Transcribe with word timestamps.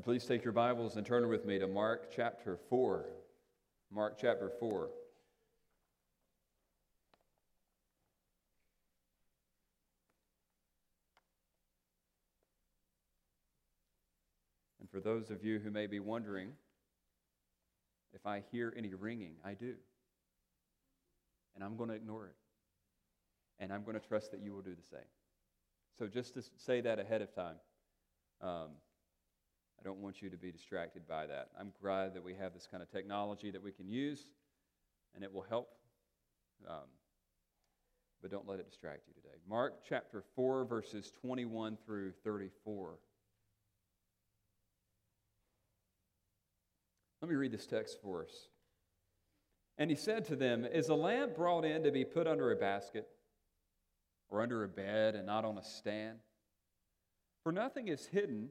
Please 0.00 0.24
take 0.24 0.42
your 0.42 0.54
Bibles 0.54 0.96
and 0.96 1.06
turn 1.06 1.28
with 1.28 1.44
me 1.44 1.58
to 1.58 1.68
Mark 1.68 2.10
chapter 2.16 2.58
4. 2.70 3.04
Mark 3.92 4.16
chapter 4.18 4.50
4. 4.58 4.88
And 14.80 14.90
for 14.90 14.98
those 14.98 15.30
of 15.30 15.44
you 15.44 15.60
who 15.60 15.70
may 15.70 15.86
be 15.86 16.00
wondering 16.00 16.48
if 18.12 18.26
I 18.26 18.42
hear 18.50 18.72
any 18.76 18.94
ringing, 18.94 19.34
I 19.44 19.52
do. 19.52 19.74
And 21.54 21.62
I'm 21.62 21.76
going 21.76 21.90
to 21.90 21.94
ignore 21.94 22.26
it. 22.26 22.36
And 23.60 23.70
I'm 23.72 23.84
going 23.84 24.00
to 24.00 24.04
trust 24.04 24.32
that 24.32 24.40
you 24.40 24.52
will 24.52 24.62
do 24.62 24.74
the 24.74 24.88
same. 24.90 25.00
So 25.96 26.08
just 26.08 26.34
to 26.34 26.42
say 26.56 26.80
that 26.80 26.98
ahead 26.98 27.22
of 27.22 27.32
time, 27.32 27.56
um, 28.40 28.70
I 29.82 29.88
don't 29.88 29.98
want 29.98 30.22
you 30.22 30.30
to 30.30 30.36
be 30.36 30.52
distracted 30.52 31.08
by 31.08 31.26
that. 31.26 31.48
I'm 31.58 31.72
glad 31.82 32.14
that 32.14 32.22
we 32.22 32.34
have 32.34 32.54
this 32.54 32.68
kind 32.70 32.84
of 32.84 32.90
technology 32.92 33.50
that 33.50 33.60
we 33.60 33.72
can 33.72 33.88
use, 33.88 34.20
and 35.12 35.24
it 35.24 35.32
will 35.32 35.44
help. 35.48 35.70
Um, 36.68 36.86
but 38.20 38.30
don't 38.30 38.46
let 38.46 38.60
it 38.60 38.68
distract 38.70 39.08
you 39.08 39.14
today. 39.14 39.34
Mark 39.48 39.80
chapter 39.88 40.22
4, 40.36 40.66
verses 40.66 41.10
21 41.20 41.78
through 41.84 42.12
34. 42.22 42.94
Let 47.20 47.28
me 47.28 47.34
read 47.34 47.50
this 47.50 47.66
text 47.66 47.98
for 48.00 48.22
us. 48.22 48.50
And 49.78 49.90
he 49.90 49.96
said 49.96 50.24
to 50.26 50.36
them, 50.36 50.64
Is 50.64 50.90
a 50.90 50.94
lamp 50.94 51.34
brought 51.34 51.64
in 51.64 51.82
to 51.82 51.90
be 51.90 52.04
put 52.04 52.28
under 52.28 52.52
a 52.52 52.56
basket 52.56 53.08
or 54.30 54.42
under 54.42 54.62
a 54.62 54.68
bed 54.68 55.16
and 55.16 55.26
not 55.26 55.44
on 55.44 55.58
a 55.58 55.64
stand? 55.64 56.18
For 57.42 57.50
nothing 57.50 57.88
is 57.88 58.06
hidden 58.06 58.50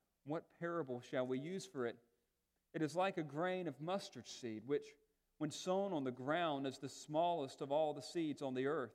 what 0.25 0.43
parable 0.59 1.01
shall 1.09 1.25
we 1.25 1.39
use 1.39 1.65
for 1.65 1.85
it? 1.85 1.97
It 2.73 2.81
is 2.81 2.95
like 2.95 3.17
a 3.17 3.23
grain 3.23 3.67
of 3.67 3.79
mustard 3.81 4.27
seed, 4.27 4.63
which, 4.65 4.85
when 5.37 5.51
sown 5.51 5.93
on 5.93 6.03
the 6.03 6.11
ground, 6.11 6.65
is 6.67 6.77
the 6.77 6.89
smallest 6.89 7.61
of 7.61 7.71
all 7.71 7.93
the 7.93 8.01
seeds 8.01 8.41
on 8.41 8.53
the 8.53 8.67
earth. 8.67 8.93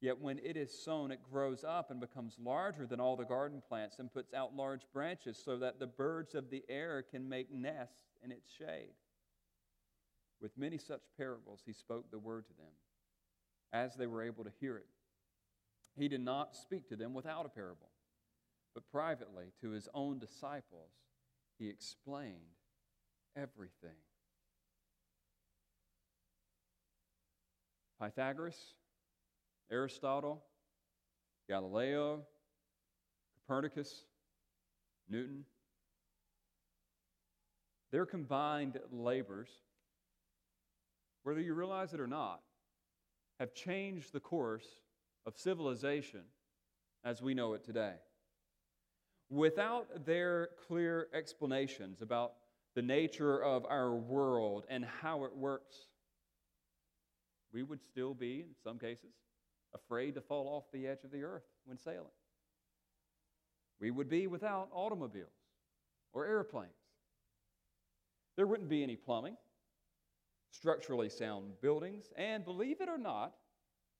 Yet 0.00 0.20
when 0.20 0.38
it 0.38 0.56
is 0.56 0.72
sown, 0.84 1.10
it 1.10 1.20
grows 1.28 1.64
up 1.64 1.90
and 1.90 2.00
becomes 2.00 2.36
larger 2.38 2.86
than 2.86 3.00
all 3.00 3.16
the 3.16 3.24
garden 3.24 3.60
plants 3.68 3.98
and 3.98 4.12
puts 4.12 4.32
out 4.32 4.54
large 4.54 4.82
branches 4.92 5.40
so 5.44 5.56
that 5.58 5.80
the 5.80 5.88
birds 5.88 6.34
of 6.34 6.50
the 6.50 6.62
air 6.68 7.02
can 7.02 7.28
make 7.28 7.52
nests 7.52 8.04
in 8.22 8.30
its 8.30 8.48
shade. 8.48 8.94
With 10.40 10.56
many 10.56 10.78
such 10.78 11.02
parables, 11.16 11.62
he 11.66 11.72
spoke 11.72 12.10
the 12.10 12.18
word 12.18 12.46
to 12.46 12.52
them 12.54 12.72
as 13.72 13.96
they 13.96 14.06
were 14.06 14.22
able 14.22 14.44
to 14.44 14.52
hear 14.60 14.76
it. 14.76 14.86
He 15.96 16.06
did 16.06 16.20
not 16.20 16.54
speak 16.54 16.88
to 16.88 16.96
them 16.96 17.12
without 17.12 17.44
a 17.44 17.48
parable, 17.48 17.90
but 18.78 18.92
privately 18.92 19.46
to 19.60 19.70
his 19.70 19.88
own 19.92 20.20
disciples, 20.20 20.92
he 21.58 21.68
explained 21.68 22.54
everything. 23.36 23.96
Pythagoras, 28.00 28.74
Aristotle, 29.68 30.44
Galileo, 31.48 32.22
Copernicus, 33.34 34.04
Newton, 35.10 35.44
their 37.90 38.06
combined 38.06 38.78
labors 38.92 39.48
whether 41.24 41.40
you 41.40 41.52
realize 41.52 41.92
it 41.92 42.00
or 42.00 42.06
not, 42.06 42.42
have 43.40 43.52
changed 43.54 44.12
the 44.12 44.20
course 44.20 44.68
of 45.26 45.36
civilization 45.36 46.22
as 47.04 47.20
we 47.20 47.34
know 47.34 47.54
it 47.54 47.64
today. 47.64 47.94
Without 49.30 50.06
their 50.06 50.50
clear 50.66 51.08
explanations 51.12 52.00
about 52.00 52.32
the 52.74 52.82
nature 52.82 53.42
of 53.42 53.64
our 53.66 53.94
world 53.94 54.64
and 54.68 54.84
how 54.84 55.24
it 55.24 55.36
works, 55.36 55.76
we 57.52 57.62
would 57.62 57.82
still 57.82 58.14
be, 58.14 58.40
in 58.40 58.54
some 58.62 58.78
cases, 58.78 59.12
afraid 59.74 60.14
to 60.14 60.20
fall 60.20 60.48
off 60.48 60.64
the 60.72 60.86
edge 60.86 61.04
of 61.04 61.10
the 61.10 61.22
earth 61.22 61.44
when 61.64 61.78
sailing. 61.78 62.06
We 63.80 63.90
would 63.90 64.08
be 64.08 64.26
without 64.26 64.68
automobiles 64.72 65.30
or 66.12 66.26
airplanes. 66.26 66.72
There 68.36 68.46
wouldn't 68.46 68.68
be 68.68 68.82
any 68.82 68.96
plumbing 68.96 69.36
structurally 70.50 71.08
sound 71.08 71.52
buildings. 71.60 72.06
And 72.16 72.44
believe 72.44 72.80
it 72.80 72.88
or 72.88 72.98
not, 72.98 73.34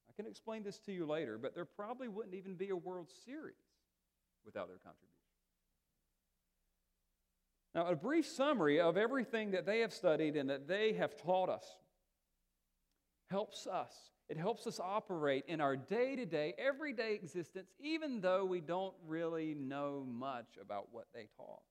I 0.09 0.13
can 0.17 0.27
explain 0.27 0.63
this 0.63 0.79
to 0.81 0.93
you 0.93 1.07
later, 1.07 1.39
but 1.39 1.55
there 1.55 1.65
probably 1.65 2.09
wouldn't 2.09 2.35
even 2.35 2.55
be 2.55 2.71
a 2.71 2.77
World 2.77 3.09
Series 3.25 3.55
without 4.45 4.69
their 4.69 4.79
contribution. 4.79 5.18
Now, 7.79 7.87
a 7.87 7.95
brief 7.95 8.27
summary 8.27 8.81
of 8.81 8.97
everything 8.97 9.53
that 9.53 9.65
they 9.65 9.79
have 9.83 9.93
studied 9.93 10.35
and 10.35 10.51
that 10.51 10.67
they 10.67 10.95
have 10.95 11.17
taught 11.17 11.49
us 11.49 11.65
helps 13.31 13.69
us. 13.69 13.93
It 14.29 14.37
helps 14.37 14.67
us 14.67 14.81
operate 14.81 15.45
in 15.47 15.61
our 15.61 15.77
day 15.77 16.17
to 16.17 16.27
day, 16.27 16.55
everyday 16.59 17.15
existence, 17.15 17.71
even 17.79 18.21
though 18.21 18.45
we 18.45 18.61
don't 18.61 18.97
really 19.07 19.55
know 19.55 20.05
much 20.11 20.59
about 20.61 20.89
what 20.91 21.07
they 21.15 21.29
taught. 21.37 21.63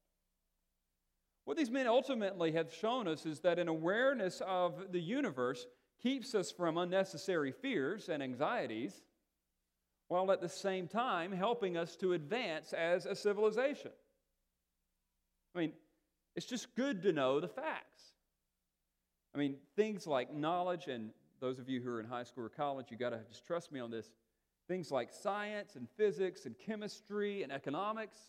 What 1.44 1.58
these 1.58 1.70
men 1.70 1.88
ultimately 1.88 2.54
have 2.54 2.74
shown 2.74 3.10
us 3.10 3.26
is 3.26 3.42
that 3.42 3.60
an 3.60 3.68
awareness 3.68 4.42
of 4.48 4.94
the 4.94 5.02
universe 5.02 5.68
keeps 6.02 6.34
us 6.34 6.54
from 6.54 6.78
unnecessary 6.78 7.52
fears 7.52 8.08
and 8.08 8.24
anxieties, 8.24 9.04
while 10.08 10.32
at 10.32 10.40
the 10.40 10.48
same 10.48 10.88
time 10.88 11.34
helping 11.34 11.76
us 11.76 11.98
to 11.98 12.14
advance 12.14 12.72
as 12.72 13.06
a 13.06 13.14
civilization. 13.14 13.92
I 15.54 15.60
mean, 15.60 15.74
it's 16.38 16.46
just 16.46 16.74
good 16.76 17.02
to 17.02 17.12
know 17.12 17.42
the 17.42 17.50
facts. 17.50 18.04
I 19.36 19.38
mean, 19.38 19.58
things 19.76 20.08
like 20.08 20.34
knowledge, 20.34 20.88
and 20.88 21.10
those 21.42 21.60
of 21.60 21.68
you 21.68 21.82
who 21.82 21.90
are 21.90 22.00
in 22.00 22.06
high 22.06 22.24
school 22.24 22.46
or 22.46 22.50
college, 22.50 22.86
you 22.90 22.98
got 22.98 23.10
to 23.10 23.20
just 23.28 23.46
trust 23.46 23.72
me 23.72 23.82
on 23.82 23.92
this. 23.92 24.10
Things 24.70 24.90
like 24.90 25.12
science 25.12 25.76
and 25.76 25.88
physics 25.98 26.46
and 26.46 26.56
chemistry 26.58 27.44
and 27.44 27.52
economics, 27.52 28.20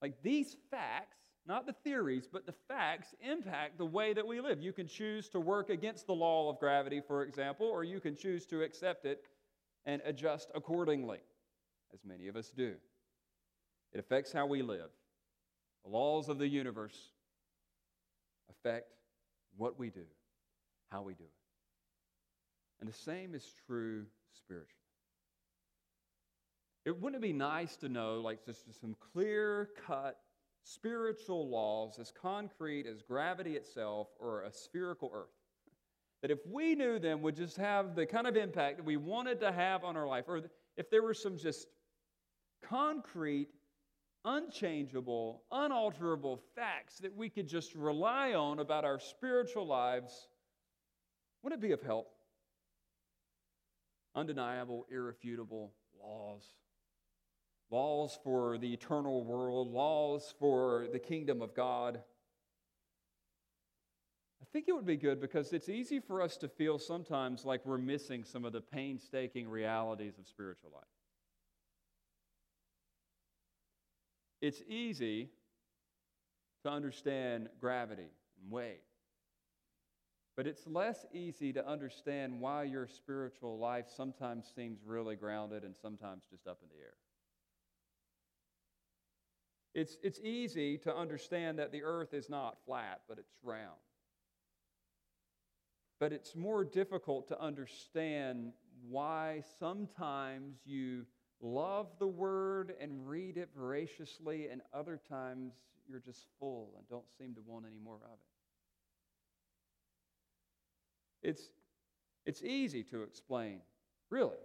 like 0.00 0.22
these 0.22 0.56
facts 0.70 1.18
not 1.46 1.66
the 1.66 1.72
theories, 1.72 2.28
but 2.30 2.44
the 2.44 2.54
facts 2.66 3.14
impact 3.20 3.78
the 3.78 3.86
way 3.86 4.12
that 4.12 4.26
we 4.26 4.40
live. 4.40 4.60
You 4.60 4.72
can 4.72 4.88
choose 4.88 5.28
to 5.28 5.40
work 5.40 5.70
against 5.70 6.06
the 6.06 6.12
law 6.12 6.50
of 6.50 6.58
gravity, 6.58 7.00
for 7.00 7.22
example, 7.22 7.66
or 7.66 7.84
you 7.84 8.00
can 8.00 8.16
choose 8.16 8.46
to 8.46 8.62
accept 8.62 9.04
it 9.04 9.22
and 9.84 10.02
adjust 10.04 10.50
accordingly, 10.54 11.20
as 11.94 12.00
many 12.04 12.26
of 12.26 12.34
us 12.34 12.50
do. 12.50 12.74
It 13.92 14.00
affects 14.00 14.32
how 14.32 14.46
we 14.46 14.62
live. 14.62 14.90
The 15.84 15.90
laws 15.90 16.28
of 16.28 16.38
the 16.38 16.48
universe 16.48 17.12
affect 18.50 18.92
what 19.56 19.78
we 19.78 19.90
do, 19.90 20.04
how 20.90 21.02
we 21.02 21.14
do 21.14 21.24
it. 21.24 21.30
And 22.80 22.88
the 22.88 22.96
same 22.96 23.34
is 23.34 23.52
true 23.66 24.04
spiritually. 24.32 24.72
It 26.84 27.00
wouldn't 27.00 27.22
it 27.22 27.26
be 27.26 27.32
nice 27.32 27.76
to 27.78 27.88
know, 27.88 28.20
like, 28.20 28.44
just 28.44 28.64
some 28.80 28.94
clear 29.12 29.70
cut 29.86 30.18
spiritual 30.62 31.48
laws 31.48 31.98
as 31.98 32.12
concrete 32.12 32.86
as 32.86 33.02
gravity 33.02 33.56
itself 33.56 34.08
or 34.20 34.42
a 34.42 34.52
spherical 34.52 35.10
earth. 35.14 35.30
That 36.22 36.30
if 36.30 36.38
we 36.46 36.74
knew 36.74 36.98
them 36.98 37.22
would 37.22 37.36
just 37.36 37.56
have 37.56 37.94
the 37.94 38.06
kind 38.06 38.26
of 38.26 38.36
impact 38.36 38.78
that 38.78 38.86
we 38.86 38.96
wanted 38.96 39.40
to 39.40 39.52
have 39.52 39.84
on 39.84 39.96
our 39.96 40.06
life, 40.06 40.24
or 40.28 40.42
if 40.76 40.90
there 40.90 41.02
were 41.02 41.14
some 41.14 41.38
just 41.38 41.66
concrete, 42.62 43.48
unchangeable, 44.26 45.44
unalterable 45.52 46.42
facts 46.54 46.98
that 46.98 47.16
we 47.16 47.30
could 47.30 47.46
just 47.46 47.74
rely 47.74 48.34
on 48.34 48.58
about 48.58 48.84
our 48.84 48.98
spiritual 48.98 49.66
lives, 49.66 50.28
wouldn't 51.42 51.62
it 51.62 51.66
be 51.66 51.72
of 51.72 51.80
help? 51.80 52.08
Undeniable, 54.14 54.84
irrefutable 54.90 55.72
laws. 56.02 56.42
Laws 57.70 58.18
for 58.22 58.58
the 58.58 58.72
eternal 58.72 59.24
world, 59.24 59.72
laws 59.72 60.34
for 60.38 60.86
the 60.92 60.98
kingdom 60.98 61.40
of 61.40 61.54
God. 61.54 62.00
I 64.42 64.44
think 64.52 64.66
it 64.68 64.72
would 64.72 64.86
be 64.86 64.96
good 64.96 65.20
because 65.20 65.52
it's 65.52 65.68
easy 65.68 66.00
for 66.00 66.20
us 66.22 66.36
to 66.38 66.48
feel 66.48 66.78
sometimes 66.78 67.44
like 67.44 67.64
we're 67.64 67.78
missing 67.78 68.24
some 68.24 68.44
of 68.44 68.52
the 68.52 68.60
painstaking 68.60 69.48
realities 69.48 70.18
of 70.18 70.26
spiritual 70.26 70.70
life. 70.74 70.95
It's 74.40 74.62
easy 74.68 75.30
to 76.62 76.70
understand 76.70 77.48
gravity 77.60 78.10
and 78.42 78.50
weight, 78.50 78.82
but 80.36 80.46
it's 80.46 80.66
less 80.66 81.06
easy 81.12 81.52
to 81.54 81.66
understand 81.66 82.40
why 82.40 82.64
your 82.64 82.86
spiritual 82.86 83.58
life 83.58 83.86
sometimes 83.94 84.50
seems 84.54 84.80
really 84.84 85.16
grounded 85.16 85.64
and 85.64 85.74
sometimes 85.76 86.24
just 86.30 86.46
up 86.46 86.58
in 86.62 86.68
the 86.68 86.82
air. 86.82 86.94
It's, 89.74 89.98
it's 90.02 90.20
easy 90.20 90.78
to 90.78 90.96
understand 90.96 91.58
that 91.58 91.70
the 91.70 91.82
earth 91.82 92.14
is 92.14 92.30
not 92.30 92.56
flat, 92.64 93.02
but 93.08 93.18
it's 93.18 93.34
round. 93.42 93.76
But 96.00 96.12
it's 96.12 96.34
more 96.34 96.64
difficult 96.64 97.28
to 97.28 97.40
understand 97.40 98.52
why 98.88 99.42
sometimes 99.58 100.56
you 100.64 101.04
love 101.40 101.86
the 101.98 102.06
word 102.06 102.74
and 102.80 103.08
read 103.08 103.36
it 103.36 103.50
voraciously, 103.56 104.48
and 104.48 104.60
other 104.72 105.00
times 105.08 105.54
you're 105.88 106.00
just 106.00 106.26
full 106.38 106.70
and 106.76 106.88
don't 106.88 107.10
seem 107.18 107.34
to 107.34 107.40
want 107.46 107.64
any 107.66 107.78
more 107.82 107.96
of 107.96 108.18
it. 111.22 111.28
It's, 111.28 111.50
it's 112.24 112.42
easy 112.42 112.82
to 112.84 113.02
explain, 113.02 113.60
really, 114.10 114.36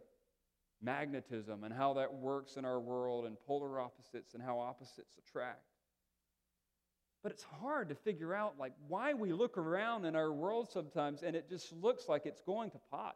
magnetism 0.82 1.64
and 1.64 1.74
how 1.74 1.94
that 1.94 2.14
works 2.14 2.56
in 2.58 2.66
our 2.66 2.80
world, 2.80 3.26
and 3.26 3.38
polar 3.46 3.80
opposites 3.80 4.34
and 4.34 4.42
how 4.42 4.60
opposites 4.60 5.18
attract. 5.18 5.62
But 7.24 7.32
it's 7.32 7.44
hard 7.44 7.90
to 7.90 7.96
figure 7.96 8.34
out 8.34 8.56
like 8.58 8.74
why 8.88 9.14
we 9.14 9.32
look 9.32 9.58
around 9.58 10.06
in 10.06 10.16
our 10.16 10.34
world 10.34 10.72
sometimes 10.72 11.22
and 11.22 11.36
it 11.36 11.48
just 11.50 11.72
looks 11.74 12.10
like 12.10 12.26
it's 12.26 12.42
going 12.42 12.72
to 12.72 12.80
pot. 12.90 13.16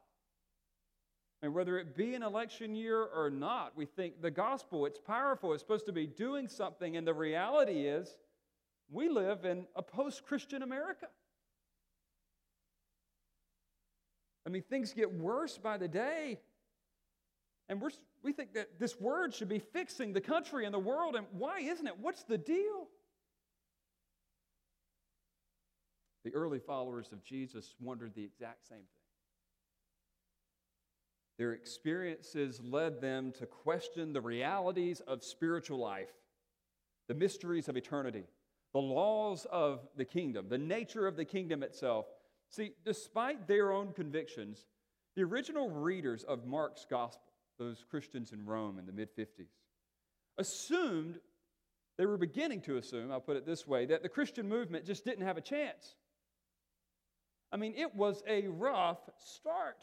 And 1.46 1.54
whether 1.54 1.78
it 1.78 1.96
be 1.96 2.16
an 2.16 2.24
election 2.24 2.76
year 2.76 3.04
or 3.04 3.30
not, 3.30 3.74
we 3.78 3.86
think 3.86 4.20
the 4.20 4.32
gospel, 4.32 4.88
it's 4.88 4.98
powerful, 4.98 5.54
it's 5.54 5.62
supposed 5.62 5.86
to 5.86 5.92
be 5.92 6.08
doing 6.08 6.48
something. 6.48 6.98
And 6.98 7.06
the 7.06 7.14
reality 7.14 7.86
is, 7.86 8.18
we 8.90 9.10
live 9.10 9.46
in 9.46 9.68
a 9.76 9.84
post 9.84 10.26
Christian 10.26 10.64
America. 10.64 11.06
I 14.48 14.50
mean, 14.50 14.64
things 14.64 14.92
get 14.92 15.14
worse 15.14 15.60
by 15.60 15.78
the 15.78 15.88
day. 15.88 16.40
And 17.70 17.80
we're, 17.80 17.92
we 18.24 18.32
think 18.32 18.56
that 18.56 18.80
this 18.80 19.00
word 19.00 19.32
should 19.32 19.50
be 19.50 19.60
fixing 19.60 20.14
the 20.14 20.22
country 20.22 20.66
and 20.66 20.74
the 20.74 20.80
world. 20.80 21.16
And 21.16 21.28
why 21.32 21.60
isn't 21.60 21.86
it? 21.86 22.00
What's 22.02 22.24
the 22.24 22.40
deal? 22.40 22.88
The 26.24 26.34
early 26.34 26.58
followers 26.58 27.12
of 27.12 27.24
Jesus 27.24 27.76
wondered 27.80 28.16
the 28.16 28.24
exact 28.24 28.68
same 28.68 28.80
thing. 28.80 28.95
Their 31.38 31.54
experiences 31.54 32.62
led 32.64 33.02
them 33.02 33.34
to 33.34 33.46
question 33.46 34.14
the 34.14 34.22
realities 34.22 35.02
of 35.02 35.24
spiritual 35.24 35.80
life, 35.80 36.14
the 37.08 37.14
mysteries 37.14 37.68
of 37.68 37.76
eternity, 37.76 38.24
the 38.74 38.80
laws 38.80 39.46
of 39.52 39.88
the 39.98 40.06
kingdom, 40.06 40.48
the 40.50 40.58
nature 40.58 41.08
of 41.08 41.18
the 41.18 41.26
kingdom 41.26 41.62
itself. 41.64 42.06
See, 42.50 42.74
despite 42.86 43.48
their 43.48 43.72
own 43.72 43.92
convictions, 43.92 44.66
the 45.16 45.24
original 45.24 45.70
readers 45.70 46.24
of 46.24 46.46
Mark's 46.46 46.86
gospel, 46.90 47.22
those 47.58 47.86
Christians 47.90 48.32
in 48.32 48.46
Rome 48.46 48.80
in 48.80 48.86
the 48.86 48.92
mid 48.92 49.16
50s, 49.16 49.48
assumed, 50.38 51.20
they 51.98 52.06
were 52.06 52.18
beginning 52.18 52.62
to 52.62 52.78
assume, 52.78 53.12
I'll 53.12 53.22
put 53.22 53.38
it 53.38 53.46
this 53.46 53.68
way, 53.68 53.86
that 53.88 54.04
the 54.04 54.10
Christian 54.10 54.48
movement 54.48 54.86
just 54.86 55.06
didn't 55.06 55.26
have 55.26 55.38
a 55.38 55.42
chance. 55.42 55.96
I 57.52 57.58
mean, 57.58 57.74
it 57.76 57.96
was 57.96 58.24
a 58.28 58.48
rough 58.48 59.00
start. 59.18 59.78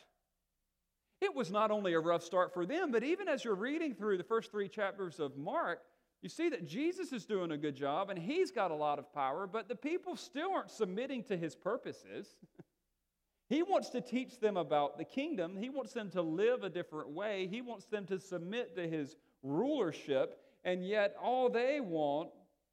It 1.23 1.37
was 1.37 1.53
not 1.53 1.71
only 1.71 1.93
a 1.93 2.01
rough 2.01 2.25
start 2.25 2.53
for 2.53 2.67
them, 2.67 2.91
but 2.91 3.05
even 3.05 3.29
as 3.29 3.45
you're 3.45 3.55
reading 3.55 3.95
through 3.95 4.19
the 4.19 4.25
first 4.25 4.51
three 4.51 4.69
chapters 4.69 5.21
of 5.21 5.37
Mark, 5.37 5.79
you 6.21 6.29
see 6.29 6.49
that 6.49 6.67
Jesus 6.67 7.13
is 7.13 7.25
doing 7.25 7.53
a 7.53 7.57
good 7.57 7.77
job 7.77 8.11
and 8.11 8.19
he's 8.19 8.51
got 8.51 8.73
a 8.73 8.75
lot 8.75 8.99
of 8.99 9.15
power, 9.15 9.47
but 9.47 9.69
the 9.69 9.77
people 9.77 10.17
still 10.17 10.53
aren't 10.53 10.73
submitting 10.73 11.23
to 11.25 11.37
his 11.37 11.55
purposes. 11.55 12.35
he 13.49 13.63
wants 13.63 13.91
to 13.91 14.01
teach 14.01 14.41
them 14.41 14.57
about 14.57 14.99
the 14.99 15.05
kingdom, 15.05 15.57
he 15.57 15.71
wants 15.71 15.93
them 15.93 16.11
to 16.11 16.23
live 16.23 16.65
a 16.65 16.69
different 16.69 17.11
way, 17.11 17.47
he 17.47 17.63
wants 17.63 17.87
them 17.87 18.05
to 18.07 18.19
submit 18.19 18.75
to 18.75 18.89
his 18.89 19.15
rulership, 19.45 20.41
and 20.65 20.85
yet 20.85 21.15
all 21.23 21.49
they 21.49 21.79
want 21.79 22.31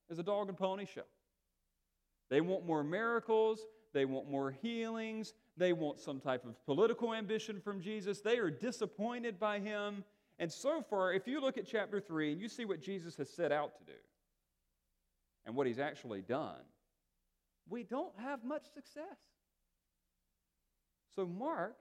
is 0.09 0.17
a 0.17 0.23
dog 0.23 0.49
and 0.49 0.57
pony 0.57 0.85
show. 0.85 1.05
They 2.31 2.41
want 2.41 2.65
more 2.65 2.83
miracles, 2.83 3.59
they 3.93 4.05
want 4.05 4.27
more 4.27 4.49
healings, 4.49 5.35
they 5.59 5.73
want 5.73 5.99
some 5.99 6.19
type 6.19 6.45
of 6.45 6.65
political 6.65 7.13
ambition 7.13 7.59
from 7.59 7.81
Jesus. 7.81 8.21
They 8.21 8.37
are 8.37 8.49
disappointed 8.49 9.39
by 9.39 9.59
him. 9.59 10.03
And 10.39 10.51
so 10.51 10.81
far, 10.81 11.13
if 11.13 11.27
you 11.27 11.41
look 11.41 11.57
at 11.57 11.67
chapter 11.67 11.99
3 11.99 12.31
and 12.31 12.41
you 12.41 12.47
see 12.47 12.65
what 12.65 12.81
Jesus 12.81 13.17
has 13.17 13.29
set 13.29 13.51
out 13.51 13.77
to 13.77 13.83
do 13.83 13.97
and 15.45 15.55
what 15.55 15.67
he's 15.67 15.79
actually 15.79 16.21
done, 16.21 16.61
we 17.67 17.83
don't 17.83 18.17
have 18.19 18.43
much 18.43 18.63
success. 18.73 19.03
So, 21.15 21.25
Mark, 21.25 21.75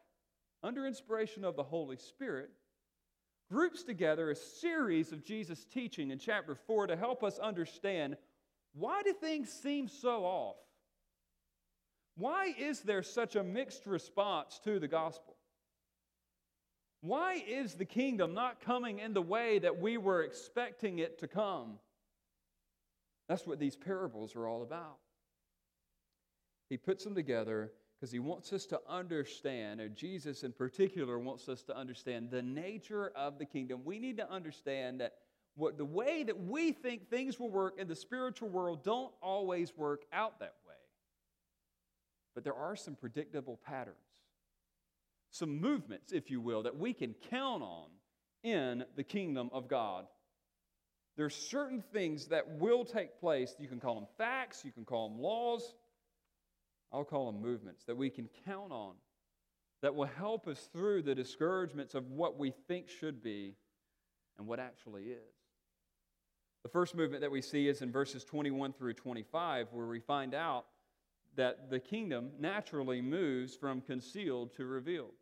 under 0.62 0.86
inspiration 0.86 1.44
of 1.44 1.54
the 1.54 1.62
Holy 1.62 1.96
Spirit, 1.96 2.50
groups 3.50 3.84
together 3.84 4.30
a 4.30 4.34
series 4.34 5.12
of 5.12 5.25
Jesus' 5.25 5.64
teaching 5.64 6.10
in 6.10 6.19
chapter 6.19 6.54
4 6.54 6.88
to 6.88 6.96
help 6.96 7.22
us 7.22 7.38
understand 7.38 8.16
why 8.75 9.02
do 9.02 9.12
things 9.12 9.50
seem 9.50 9.88
so 9.88 10.25
off? 10.25 10.56
Why 12.19 12.53
is 12.59 12.81
there 12.81 13.05
such 13.05 13.37
a 13.37 13.44
mixed 13.44 13.87
response 13.87 14.61
to 14.65 14.81
the 14.81 14.88
gospel? 14.88 15.37
Why 17.00 17.43
is 17.47 17.75
the 17.75 17.85
kingdom 17.85 18.35
not 18.35 18.61
coming 18.61 18.99
in 18.99 19.15
the 19.15 19.23
way 19.23 19.61
that 19.61 19.79
we 19.79 19.99
were 19.99 20.23
expecting 20.23 20.99
it 20.99 21.20
to 21.20 21.29
come? 21.29 21.79
That's 23.29 23.47
what 23.47 23.61
these 23.61 23.76
parables 23.76 24.35
are 24.35 24.49
all 24.49 24.62
about. 24.62 24.99
He 26.69 26.76
puts 26.76 27.05
them 27.05 27.15
together 27.15 27.70
because 27.94 28.11
he 28.11 28.19
wants 28.19 28.53
us 28.53 28.67
to 28.67 28.81
understand, 28.88 29.81
or 29.81 29.88
Jesus 29.88 30.42
in 30.42 30.52
particular 30.52 31.21
wants 31.21 31.49
us 31.49 31.62
to 31.64 31.76
understand 31.76 32.31
the 32.31 32.42
nature 32.42 33.12
of 33.14 33.38
the 33.38 33.45
kingdom. 33.45 33.83
We 33.85 34.00
need 34.00 34.16
to 34.16 34.28
understand 34.28 35.00
that 35.00 35.14
what 35.54 35.78
the 35.78 35.85
way 35.85 36.25
that 36.25 36.38
we 36.38 36.73
think 36.73 37.09
things 37.09 37.38
will 37.38 37.50
work 37.50 37.78
in 37.78 37.87
the 37.87 37.97
spiritual 37.97 38.49
world 38.49 38.83
don't 38.83 39.12
always 39.23 39.76
work 39.76 40.02
out 40.12 40.40
that 40.40 40.54
way. 40.66 40.67
But 42.38 42.45
there 42.45 42.54
are 42.54 42.76
some 42.76 42.95
predictable 42.95 43.59
patterns, 43.66 43.97
some 45.33 45.61
movements, 45.61 46.12
if 46.12 46.30
you 46.30 46.40
will, 46.40 46.62
that 46.62 46.78
we 46.78 46.92
can 46.92 47.16
count 47.30 47.64
on 47.64 47.88
in 48.45 48.85
the 48.95 49.02
kingdom 49.02 49.50
of 49.52 49.66
God. 49.66 50.07
There 51.16 51.26
are 51.26 51.30
certain 51.30 51.83
things 51.92 52.26
that 52.26 52.49
will 52.61 52.85
take 52.85 53.18
place. 53.18 53.57
You 53.59 53.66
can 53.66 53.80
call 53.80 53.97
them 53.97 54.07
facts, 54.18 54.64
you 54.64 54.71
can 54.71 54.85
call 54.85 55.09
them 55.09 55.18
laws. 55.18 55.75
I'll 56.92 57.02
call 57.02 57.33
them 57.33 57.42
movements 57.42 57.83
that 57.87 57.97
we 57.97 58.09
can 58.09 58.28
count 58.47 58.71
on 58.71 58.95
that 59.83 59.97
will 59.97 60.07
help 60.07 60.47
us 60.47 60.68
through 60.73 61.02
the 61.02 61.16
discouragements 61.16 61.97
of 61.97 62.09
what 62.12 62.38
we 62.38 62.52
think 62.68 62.88
should 62.88 63.21
be 63.21 63.57
and 64.38 64.47
what 64.47 64.61
actually 64.61 65.07
is. 65.07 65.35
The 66.62 66.68
first 66.68 66.95
movement 66.95 67.23
that 67.23 67.33
we 67.33 67.42
see 67.42 67.66
is 67.66 67.83
in 67.83 67.90
verses 67.90 68.23
21 68.23 68.75
through 68.75 68.95
25, 68.95 69.73
where 69.73 69.87
we 69.87 69.99
find 69.99 70.35
out 70.35 70.66
that 71.38 71.71
the 71.71 71.78
kingdom 71.78 72.33
naturally 72.40 73.00
moves 73.00 73.54
from 73.54 73.80
concealed 73.80 74.52
to 74.57 74.66
revealed. 74.66 75.14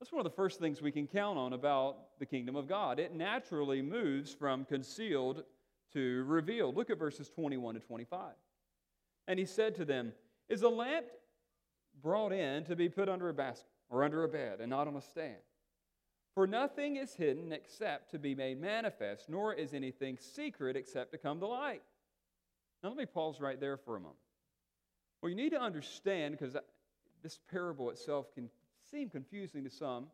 That's 0.00 0.10
one 0.10 0.24
of 0.24 0.24
the 0.24 0.34
first 0.34 0.58
things 0.58 0.80
we 0.80 0.90
can 0.90 1.06
count 1.06 1.38
on 1.38 1.52
about 1.52 2.18
the 2.18 2.24
kingdom 2.24 2.56
of 2.56 2.66
God. 2.66 2.98
It 2.98 3.14
naturally 3.14 3.82
moves 3.82 4.32
from 4.32 4.64
concealed 4.64 5.44
to 5.92 6.24
revealed. 6.24 6.76
Look 6.76 6.88
at 6.88 6.98
verses 6.98 7.28
21 7.28 7.74
to 7.74 7.80
25. 7.80 8.32
And 9.28 9.38
he 9.38 9.44
said 9.44 9.74
to 9.76 9.84
them, 9.84 10.12
Is 10.48 10.62
a 10.62 10.68
lamp 10.68 11.06
brought 12.02 12.32
in 12.32 12.64
to 12.64 12.74
be 12.74 12.88
put 12.88 13.10
under 13.10 13.28
a 13.28 13.34
basket 13.34 13.68
or 13.90 14.02
under 14.02 14.24
a 14.24 14.28
bed 14.28 14.60
and 14.60 14.70
not 14.70 14.88
on 14.88 14.96
a 14.96 15.02
stand? 15.02 15.36
For 16.34 16.46
nothing 16.46 16.96
is 16.96 17.14
hidden 17.14 17.52
except 17.52 18.10
to 18.12 18.18
be 18.18 18.34
made 18.34 18.60
manifest, 18.60 19.28
nor 19.28 19.52
is 19.52 19.74
anything 19.74 20.16
secret 20.18 20.74
except 20.74 21.12
to 21.12 21.18
come 21.18 21.38
to 21.40 21.46
light. 21.46 21.82
Now 22.82 22.88
let 22.88 22.98
me 22.98 23.06
pause 23.06 23.40
right 23.40 23.60
there 23.60 23.76
for 23.76 23.96
a 23.96 24.00
moment. 24.00 24.23
Well, 25.24 25.30
you 25.30 25.36
need 25.36 25.52
to 25.52 25.60
understand, 25.60 26.36
because 26.38 26.54
this 27.22 27.38
parable 27.50 27.88
itself 27.88 28.26
can 28.34 28.50
seem 28.90 29.08
confusing 29.08 29.64
to 29.64 29.70
some. 29.70 30.08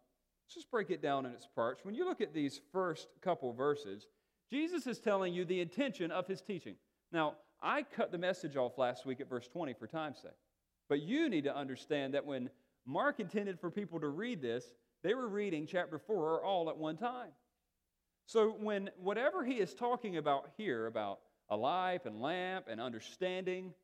Let's 0.44 0.54
just 0.54 0.70
break 0.70 0.90
it 0.90 1.02
down 1.02 1.26
in 1.26 1.32
its 1.32 1.48
parts. 1.52 1.84
When 1.84 1.96
you 1.96 2.04
look 2.04 2.20
at 2.20 2.32
these 2.32 2.60
first 2.70 3.08
couple 3.20 3.52
verses, 3.52 4.06
Jesus 4.52 4.86
is 4.86 5.00
telling 5.00 5.34
you 5.34 5.44
the 5.44 5.60
intention 5.60 6.12
of 6.12 6.28
his 6.28 6.40
teaching. 6.40 6.76
Now, 7.10 7.34
I 7.60 7.82
cut 7.82 8.12
the 8.12 8.18
message 8.18 8.56
off 8.56 8.78
last 8.78 9.04
week 9.04 9.20
at 9.20 9.28
verse 9.28 9.48
20 9.48 9.72
for 9.72 9.88
time's 9.88 10.18
sake. 10.18 10.30
But 10.88 11.02
you 11.02 11.28
need 11.28 11.42
to 11.42 11.56
understand 11.56 12.14
that 12.14 12.24
when 12.24 12.48
Mark 12.86 13.18
intended 13.18 13.58
for 13.58 13.68
people 13.68 13.98
to 13.98 14.08
read 14.08 14.40
this, 14.40 14.64
they 15.02 15.14
were 15.14 15.26
reading 15.26 15.66
chapter 15.66 15.98
4 15.98 16.44
all 16.44 16.70
at 16.70 16.78
one 16.78 16.96
time. 16.96 17.30
So, 18.26 18.50
when 18.50 18.90
whatever 18.96 19.42
he 19.42 19.54
is 19.54 19.74
talking 19.74 20.18
about 20.18 20.50
here, 20.56 20.86
about 20.86 21.18
a 21.48 21.56
life 21.56 22.06
and 22.06 22.20
lamp 22.20 22.66
and 22.70 22.80
understanding, 22.80 23.74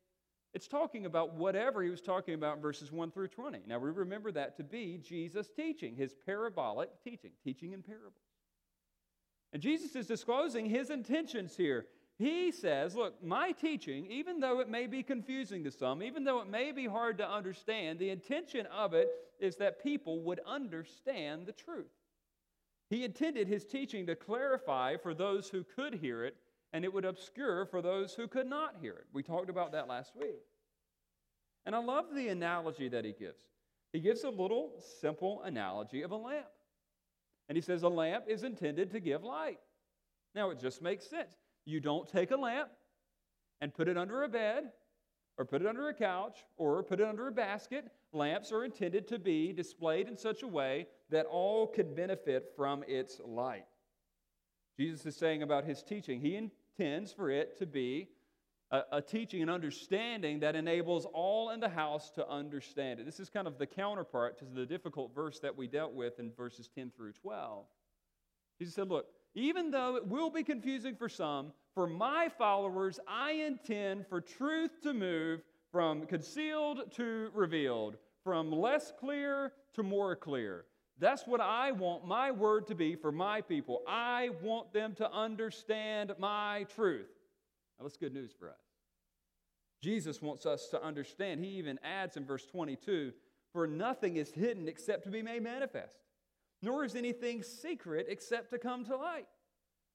it's 0.53 0.67
talking 0.67 1.05
about 1.05 1.33
whatever 1.33 1.83
he 1.83 1.89
was 1.89 2.01
talking 2.01 2.33
about 2.33 2.55
in 2.55 2.61
verses 2.61 2.91
1 2.91 3.11
through 3.11 3.27
20. 3.27 3.59
Now, 3.67 3.79
we 3.79 3.91
remember 3.91 4.31
that 4.31 4.57
to 4.57 4.63
be 4.63 4.97
Jesus' 4.97 5.49
teaching, 5.55 5.95
his 5.95 6.15
parabolic 6.25 6.89
teaching, 7.03 7.31
teaching 7.43 7.73
in 7.73 7.83
parables. 7.83 8.23
And 9.53 9.61
Jesus 9.61 9.95
is 9.95 10.07
disclosing 10.07 10.65
his 10.65 10.89
intentions 10.89 11.55
here. 11.55 11.85
He 12.17 12.51
says, 12.51 12.95
Look, 12.95 13.23
my 13.23 13.51
teaching, 13.51 14.07
even 14.07 14.39
though 14.39 14.59
it 14.59 14.69
may 14.69 14.87
be 14.87 15.03
confusing 15.03 15.63
to 15.63 15.71
some, 15.71 16.01
even 16.01 16.23
though 16.23 16.39
it 16.39 16.49
may 16.49 16.71
be 16.71 16.87
hard 16.87 17.17
to 17.19 17.29
understand, 17.29 17.99
the 17.99 18.09
intention 18.09 18.65
of 18.67 18.93
it 18.93 19.09
is 19.39 19.57
that 19.57 19.83
people 19.83 20.21
would 20.23 20.39
understand 20.45 21.45
the 21.45 21.51
truth. 21.51 21.91
He 22.89 23.03
intended 23.03 23.47
his 23.47 23.65
teaching 23.65 24.07
to 24.07 24.15
clarify 24.15 24.97
for 24.97 25.13
those 25.13 25.49
who 25.49 25.63
could 25.63 25.93
hear 25.93 26.23
it 26.23 26.37
and 26.73 26.83
it 26.83 26.93
would 26.93 27.05
obscure 27.05 27.65
for 27.65 27.81
those 27.81 28.13
who 28.13 28.27
could 28.27 28.47
not 28.47 28.75
hear 28.81 28.93
it. 28.93 29.05
We 29.13 29.23
talked 29.23 29.49
about 29.49 29.71
that 29.71 29.87
last 29.87 30.13
week. 30.15 30.43
And 31.65 31.75
I 31.75 31.79
love 31.79 32.05
the 32.13 32.29
analogy 32.29 32.87
that 32.89 33.05
he 33.05 33.13
gives. 33.13 33.43
He 33.93 33.99
gives 33.99 34.23
a 34.23 34.29
little 34.29 34.73
simple 35.01 35.41
analogy 35.43 36.01
of 36.01 36.11
a 36.11 36.15
lamp. 36.15 36.47
And 37.49 37.55
he 37.55 37.61
says 37.61 37.83
a 37.83 37.89
lamp 37.89 38.25
is 38.27 38.43
intended 38.43 38.91
to 38.91 38.99
give 38.99 39.23
light. 39.23 39.59
Now, 40.35 40.49
it 40.49 40.59
just 40.59 40.81
makes 40.81 41.09
sense. 41.09 41.33
You 41.65 41.79
don't 41.79 42.07
take 42.07 42.31
a 42.31 42.37
lamp 42.37 42.69
and 43.61 43.73
put 43.73 43.87
it 43.87 43.97
under 43.97 44.23
a 44.23 44.29
bed 44.29 44.71
or 45.37 45.45
put 45.45 45.61
it 45.61 45.67
under 45.67 45.89
a 45.89 45.93
couch 45.93 46.45
or 46.57 46.83
put 46.83 46.99
it 46.99 47.07
under 47.07 47.27
a 47.27 47.31
basket. 47.31 47.85
Lamps 48.13 48.51
are 48.51 48.63
intended 48.63 49.07
to 49.07 49.19
be 49.19 49.53
displayed 49.53 50.07
in 50.07 50.17
such 50.17 50.43
a 50.43 50.47
way 50.47 50.87
that 51.09 51.25
all 51.25 51.67
can 51.67 51.93
benefit 51.93 52.51
from 52.55 52.83
its 52.87 53.19
light. 53.25 53.65
Jesus 54.77 55.05
is 55.05 55.15
saying 55.15 55.41
about 55.43 55.65
his 55.65 55.81
teaching, 55.81 56.21
he 56.21 56.35
intends 56.35 57.11
for 57.11 57.29
it 57.29 57.57
to 57.57 57.65
be 57.65 58.09
a, 58.69 58.81
a, 58.93 59.01
teaching 59.01 59.41
and 59.41 59.49
understanding 59.49 60.39
that 60.41 60.55
enables 60.55 61.05
all 61.13 61.49
in 61.51 61.59
the 61.59 61.69
house 61.69 62.11
to 62.11 62.27
understand 62.29 62.99
it. 62.99 63.05
This 63.05 63.19
is 63.19 63.29
kind 63.29 63.47
of 63.47 63.57
the 63.57 63.65
counterpart 63.65 64.37
to 64.39 64.45
the 64.45 64.65
difficult 64.65 65.15
verse 65.15 65.39
that 65.39 65.55
we 65.55 65.67
dealt 65.67 65.93
with 65.93 66.19
in 66.19 66.31
verses 66.31 66.69
10 66.75 66.91
through 66.95 67.13
12. 67.13 67.65
Jesus 68.59 68.75
said, 68.75 68.89
Look, 68.89 69.07
even 69.35 69.71
though 69.71 69.95
it 69.95 70.05
will 70.05 70.29
be 70.29 70.43
confusing 70.43 70.95
for 70.95 71.09
some, 71.09 71.53
for 71.73 71.87
my 71.87 72.29
followers, 72.37 72.99
I 73.07 73.31
intend 73.31 74.07
for 74.07 74.19
truth 74.19 74.81
to 74.83 74.93
move 74.93 75.41
from 75.71 76.05
concealed 76.05 76.91
to 76.93 77.29
revealed, 77.33 77.97
from 78.23 78.51
less 78.51 78.91
clear 78.99 79.53
to 79.75 79.83
more 79.83 80.15
clear. 80.15 80.65
That's 80.99 81.27
what 81.27 81.41
I 81.41 81.71
want 81.71 82.07
my 82.07 82.31
word 82.31 82.67
to 82.67 82.75
be 82.75 82.95
for 82.95 83.11
my 83.11 83.41
people. 83.41 83.81
I 83.87 84.29
want 84.41 84.73
them 84.73 84.95
to 84.95 85.11
understand 85.11 86.13
my 86.17 86.65
truth. 86.75 87.09
Now, 87.77 87.83
that's 87.83 87.97
good 87.97 88.13
news 88.13 88.31
for 88.37 88.49
us. 88.49 88.55
Jesus 89.81 90.21
wants 90.21 90.45
us 90.45 90.69
to 90.69 90.83
understand. 90.83 91.43
He 91.43 91.51
even 91.51 91.79
adds 91.83 92.17
in 92.17 92.25
verse 92.25 92.45
22 92.47 93.13
For 93.53 93.67
nothing 93.67 94.17
is 94.17 94.31
hidden 94.31 94.67
except 94.67 95.03
to 95.03 95.11
be 95.11 95.21
made 95.21 95.43
manifest, 95.43 95.97
nor 96.63 96.83
is 96.83 96.95
anything 96.95 97.43
secret 97.43 98.07
except 98.09 98.49
to 98.51 98.57
come 98.57 98.83
to 98.85 98.95
light. 98.95 99.27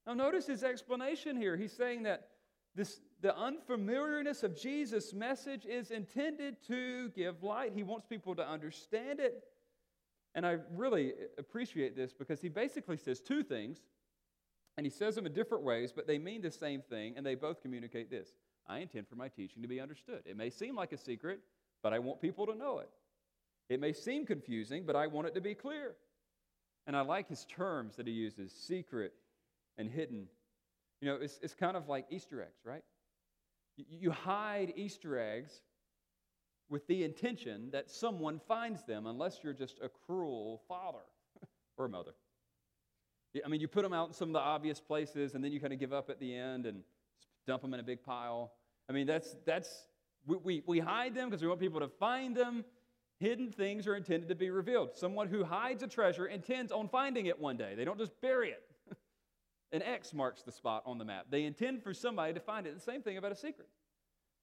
Now, 0.06 0.14
notice 0.14 0.46
his 0.46 0.62
explanation 0.62 1.36
here. 1.36 1.56
He's 1.56 1.72
saying 1.72 2.04
that 2.04 2.28
this, 2.74 3.00
the 3.20 3.36
unfamiliarness 3.36 4.42
of 4.42 4.56
Jesus' 4.56 5.12
message 5.12 5.66
is 5.66 5.90
intended 5.90 6.56
to 6.68 7.10
give 7.10 7.42
light. 7.42 7.72
He 7.74 7.82
wants 7.82 8.06
people 8.06 8.34
to 8.36 8.48
understand 8.48 9.20
it. 9.20 9.42
And 10.34 10.46
I 10.46 10.58
really 10.74 11.12
appreciate 11.38 11.94
this 11.94 12.12
because 12.12 12.40
he 12.40 12.48
basically 12.48 12.96
says 12.96 13.20
two 13.20 13.42
things, 13.42 13.78
and 14.76 14.86
he 14.86 14.90
says 14.90 15.14
them 15.14 15.26
in 15.26 15.32
different 15.32 15.64
ways, 15.64 15.92
but 15.94 16.06
they 16.06 16.18
mean 16.18 16.40
the 16.40 16.50
same 16.50 16.80
thing, 16.80 17.14
and 17.16 17.26
they 17.26 17.34
both 17.34 17.60
communicate 17.60 18.10
this 18.10 18.32
I 18.66 18.78
intend 18.78 19.08
for 19.08 19.16
my 19.16 19.28
teaching 19.28 19.62
to 19.62 19.68
be 19.68 19.80
understood. 19.80 20.22
It 20.24 20.36
may 20.36 20.50
seem 20.50 20.76
like 20.76 20.92
a 20.92 20.96
secret, 20.96 21.40
but 21.82 21.92
I 21.92 21.98
want 21.98 22.20
people 22.20 22.46
to 22.46 22.54
know 22.54 22.78
it. 22.78 22.88
It 23.68 23.80
may 23.80 23.92
seem 23.92 24.24
confusing, 24.26 24.84
but 24.86 24.96
I 24.96 25.06
want 25.08 25.26
it 25.26 25.34
to 25.34 25.40
be 25.40 25.54
clear. 25.54 25.94
And 26.86 26.96
I 26.96 27.00
like 27.00 27.28
his 27.28 27.44
terms 27.44 27.96
that 27.96 28.06
he 28.06 28.12
uses 28.12 28.52
secret 28.52 29.12
and 29.78 29.90
hidden. 29.90 30.28
You 31.00 31.08
know, 31.08 31.16
it's, 31.16 31.38
it's 31.42 31.54
kind 31.54 31.76
of 31.76 31.88
like 31.88 32.06
Easter 32.10 32.40
eggs, 32.42 32.60
right? 32.64 32.82
You 33.76 34.10
hide 34.10 34.74
Easter 34.76 35.18
eggs 35.18 35.60
with 36.72 36.86
the 36.86 37.04
intention 37.04 37.68
that 37.70 37.90
someone 37.90 38.40
finds 38.48 38.82
them, 38.84 39.06
unless 39.06 39.40
you're 39.44 39.52
just 39.52 39.78
a 39.80 39.90
cruel 40.06 40.62
father 40.66 41.04
or 41.76 41.84
a 41.84 41.88
mother. 41.88 42.14
I 43.44 43.48
mean, 43.48 43.60
you 43.60 43.68
put 43.68 43.82
them 43.82 43.92
out 43.92 44.08
in 44.08 44.14
some 44.14 44.30
of 44.30 44.32
the 44.32 44.40
obvious 44.40 44.80
places, 44.80 45.34
and 45.34 45.44
then 45.44 45.52
you 45.52 45.60
kind 45.60 45.72
of 45.72 45.78
give 45.78 45.92
up 45.92 46.10
at 46.10 46.18
the 46.18 46.34
end 46.34 46.66
and 46.66 46.82
dump 47.46 47.62
them 47.62 47.74
in 47.74 47.80
a 47.80 47.82
big 47.82 48.02
pile. 48.02 48.52
I 48.88 48.92
mean, 48.92 49.06
that's, 49.06 49.36
that's 49.44 49.86
we, 50.26 50.36
we, 50.36 50.62
we 50.66 50.78
hide 50.78 51.14
them 51.14 51.28
because 51.28 51.42
we 51.42 51.48
want 51.48 51.60
people 51.60 51.80
to 51.80 51.88
find 51.88 52.34
them. 52.34 52.64
Hidden 53.20 53.52
things 53.52 53.86
are 53.86 53.94
intended 53.94 54.28
to 54.30 54.34
be 54.34 54.50
revealed. 54.50 54.96
Someone 54.96 55.28
who 55.28 55.44
hides 55.44 55.82
a 55.82 55.86
treasure 55.86 56.26
intends 56.26 56.72
on 56.72 56.88
finding 56.88 57.26
it 57.26 57.38
one 57.38 57.56
day. 57.56 57.74
They 57.76 57.84
don't 57.84 57.98
just 57.98 58.18
bury 58.20 58.50
it. 58.50 58.62
An 59.72 59.82
X 59.82 60.12
marks 60.12 60.42
the 60.42 60.52
spot 60.52 60.82
on 60.86 60.98
the 60.98 61.04
map. 61.04 61.26
They 61.30 61.44
intend 61.44 61.82
for 61.82 61.94
somebody 61.94 62.32
to 62.32 62.40
find 62.40 62.66
it. 62.66 62.74
The 62.74 62.80
same 62.80 63.02
thing 63.02 63.18
about 63.18 63.30
a 63.30 63.36
secret. 63.36 63.68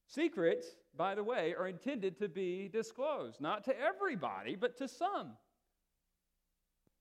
Secrets, 0.10 0.66
by 0.98 1.14
the 1.14 1.24
way, 1.24 1.54
are 1.58 1.68
intended 1.68 2.18
to 2.18 2.28
be 2.28 2.68
disclosed, 2.68 3.40
not 3.40 3.64
to 3.66 3.80
everybody, 3.80 4.56
but 4.56 4.76
to 4.78 4.88
some. 4.88 5.34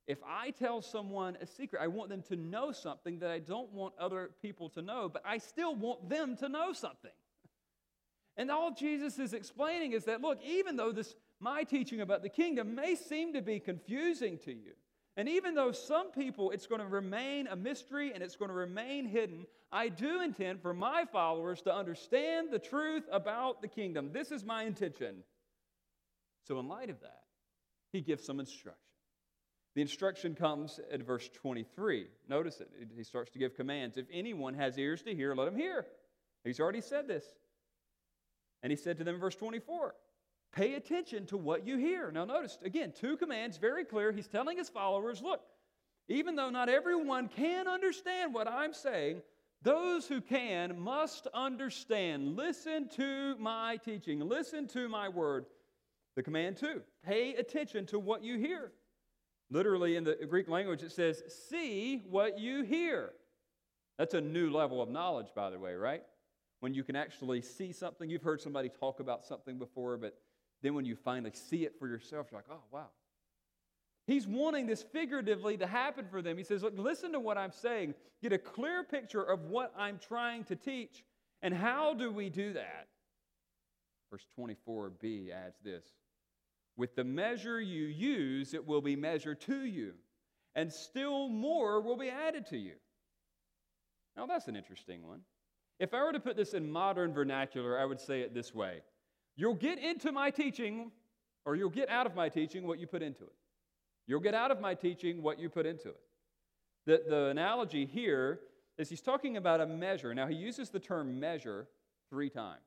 If 0.07 0.19
I 0.27 0.51
tell 0.51 0.83
someone 0.83 1.37
a 1.41 1.47
secret, 1.47 1.81
I 1.83 1.87
want 1.87 2.11
them 2.11 2.23
to 2.29 2.37
know 2.37 2.71
something 2.71 3.19
that 3.21 3.31
I 3.31 3.39
don't 3.39 3.73
want 3.73 3.95
other 3.99 4.31
people 4.43 4.69
to 4.71 4.83
know, 4.83 5.09
but 5.09 5.23
I 5.25 5.39
still 5.39 5.75
want 5.75 6.11
them 6.11 6.37
to 6.37 6.51
know 6.51 6.75
something. 6.75 7.11
And 8.37 8.51
all 8.51 8.73
Jesus 8.73 9.19
is 9.19 9.33
explaining 9.33 9.93
is 9.93 10.05
that, 10.05 10.21
look, 10.21 10.39
even 10.45 10.77
though 10.77 10.93
this, 10.93 11.15
my 11.41 11.65
teaching 11.65 12.03
about 12.03 12.23
the 12.23 12.29
kingdom 12.29 12.75
may 12.75 12.95
seem 12.95 13.33
to 13.33 13.43
be 13.43 13.59
confusing 13.59 14.39
to 14.45 14.53
you, 14.53 14.73
and 15.19 15.29
even 15.29 15.55
though 15.55 15.73
some 15.73 16.13
people 16.13 16.53
it's 16.53 16.69
going 16.69 16.81
to 16.81 16.87
remain 16.87 17.49
a 17.49 17.57
mystery 17.57 18.13
and 18.15 18.23
it's 18.23 18.37
going 18.37 18.51
to 18.51 18.55
remain 18.55 19.05
hidden, 19.05 19.47
I 19.73 19.89
do 19.89 20.23
intend 20.23 20.63
for 20.63 20.73
my 20.73 21.07
followers 21.11 21.61
to 21.63 21.75
understand 21.75 22.53
the 22.53 22.61
truth 22.61 23.03
about 23.11 23.61
the 23.61 23.67
kingdom. 23.67 24.11
This 24.13 24.31
is 24.31 24.45
my 24.45 24.63
intention. 24.63 25.25
So, 26.45 26.61
in 26.61 26.69
light 26.69 26.89
of 26.89 27.01
that, 27.01 27.25
he 27.93 28.01
gives 28.01 28.25
some 28.25 28.39
instruction. 28.39 28.79
The 29.75 29.83
instruction 29.83 30.37
comes 30.37 30.79
at 30.91 31.03
verse 31.03 31.29
23. 31.35 32.07
Notice 32.29 32.61
it. 32.61 32.71
He 32.97 33.03
starts 33.03 33.31
to 33.33 33.41
give 33.41 33.55
commands. 33.55 33.97
If 33.97 34.07
anyone 34.13 34.55
has 34.55 34.79
ears 34.79 35.03
to 35.03 35.15
hear, 35.15 35.35
let 35.35 35.49
him 35.49 35.57
hear. 35.57 35.85
He's 36.45 36.61
already 36.61 36.81
said 36.81 37.09
this. 37.09 37.25
And 38.63 38.71
he 38.71 38.77
said 38.77 38.99
to 38.99 39.05
them 39.05 39.19
verse 39.19 39.35
24, 39.35 39.95
Pay 40.53 40.75
attention 40.75 41.27
to 41.27 41.37
what 41.37 41.67
you 41.67 41.77
hear. 41.77 42.11
Now, 42.11 42.25
notice 42.25 42.59
again, 42.65 42.93
two 42.99 43.17
commands, 43.17 43.59
very 43.59 43.85
clear. 43.85 44.13
He's 44.13 44.29
telling 44.29 44.57
his 44.57 44.69
followers 44.69 45.21
look, 45.23 45.43
even 46.09 46.37
though 46.37 46.51
not 46.51 46.69
everyone 46.69 47.29
can 47.29 47.69
understand 47.69 48.33
what 48.33 48.49
I'm 48.49 48.73
saying, 48.73 49.23
those 49.63 50.07
who 50.07 50.21
can 50.21 50.79
must 50.79 51.27
understand. 51.35 52.37
Listen 52.37 52.89
to 52.97 53.37
my 53.39 53.77
teaching, 53.85 54.21
listen 54.21 54.67
to 54.69 54.89
my 54.89 55.09
word. 55.09 55.47
The 56.17 56.23
command, 56.23 56.57
two, 56.57 56.83
pay 57.05 57.35
attention 57.35 57.87
to 57.87 57.99
what 57.99 58.25
you 58.25 58.39
hear. 58.39 58.73
Literally, 59.51 59.97
in 59.97 60.05
the 60.05 60.15
Greek 60.29 60.49
language, 60.49 60.83
it 60.83 60.93
says, 60.93 61.23
see 61.49 62.03
what 62.09 62.39
you 62.39 62.63
hear. 62.63 63.13
That's 63.99 64.15
a 64.15 64.21
new 64.21 64.51
level 64.51 64.83
of 64.83 64.89
knowledge, 64.89 65.29
by 65.35 65.51
the 65.51 65.59
way, 65.59 65.75
right? 65.75 66.03
When 66.61 66.75
you 66.75 66.85
can 66.85 66.97
actually 66.97 67.43
see 67.43 67.73
something. 67.73 68.11
You've 68.11 68.23
heard 68.23 68.41
somebody 68.41 68.69
talk 68.69 69.01
about 69.01 69.25
something 69.27 69.59
before, 69.59 69.97
but 69.97 70.17
then 70.63 70.75
when 70.75 70.85
you 70.85 70.97
finally 70.97 71.33
see 71.33 71.65
it 71.65 71.79
for 71.79 71.87
yourself, 71.87 72.29
you're 72.31 72.39
like, 72.39 72.51
oh, 72.51 72.63
wow. 72.73 72.89
He's 74.07 74.27
wanting 74.27 74.67
this 74.67 74.83
figuratively 74.83 75.59
to 75.59 75.67
happen 75.67 76.07
for 76.11 76.23
them. 76.23 76.39
He 76.39 76.43
says, 76.43 76.63
Look, 76.63 76.79
listen 76.79 77.13
to 77.13 77.21
what 77.21 77.37
I'm 77.37 77.53
saying. 77.53 77.95
Get 78.23 78.33
a 78.33 78.39
clear 78.39 78.83
picture 78.83 79.23
of 79.23 79.45
what 79.45 79.71
I'm 79.77 79.99
trying 79.99 80.45
to 80.45 80.57
teach. 80.57 81.05
And 81.43 81.53
how 81.53 81.93
do 81.93 82.11
we 82.11 82.31
do 82.31 82.55
that? 82.55 82.89
Verse 84.11 84.27
24b 84.39 85.31
adds 85.31 85.59
this 85.63 85.85
With 86.77 86.97
the 86.97 87.05
measure 87.05 87.61
you 87.61 87.85
use, 87.85 88.55
it 88.55 88.67
will 88.67 88.81
be 88.81 88.97
measured 88.97 89.43
to 89.43 89.67
you, 89.67 89.93
and 90.55 90.73
still 90.73 91.29
more 91.29 91.83
will 91.83 91.99
be 91.99 92.09
added 92.09 92.47
to 92.47 92.57
you. 92.57 92.77
Now, 94.17 94.25
that's 94.25 94.49
an 94.49 94.57
interesting 94.57 95.07
one. 95.07 95.21
If 95.79 95.93
I 95.93 96.03
were 96.03 96.13
to 96.13 96.19
put 96.19 96.37
this 96.37 96.55
in 96.55 96.69
modern 96.69 97.13
vernacular, 97.13 97.79
I 97.79 97.85
would 97.85 98.01
say 98.01 98.23
it 98.23 98.35
this 98.35 98.55
way 98.55 98.81
You'll 99.39 99.55
get 99.55 99.79
into 99.79 100.11
my 100.11 100.31
teaching, 100.31 100.91
or 101.47 101.55
you'll 101.55 101.71
get 101.71 101.89
out 101.89 102.07
of 102.07 102.17
my 102.17 102.29
teaching 102.29 102.67
what 102.67 102.81
you 102.81 102.89
put 102.89 103.03
into 103.03 103.23
it. 103.23 103.33
You'll 104.09 104.19
get 104.19 104.35
out 104.35 104.51
of 104.51 104.61
my 104.61 104.75
teaching 104.75 105.23
what 105.23 105.39
you 105.39 105.49
put 105.49 105.65
into 105.65 105.91
it. 105.91 106.01
The, 106.87 107.05
the 107.09 107.25
analogy 107.27 107.87
here 107.87 108.41
is 108.79 108.89
he's 108.89 109.01
talking 109.01 109.37
about 109.37 109.61
a 109.61 109.67
measure. 109.67 110.13
Now, 110.13 110.27
he 110.27 110.35
uses 110.35 110.71
the 110.71 110.81
term 110.81 111.21
measure 111.21 111.69
three 112.11 112.29
times. 112.29 112.63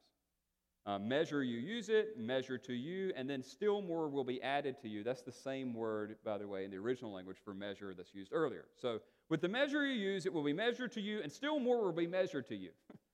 Uh, 0.86 0.98
measure 0.98 1.44
you 1.44 1.60
use 1.60 1.90
it, 1.90 2.18
measure 2.18 2.58
to 2.58 2.74
you, 2.74 3.12
and 3.18 3.30
then 3.30 3.44
still 3.44 3.82
more 3.82 4.08
will 4.08 4.24
be 4.24 4.42
added 4.42 4.80
to 4.82 4.88
you. 4.88 5.04
That's 5.04 5.24
the 5.24 5.32
same 5.32 5.74
word, 5.74 6.16
by 6.24 6.38
the 6.38 6.48
way, 6.48 6.64
in 6.64 6.72
the 6.72 6.78
original 6.78 7.12
language 7.12 7.38
for 7.44 7.54
measure 7.54 7.94
that's 7.94 8.16
used 8.16 8.32
earlier. 8.34 8.66
So, 8.82 9.02
with 9.30 9.42
the 9.42 9.50
measure 9.50 9.86
you 9.86 9.94
use, 9.94 10.26
it 10.26 10.32
will 10.32 10.44
be 10.44 10.54
measured 10.54 10.94
to 10.94 11.02
you, 11.02 11.22
and 11.22 11.30
still 11.30 11.60
more 11.60 11.84
will 11.84 11.92
be 11.92 12.08
measured 12.08 12.48
to 12.48 12.56
you. 12.56 12.72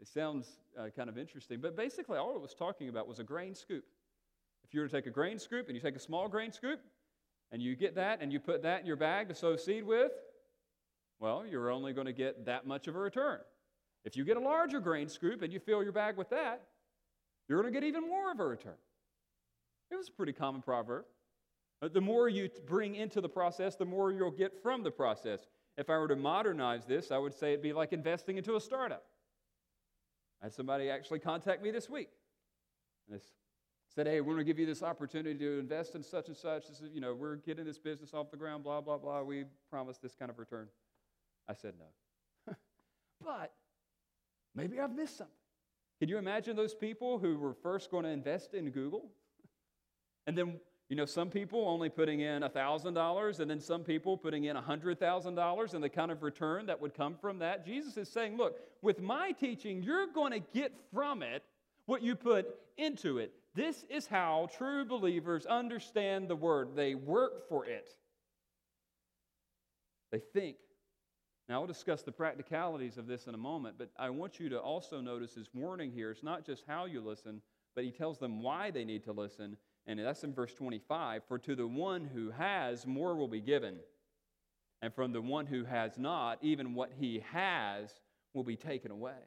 it 0.00 0.08
sounds 0.08 0.58
uh, 0.78 0.88
kind 0.94 1.08
of 1.08 1.18
interesting, 1.18 1.60
but 1.60 1.76
basically, 1.76 2.18
all 2.18 2.34
it 2.36 2.40
was 2.40 2.54
talking 2.54 2.88
about 2.88 3.08
was 3.08 3.18
a 3.18 3.24
grain 3.24 3.54
scoop. 3.54 3.84
If 4.64 4.74
you 4.74 4.80
were 4.80 4.88
to 4.88 4.92
take 4.92 5.06
a 5.06 5.10
grain 5.10 5.38
scoop 5.38 5.66
and 5.66 5.76
you 5.76 5.80
take 5.80 5.96
a 5.96 6.00
small 6.00 6.28
grain 6.28 6.52
scoop, 6.52 6.80
and 7.50 7.62
you 7.62 7.74
get 7.74 7.94
that 7.94 8.20
and 8.20 8.32
you 8.32 8.40
put 8.40 8.62
that 8.62 8.80
in 8.80 8.86
your 8.86 8.96
bag 8.96 9.28
to 9.28 9.34
sow 9.34 9.56
seed 9.56 9.84
with, 9.84 10.12
well, 11.20 11.44
you're 11.46 11.70
only 11.70 11.92
going 11.92 12.06
to 12.06 12.12
get 12.12 12.44
that 12.46 12.66
much 12.66 12.86
of 12.86 12.94
a 12.94 12.98
return. 12.98 13.40
If 14.04 14.16
you 14.16 14.24
get 14.24 14.36
a 14.36 14.40
larger 14.40 14.80
grain 14.80 15.08
scoop 15.08 15.42
and 15.42 15.52
you 15.52 15.58
fill 15.58 15.82
your 15.82 15.92
bag 15.92 16.16
with 16.16 16.30
that, 16.30 16.62
you're 17.48 17.60
going 17.60 17.72
to 17.72 17.80
get 17.80 17.86
even 17.86 18.06
more 18.06 18.30
of 18.30 18.40
a 18.40 18.46
return. 18.46 18.76
It 19.90 19.96
was 19.96 20.08
a 20.08 20.12
pretty 20.12 20.32
common 20.32 20.62
proverb. 20.62 21.04
The 21.80 22.00
more 22.00 22.28
you 22.28 22.50
bring 22.66 22.96
into 22.96 23.20
the 23.20 23.28
process, 23.28 23.76
the 23.76 23.84
more 23.84 24.12
you'll 24.12 24.30
get 24.30 24.62
from 24.62 24.82
the 24.82 24.90
process. 24.90 25.46
If 25.76 25.88
I 25.88 25.96
were 25.98 26.08
to 26.08 26.16
modernize 26.16 26.84
this, 26.84 27.10
I 27.10 27.18
would 27.18 27.32
say 27.32 27.52
it'd 27.52 27.62
be 27.62 27.72
like 27.72 27.92
investing 27.92 28.36
into 28.36 28.56
a 28.56 28.60
startup. 28.60 29.04
I 30.40 30.46
had 30.46 30.54
somebody 30.54 30.90
actually 30.90 31.18
contact 31.18 31.62
me 31.62 31.70
this 31.70 31.88
week. 31.88 32.10
And 33.06 33.18
this 33.18 33.24
said, 33.94 34.06
hey, 34.06 34.20
we're 34.20 34.34
going 34.34 34.38
to 34.38 34.44
give 34.44 34.58
you 34.58 34.66
this 34.66 34.82
opportunity 34.82 35.38
to 35.38 35.58
invest 35.58 35.94
in 35.94 36.02
such 36.02 36.28
and 36.28 36.36
such. 36.36 36.68
This 36.68 36.80
is, 36.80 36.90
you 36.92 37.00
know, 37.00 37.14
we're 37.14 37.36
getting 37.36 37.64
this 37.64 37.78
business 37.78 38.14
off 38.14 38.30
the 38.30 38.36
ground, 38.36 38.62
blah, 38.62 38.80
blah, 38.80 38.98
blah. 38.98 39.22
We 39.22 39.44
promise 39.70 39.98
this 39.98 40.14
kind 40.14 40.30
of 40.30 40.38
return. 40.38 40.68
I 41.48 41.54
said 41.54 41.74
no. 41.78 42.54
but 43.24 43.52
maybe 44.54 44.78
I've 44.78 44.94
missed 44.94 45.18
something. 45.18 45.34
Can 45.98 46.08
you 46.08 46.18
imagine 46.18 46.54
those 46.54 46.74
people 46.74 47.18
who 47.18 47.38
were 47.38 47.54
first 47.54 47.90
going 47.90 48.04
to 48.04 48.10
invest 48.10 48.54
in 48.54 48.70
Google? 48.70 49.10
And 50.26 50.36
then, 50.36 50.60
you 50.88 50.96
know, 50.96 51.04
some 51.04 51.28
people 51.28 51.68
only 51.68 51.88
putting 51.88 52.20
in 52.20 52.42
$1,000 52.42 53.40
and 53.40 53.50
then 53.50 53.60
some 53.60 53.84
people 53.84 54.16
putting 54.16 54.44
in 54.44 54.56
$100,000 54.56 55.74
and 55.74 55.84
the 55.84 55.88
kind 55.88 56.10
of 56.10 56.22
return 56.22 56.66
that 56.66 56.80
would 56.80 56.94
come 56.94 57.14
from 57.20 57.38
that. 57.40 57.66
Jesus 57.66 57.96
is 57.96 58.08
saying, 58.08 58.36
look, 58.36 58.58
with 58.80 59.00
my 59.00 59.32
teaching, 59.32 59.82
you're 59.82 60.06
going 60.06 60.32
to 60.32 60.40
get 60.40 60.72
from 60.92 61.22
it 61.22 61.42
what 61.86 62.02
you 62.02 62.14
put 62.14 62.46
into 62.76 63.18
it. 63.18 63.32
This 63.54 63.84
is 63.90 64.06
how 64.06 64.48
true 64.56 64.84
believers 64.84 65.44
understand 65.46 66.28
the 66.28 66.36
word. 66.36 66.70
They 66.74 66.94
work 66.94 67.48
for 67.48 67.66
it, 67.66 67.94
they 70.10 70.20
think 70.32 70.56
now, 71.48 71.62
I'll 71.62 71.66
discuss 71.66 72.02
the 72.02 72.12
practicalities 72.12 72.98
of 72.98 73.06
this 73.06 73.26
in 73.26 73.34
a 73.34 73.38
moment, 73.38 73.76
but 73.78 73.88
I 73.98 74.10
want 74.10 74.38
you 74.38 74.50
to 74.50 74.58
also 74.58 75.00
notice 75.00 75.34
his 75.34 75.48
warning 75.54 75.90
here. 75.90 76.10
It's 76.10 76.22
not 76.22 76.44
just 76.44 76.64
how 76.68 76.84
you 76.84 77.00
listen, 77.00 77.40
but 77.78 77.84
he 77.84 77.92
tells 77.92 78.18
them 78.18 78.42
why 78.42 78.72
they 78.72 78.84
need 78.84 79.04
to 79.04 79.12
listen. 79.12 79.56
And 79.86 80.00
that's 80.00 80.24
in 80.24 80.34
verse 80.34 80.52
25 80.52 81.22
For 81.28 81.38
to 81.38 81.54
the 81.54 81.68
one 81.68 82.04
who 82.04 82.32
has, 82.32 82.84
more 82.84 83.14
will 83.14 83.28
be 83.28 83.40
given. 83.40 83.76
And 84.82 84.92
from 84.92 85.12
the 85.12 85.22
one 85.22 85.46
who 85.46 85.64
has 85.64 85.96
not, 85.96 86.38
even 86.42 86.74
what 86.74 86.90
he 86.98 87.22
has 87.30 88.00
will 88.34 88.42
be 88.42 88.56
taken 88.56 88.90
away. 88.90 89.20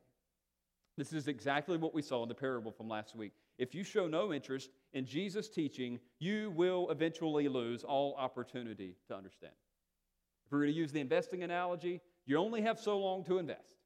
This 0.97 1.13
is 1.13 1.29
exactly 1.29 1.77
what 1.77 1.93
we 1.93 2.01
saw 2.01 2.23
in 2.23 2.27
the 2.27 2.35
parable 2.35 2.73
from 2.73 2.89
last 2.89 3.15
week. 3.15 3.31
If 3.57 3.73
you 3.73 3.85
show 3.85 4.05
no 4.05 4.33
interest 4.33 4.69
in 4.91 5.05
Jesus' 5.05 5.47
teaching, 5.47 5.97
you 6.19 6.51
will 6.53 6.89
eventually 6.89 7.47
lose 7.47 7.85
all 7.85 8.17
opportunity 8.19 8.97
to 9.07 9.15
understand. 9.15 9.53
If 10.45 10.51
we're 10.51 10.63
going 10.63 10.73
to 10.73 10.77
use 10.77 10.91
the 10.91 10.99
investing 10.99 11.43
analogy, 11.43 12.01
you 12.25 12.35
only 12.35 12.63
have 12.63 12.77
so 12.77 12.99
long 12.99 13.23
to 13.23 13.37
invest. 13.37 13.77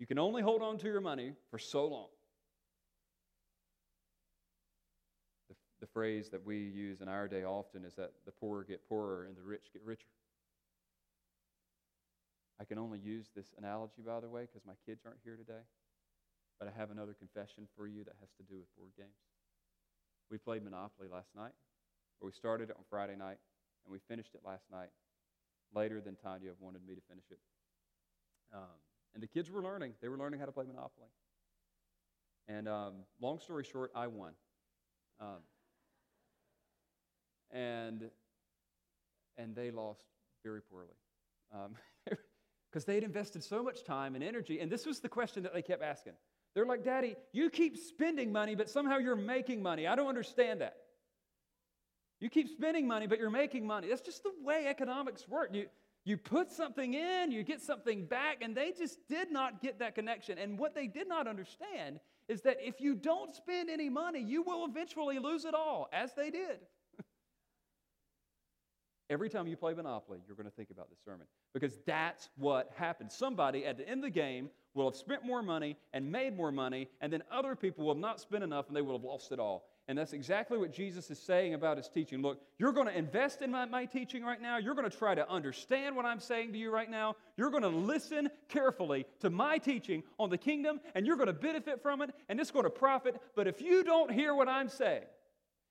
You 0.00 0.06
can 0.08 0.18
only 0.18 0.42
hold 0.42 0.62
on 0.62 0.78
to 0.78 0.88
your 0.88 1.00
money 1.00 1.34
for 1.52 1.60
so 1.60 1.86
long. 1.86 2.08
The, 5.80 5.86
phrase 5.86 6.28
that 6.30 6.44
we 6.44 6.58
use 6.58 7.00
in 7.00 7.08
our 7.08 7.28
day 7.28 7.44
often 7.44 7.84
is 7.84 7.94
that 7.94 8.12
the 8.26 8.32
poor 8.32 8.64
get 8.64 8.88
poorer 8.88 9.24
and 9.26 9.36
the 9.36 9.42
rich 9.42 9.66
get 9.72 9.82
richer. 9.84 10.08
I 12.60 12.64
can 12.64 12.78
only 12.78 12.98
use 12.98 13.26
this 13.34 13.54
analogy, 13.56 14.02
by 14.04 14.20
the 14.20 14.28
way, 14.28 14.42
because 14.42 14.66
my 14.66 14.74
kids 14.84 15.02
aren't 15.06 15.20
here 15.24 15.36
today. 15.36 15.62
But 16.58 16.68
I 16.68 16.72
have 16.78 16.90
another 16.90 17.14
confession 17.14 17.68
for 17.76 17.86
you 17.86 18.02
that 18.04 18.14
has 18.20 18.30
to 18.38 18.42
do 18.42 18.58
with 18.58 18.74
board 18.76 18.90
games. 18.96 19.14
We 20.30 20.38
played 20.38 20.64
Monopoly 20.64 21.08
last 21.10 21.28
night, 21.36 21.52
or 22.20 22.26
we 22.26 22.32
started 22.32 22.70
it 22.70 22.76
on 22.76 22.82
Friday 22.90 23.14
night, 23.16 23.38
and 23.84 23.92
we 23.92 23.98
finished 24.08 24.34
it 24.34 24.40
last 24.44 24.64
night 24.70 24.90
later 25.74 26.00
than 26.00 26.16
Tanya 26.16 26.50
wanted 26.58 26.82
me 26.86 26.94
to 26.94 27.00
finish 27.08 27.24
it. 27.30 27.38
Um, 28.52 28.78
and 29.14 29.22
the 29.22 29.26
kids 29.26 29.50
were 29.50 29.62
learning. 29.62 29.94
They 30.00 30.08
were 30.08 30.18
learning 30.18 30.40
how 30.40 30.46
to 30.46 30.52
play 30.52 30.64
Monopoly. 30.66 31.08
And 32.48 32.68
um, 32.68 32.94
long 33.20 33.38
story 33.38 33.64
short, 33.64 33.92
I 33.94 34.06
won. 34.06 34.32
Um, 35.20 35.42
and, 37.50 38.10
and 39.36 39.54
they 39.54 39.70
lost 39.70 40.04
very 40.44 40.60
poorly. 40.62 40.94
Because 41.50 42.84
um, 42.84 42.84
they 42.86 42.94
had 42.94 43.04
invested 43.04 43.42
so 43.42 43.62
much 43.62 43.84
time 43.84 44.14
and 44.14 44.24
energy. 44.24 44.60
And 44.60 44.70
this 44.70 44.86
was 44.86 45.00
the 45.00 45.08
question 45.08 45.42
that 45.44 45.54
they 45.54 45.62
kept 45.62 45.82
asking. 45.82 46.14
They're 46.54 46.66
like, 46.66 46.84
Daddy, 46.84 47.16
you 47.32 47.50
keep 47.50 47.76
spending 47.76 48.32
money, 48.32 48.54
but 48.54 48.68
somehow 48.68 48.98
you're 48.98 49.16
making 49.16 49.62
money. 49.62 49.86
I 49.86 49.94
don't 49.94 50.08
understand 50.08 50.60
that. 50.60 50.76
You 52.20 52.28
keep 52.28 52.48
spending 52.48 52.86
money, 52.88 53.06
but 53.06 53.18
you're 53.18 53.30
making 53.30 53.66
money. 53.66 53.88
That's 53.88 54.00
just 54.00 54.24
the 54.24 54.32
way 54.42 54.66
economics 54.66 55.28
work. 55.28 55.50
You, 55.52 55.66
you 56.04 56.16
put 56.16 56.50
something 56.50 56.94
in, 56.94 57.30
you 57.30 57.44
get 57.44 57.60
something 57.60 58.06
back, 58.06 58.38
and 58.40 58.56
they 58.56 58.72
just 58.72 58.98
did 59.08 59.30
not 59.30 59.62
get 59.62 59.78
that 59.78 59.94
connection. 59.94 60.38
And 60.38 60.58
what 60.58 60.74
they 60.74 60.88
did 60.88 61.08
not 61.08 61.28
understand 61.28 62.00
is 62.28 62.42
that 62.42 62.56
if 62.60 62.80
you 62.80 62.94
don't 62.94 63.34
spend 63.34 63.70
any 63.70 63.88
money, 63.88 64.20
you 64.20 64.42
will 64.42 64.64
eventually 64.64 65.18
lose 65.18 65.44
it 65.44 65.54
all, 65.54 65.88
as 65.92 66.12
they 66.14 66.30
did. 66.30 66.60
Every 69.10 69.30
time 69.30 69.46
you 69.46 69.56
play 69.56 69.72
Monopoly, 69.72 70.18
you're 70.26 70.36
going 70.36 70.48
to 70.48 70.54
think 70.54 70.70
about 70.70 70.90
this 70.90 70.98
sermon 71.04 71.26
because 71.54 71.78
that's 71.86 72.28
what 72.36 72.70
happens. 72.76 73.14
Somebody 73.14 73.64
at 73.64 73.78
the 73.78 73.88
end 73.88 74.04
of 74.04 74.04
the 74.04 74.10
game 74.10 74.50
will 74.74 74.90
have 74.90 74.96
spent 74.96 75.24
more 75.24 75.42
money 75.42 75.76
and 75.94 76.10
made 76.12 76.36
more 76.36 76.52
money, 76.52 76.88
and 77.00 77.12
then 77.12 77.22
other 77.30 77.56
people 77.56 77.86
will 77.86 77.94
have 77.94 78.00
not 78.00 78.20
spent 78.20 78.44
enough 78.44 78.68
and 78.68 78.76
they 78.76 78.82
will 78.82 78.92
have 78.92 79.04
lost 79.04 79.32
it 79.32 79.38
all. 79.38 79.64
And 79.88 79.96
that's 79.96 80.12
exactly 80.12 80.58
what 80.58 80.70
Jesus 80.70 81.10
is 81.10 81.18
saying 81.18 81.54
about 81.54 81.78
his 81.78 81.88
teaching. 81.88 82.20
Look, 82.20 82.42
you're 82.58 82.72
going 82.72 82.88
to 82.88 82.96
invest 82.96 83.40
in 83.40 83.50
my, 83.50 83.64
my 83.64 83.86
teaching 83.86 84.22
right 84.22 84.40
now. 84.40 84.58
You're 84.58 84.74
going 84.74 84.88
to 84.88 84.94
try 84.94 85.14
to 85.14 85.26
understand 85.30 85.96
what 85.96 86.04
I'm 86.04 86.20
saying 86.20 86.52
to 86.52 86.58
you 86.58 86.70
right 86.70 86.90
now. 86.90 87.16
You're 87.38 87.50
going 87.50 87.62
to 87.62 87.70
listen 87.70 88.28
carefully 88.48 89.06
to 89.20 89.30
my 89.30 89.56
teaching 89.56 90.02
on 90.18 90.28
the 90.28 90.36
kingdom, 90.36 90.80
and 90.94 91.06
you're 91.06 91.16
going 91.16 91.28
to 91.28 91.32
benefit 91.32 91.80
from 91.82 92.02
it, 92.02 92.10
and 92.28 92.38
it's 92.38 92.50
going 92.50 92.64
to 92.64 92.70
profit. 92.70 93.18
But 93.34 93.46
if 93.46 93.62
you 93.62 93.82
don't 93.82 94.12
hear 94.12 94.34
what 94.34 94.46
I'm 94.46 94.68
saying, 94.68 95.04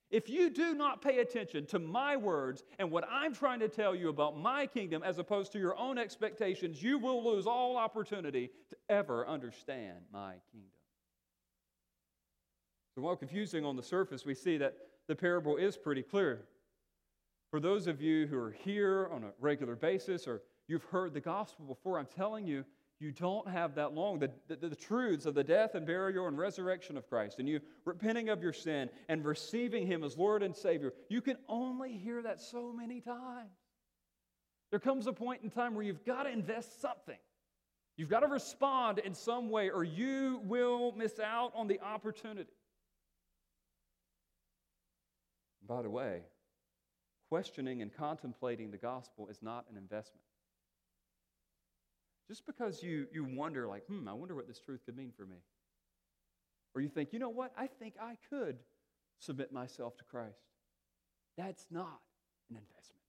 if 0.09 0.29
you 0.29 0.49
do 0.49 0.73
not 0.73 1.01
pay 1.01 1.19
attention 1.19 1.65
to 1.67 1.79
my 1.79 2.15
words 2.15 2.63
and 2.79 2.89
what 2.89 3.05
I'm 3.11 3.33
trying 3.33 3.59
to 3.59 3.67
tell 3.67 3.93
you 3.93 4.09
about 4.09 4.37
my 4.37 4.65
kingdom 4.65 5.03
as 5.03 5.19
opposed 5.19 5.51
to 5.51 5.59
your 5.59 5.77
own 5.77 5.97
expectations, 5.97 6.81
you 6.81 6.97
will 6.97 7.23
lose 7.23 7.45
all 7.45 7.75
opportunity 7.75 8.51
to 8.69 8.77
ever 8.89 9.27
understand 9.27 9.97
my 10.11 10.35
kingdom. 10.51 10.71
So 12.95 13.01
while 13.01 13.15
confusing 13.15 13.65
on 13.65 13.75
the 13.75 13.83
surface, 13.83 14.25
we 14.25 14.33
see 14.33 14.57
that 14.57 14.75
the 15.07 15.15
parable 15.15 15.57
is 15.57 15.77
pretty 15.77 16.03
clear. 16.03 16.45
For 17.51 17.59
those 17.59 17.87
of 17.87 18.01
you 18.01 18.27
who 18.27 18.37
are 18.37 18.51
here 18.51 19.09
on 19.11 19.23
a 19.23 19.31
regular 19.39 19.75
basis 19.75 20.27
or 20.27 20.41
you've 20.67 20.83
heard 20.85 21.13
the 21.13 21.21
gospel 21.21 21.65
before, 21.65 21.99
I'm 21.99 22.07
telling 22.07 22.45
you, 22.45 22.65
you 22.99 23.11
don't 23.11 23.47
have 23.47 23.75
that 23.75 23.93
long. 23.93 24.19
The, 24.19 24.31
the, 24.47 24.55
the, 24.69 24.75
truths 24.75 25.25
of 25.25 25.35
the 25.35 25.43
death 25.43 25.75
and 25.75 25.85
burial 25.85 26.27
and 26.27 26.37
resurrection 26.37 26.97
of 26.97 27.07
Christ, 27.07 27.37
and 27.37 27.47
you 27.47 27.59
repenting 27.85 28.29
of 28.29 28.41
your 28.41 28.53
sin 28.53 28.89
and 29.07 29.23
receiving 29.23 29.85
Him 29.85 30.03
as 30.03 30.17
Lord 30.17 30.41
and 30.41 30.55
Savior, 30.55 30.93
you 31.07 31.21
can 31.21 31.37
only 31.47 31.93
hear 31.93 32.23
that 32.23 32.41
so 32.41 32.73
many 32.73 32.99
times. 32.99 33.51
There 34.71 34.79
comes 34.79 35.05
a 35.07 35.13
point 35.13 35.43
in 35.43 35.49
time 35.49 35.75
where 35.75 35.83
you've 35.83 36.05
got 36.05 36.23
to 36.23 36.29
invest 36.29 36.81
something. 36.81 37.17
You've 37.97 38.09
got 38.09 38.19
to 38.21 38.27
respond 38.27 38.99
in 38.99 39.13
some 39.13 39.49
way, 39.49 39.69
or 39.69 39.83
you 39.83 40.41
will 40.43 40.91
miss 40.93 41.19
out 41.19 41.51
on 41.55 41.67
the 41.67 41.79
opportunity. 41.81 42.51
By 45.67 45.81
the 45.81 45.89
way, 45.89 46.21
questioning 47.29 47.81
and 47.81 47.93
contemplating 47.93 48.71
the 48.71 48.77
gospel 48.77 49.27
is 49.29 49.41
not 49.41 49.65
an 49.69 49.77
investment. 49.77 50.26
Just 52.27 52.45
because 52.45 52.83
you, 52.83 53.07
you 53.11 53.23
wonder, 53.23 53.67
like, 53.67 53.85
hmm, 53.87 54.07
I 54.07 54.13
wonder 54.13 54.35
what 54.35 54.47
this 54.47 54.59
truth 54.59 54.81
could 54.85 54.97
mean 54.97 55.11
for 55.15 55.25
me. 55.25 55.37
Or 56.75 56.81
you 56.81 56.89
think, 56.89 57.13
you 57.13 57.19
know 57.19 57.29
what, 57.29 57.53
I 57.57 57.67
think 57.67 57.95
I 58.01 58.17
could 58.29 58.57
submit 59.19 59.51
myself 59.51 59.97
to 59.97 60.03
Christ. 60.03 60.41
That's 61.37 61.65
not 61.71 61.99
an 62.49 62.57
investment. 62.57 63.03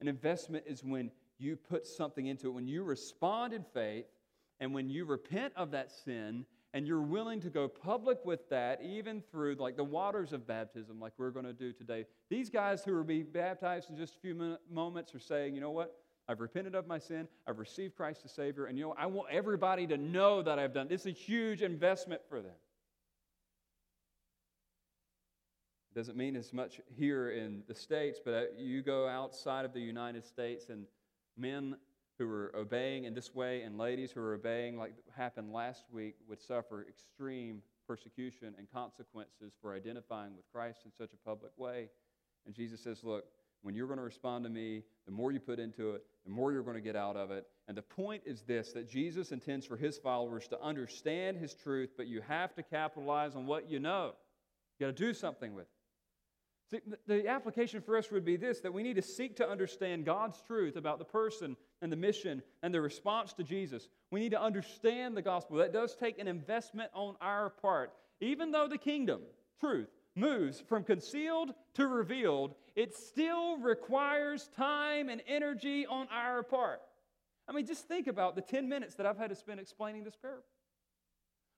An 0.00 0.08
investment 0.08 0.64
is 0.66 0.84
when 0.84 1.10
you 1.38 1.56
put 1.56 1.86
something 1.86 2.26
into 2.26 2.48
it, 2.48 2.50
when 2.50 2.68
you 2.68 2.82
respond 2.82 3.52
in 3.52 3.64
faith, 3.72 4.06
and 4.62 4.72
when 4.72 4.88
you 4.88 5.04
repent 5.04 5.52
of 5.56 5.72
that 5.72 5.90
sin 5.90 6.46
and 6.72 6.86
you're 6.86 7.02
willing 7.02 7.40
to 7.40 7.50
go 7.50 7.66
public 7.66 8.24
with 8.24 8.48
that, 8.48 8.80
even 8.80 9.20
through 9.30 9.56
like 9.56 9.76
the 9.76 9.84
waters 9.84 10.32
of 10.32 10.46
baptism, 10.46 11.00
like 11.00 11.12
we're 11.18 11.30
going 11.32 11.44
to 11.44 11.52
do 11.52 11.72
today. 11.72 12.06
These 12.30 12.48
guys 12.48 12.84
who 12.84 12.94
will 12.94 13.02
be 13.02 13.24
baptized 13.24 13.90
in 13.90 13.96
just 13.96 14.14
a 14.14 14.20
few 14.20 14.56
moments 14.70 15.14
are 15.16 15.18
saying, 15.18 15.56
you 15.56 15.60
know 15.60 15.72
what? 15.72 16.01
I've 16.28 16.40
repented 16.40 16.74
of 16.74 16.86
my 16.86 16.98
sin. 16.98 17.26
I've 17.46 17.58
received 17.58 17.96
Christ 17.96 18.22
as 18.24 18.32
Savior. 18.32 18.66
And 18.66 18.78
you 18.78 18.84
know, 18.84 18.94
I 18.96 19.06
want 19.06 19.28
everybody 19.30 19.86
to 19.88 19.96
know 19.96 20.42
that 20.42 20.58
I've 20.58 20.72
done. 20.72 20.88
This. 20.88 21.06
It's 21.06 21.18
a 21.18 21.20
huge 21.20 21.62
investment 21.62 22.22
for 22.28 22.40
them. 22.40 22.54
It 25.94 25.98
doesn't 25.98 26.16
mean 26.16 26.36
as 26.36 26.52
much 26.52 26.80
here 26.96 27.30
in 27.30 27.64
the 27.68 27.74
States, 27.74 28.18
but 28.24 28.32
uh, 28.32 28.44
you 28.56 28.82
go 28.82 29.06
outside 29.06 29.64
of 29.66 29.74
the 29.74 29.80
United 29.80 30.24
States 30.24 30.70
and 30.70 30.86
men 31.36 31.76
who 32.18 32.30
are 32.30 32.54
obeying 32.56 33.04
in 33.04 33.14
this 33.14 33.34
way 33.34 33.62
and 33.62 33.76
ladies 33.76 34.10
who 34.12 34.20
are 34.20 34.34
obeying, 34.34 34.78
like 34.78 34.94
happened 35.14 35.52
last 35.52 35.84
week, 35.92 36.14
would 36.28 36.40
suffer 36.40 36.86
extreme 36.88 37.60
persecution 37.86 38.54
and 38.56 38.70
consequences 38.72 39.52
for 39.60 39.74
identifying 39.74 40.34
with 40.34 40.44
Christ 40.50 40.80
in 40.84 40.92
such 40.92 41.12
a 41.12 41.28
public 41.28 41.52
way. 41.58 41.88
And 42.46 42.54
Jesus 42.54 42.80
says, 42.80 43.04
Look, 43.04 43.24
when 43.62 43.74
you're 43.74 43.86
going 43.86 43.98
to 43.98 44.04
respond 44.04 44.44
to 44.44 44.50
me, 44.50 44.82
the 45.06 45.12
more 45.12 45.32
you 45.32 45.40
put 45.40 45.58
into 45.58 45.92
it, 45.92 46.04
the 46.24 46.30
more 46.30 46.52
you're 46.52 46.62
going 46.62 46.76
to 46.76 46.82
get 46.82 46.96
out 46.96 47.16
of 47.16 47.30
it. 47.30 47.46
And 47.68 47.76
the 47.76 47.82
point 47.82 48.22
is 48.26 48.42
this 48.42 48.72
that 48.72 48.88
Jesus 48.88 49.32
intends 49.32 49.66
for 49.66 49.76
his 49.76 49.98
followers 49.98 50.46
to 50.48 50.60
understand 50.60 51.38
his 51.38 51.54
truth, 51.54 51.90
but 51.96 52.06
you 52.06 52.20
have 52.28 52.54
to 52.54 52.62
capitalize 52.62 53.34
on 53.34 53.46
what 53.46 53.70
you 53.70 53.78
know. 53.78 54.12
You 54.78 54.86
got 54.86 54.96
to 54.96 55.04
do 55.04 55.14
something 55.14 55.54
with 55.54 55.64
it. 55.64 55.70
See, 56.70 56.80
the 57.06 57.28
application 57.28 57.82
for 57.82 57.98
us 57.98 58.10
would 58.10 58.24
be 58.24 58.36
this 58.36 58.60
that 58.60 58.72
we 58.72 58.82
need 58.82 58.96
to 58.96 59.02
seek 59.02 59.36
to 59.36 59.48
understand 59.48 60.06
God's 60.06 60.40
truth 60.46 60.76
about 60.76 60.98
the 60.98 61.04
person 61.04 61.56
and 61.82 61.92
the 61.92 61.96
mission 61.96 62.42
and 62.62 62.72
the 62.72 62.80
response 62.80 63.32
to 63.34 63.44
Jesus. 63.44 63.88
We 64.10 64.20
need 64.20 64.30
to 64.30 64.40
understand 64.40 65.16
the 65.16 65.22
gospel. 65.22 65.58
That 65.58 65.72
does 65.72 65.94
take 65.94 66.18
an 66.18 66.28
investment 66.28 66.90
on 66.94 67.16
our 67.20 67.50
part. 67.50 67.92
Even 68.20 68.52
though 68.52 68.68
the 68.68 68.78
kingdom, 68.78 69.20
truth, 69.60 69.88
moves 70.14 70.60
from 70.60 70.84
concealed 70.84 71.52
to 71.74 71.86
revealed, 71.86 72.54
it 72.74 72.94
still 72.96 73.58
requires 73.58 74.48
time 74.56 75.08
and 75.08 75.20
energy 75.26 75.86
on 75.86 76.08
our 76.10 76.42
part. 76.42 76.80
I 77.48 77.52
mean, 77.52 77.66
just 77.66 77.86
think 77.86 78.06
about 78.06 78.34
the 78.34 78.42
10 78.42 78.68
minutes 78.68 78.94
that 78.94 79.06
I've 79.06 79.18
had 79.18 79.30
to 79.30 79.36
spend 79.36 79.60
explaining 79.60 80.04
this 80.04 80.16
parable. 80.16 80.44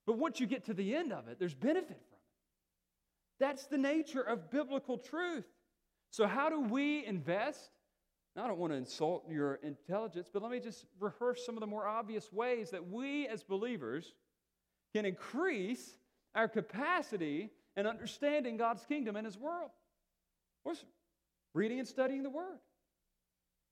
But 0.06 0.18
once 0.18 0.40
you 0.40 0.46
get 0.46 0.64
to 0.66 0.74
the 0.74 0.94
end 0.94 1.12
of 1.12 1.28
it, 1.28 1.38
there's 1.38 1.54
benefit 1.54 1.86
from 1.86 1.96
it. 1.96 3.38
that's 3.38 3.66
the 3.66 3.78
nature 3.78 4.20
of 4.20 4.50
biblical 4.50 4.98
truth. 4.98 5.46
So, 6.10 6.26
how 6.26 6.48
do 6.48 6.60
we 6.60 7.04
invest? 7.06 7.70
Now, 8.36 8.44
I 8.44 8.48
don't 8.48 8.58
want 8.58 8.72
to 8.72 8.76
insult 8.76 9.24
your 9.28 9.54
intelligence, 9.56 10.28
but 10.32 10.42
let 10.42 10.50
me 10.50 10.60
just 10.60 10.86
rehearse 10.98 11.46
some 11.46 11.56
of 11.56 11.60
the 11.60 11.66
more 11.66 11.86
obvious 11.86 12.32
ways 12.32 12.70
that 12.70 12.88
we 12.88 13.28
as 13.28 13.44
believers 13.44 14.14
can 14.94 15.04
increase 15.04 15.96
our 16.34 16.48
capacity 16.48 17.50
in 17.76 17.86
understanding 17.86 18.56
God's 18.56 18.84
kingdom 18.84 19.16
and 19.16 19.24
His 19.24 19.38
world. 19.38 19.70
Reading 21.54 21.78
and 21.78 21.88
studying 21.88 22.22
the 22.22 22.30
Word? 22.30 22.58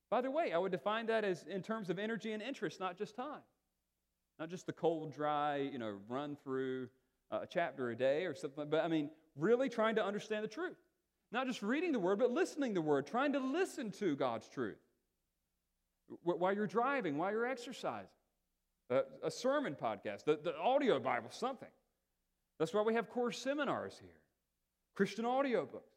By 0.09 0.21
the 0.21 0.31
way, 0.31 0.51
I 0.51 0.57
would 0.57 0.71
define 0.71 1.07
that 1.07 1.23
as 1.23 1.43
in 1.43 1.61
terms 1.61 1.89
of 1.89 1.99
energy 1.99 2.33
and 2.33 2.41
interest, 2.41 2.79
not 2.79 2.97
just 2.97 3.15
time. 3.15 3.41
Not 4.39 4.49
just 4.49 4.65
the 4.65 4.73
cold, 4.73 5.13
dry, 5.13 5.57
you 5.57 5.77
know, 5.77 5.97
run 6.07 6.37
through 6.43 6.89
uh, 7.31 7.39
a 7.43 7.47
chapter 7.47 7.91
a 7.91 7.95
day 7.95 8.25
or 8.25 8.33
something, 8.33 8.67
but 8.69 8.83
I 8.83 8.87
mean, 8.87 9.09
really 9.35 9.69
trying 9.69 9.95
to 9.95 10.05
understand 10.05 10.43
the 10.43 10.49
truth. 10.49 10.77
Not 11.31 11.47
just 11.47 11.63
reading 11.63 11.91
the 11.91 11.99
word, 11.99 12.19
but 12.19 12.31
listening 12.31 12.73
the 12.73 12.81
word, 12.81 13.07
trying 13.07 13.33
to 13.33 13.39
listen 13.39 13.91
to 13.93 14.15
God's 14.15 14.47
truth. 14.47 14.77
While 16.21 16.53
you're 16.53 16.67
driving, 16.67 17.17
while 17.17 17.31
you're 17.31 17.47
exercising, 17.47 18.07
a, 18.89 19.01
a 19.23 19.31
sermon 19.31 19.75
podcast, 19.79 20.25
the, 20.25 20.39
the 20.43 20.55
audio 20.57 20.99
Bible, 20.99 21.29
something. 21.31 21.69
That's 22.59 22.73
why 22.73 22.81
we 22.81 22.93
have 22.93 23.09
course 23.09 23.39
seminars 23.39 23.97
here, 23.99 24.21
Christian 24.95 25.25
audio 25.25 25.65
books. 25.65 25.92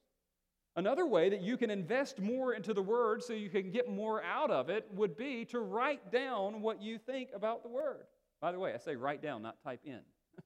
Another 0.77 1.07
way 1.07 1.31
that 1.31 1.41
you 1.41 1.57
can 1.57 1.71
invest 1.71 2.21
more 2.21 2.53
into 2.53 2.75
the 2.75 2.83
Word 2.83 3.23
so 3.23 3.33
you 3.33 3.49
can 3.49 3.71
get 3.71 3.89
more 3.89 4.23
out 4.23 4.51
of 4.51 4.69
it 4.69 4.87
would 4.93 5.17
be 5.17 5.47
to 5.47 5.61
write 5.61 6.13
down 6.13 6.61
what 6.61 6.83
you 6.83 6.99
think 6.99 7.31
about 7.35 7.63
the 7.63 7.69
Word. 7.69 8.05
By 8.43 8.53
the 8.53 8.59
way, 8.59 8.75
I 8.75 8.77
say 8.77 8.95
write 8.95 9.23
down, 9.23 9.43
not 9.43 9.63
type 9.63 9.81
in. 9.85 10.01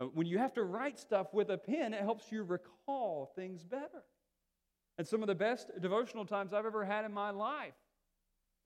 Uh, 0.00 0.06
when 0.06 0.26
you 0.26 0.38
have 0.38 0.54
to 0.54 0.64
write 0.64 0.98
stuff 0.98 1.34
with 1.34 1.50
a 1.50 1.58
pen, 1.58 1.92
it 1.92 2.00
helps 2.00 2.32
you 2.32 2.42
recall 2.42 3.30
things 3.36 3.62
better. 3.62 4.02
And 4.96 5.06
some 5.06 5.22
of 5.22 5.26
the 5.26 5.34
best 5.34 5.70
devotional 5.82 6.24
times 6.24 6.54
I've 6.54 6.64
ever 6.64 6.82
had 6.82 7.04
in 7.04 7.12
my 7.12 7.28
life, 7.28 7.74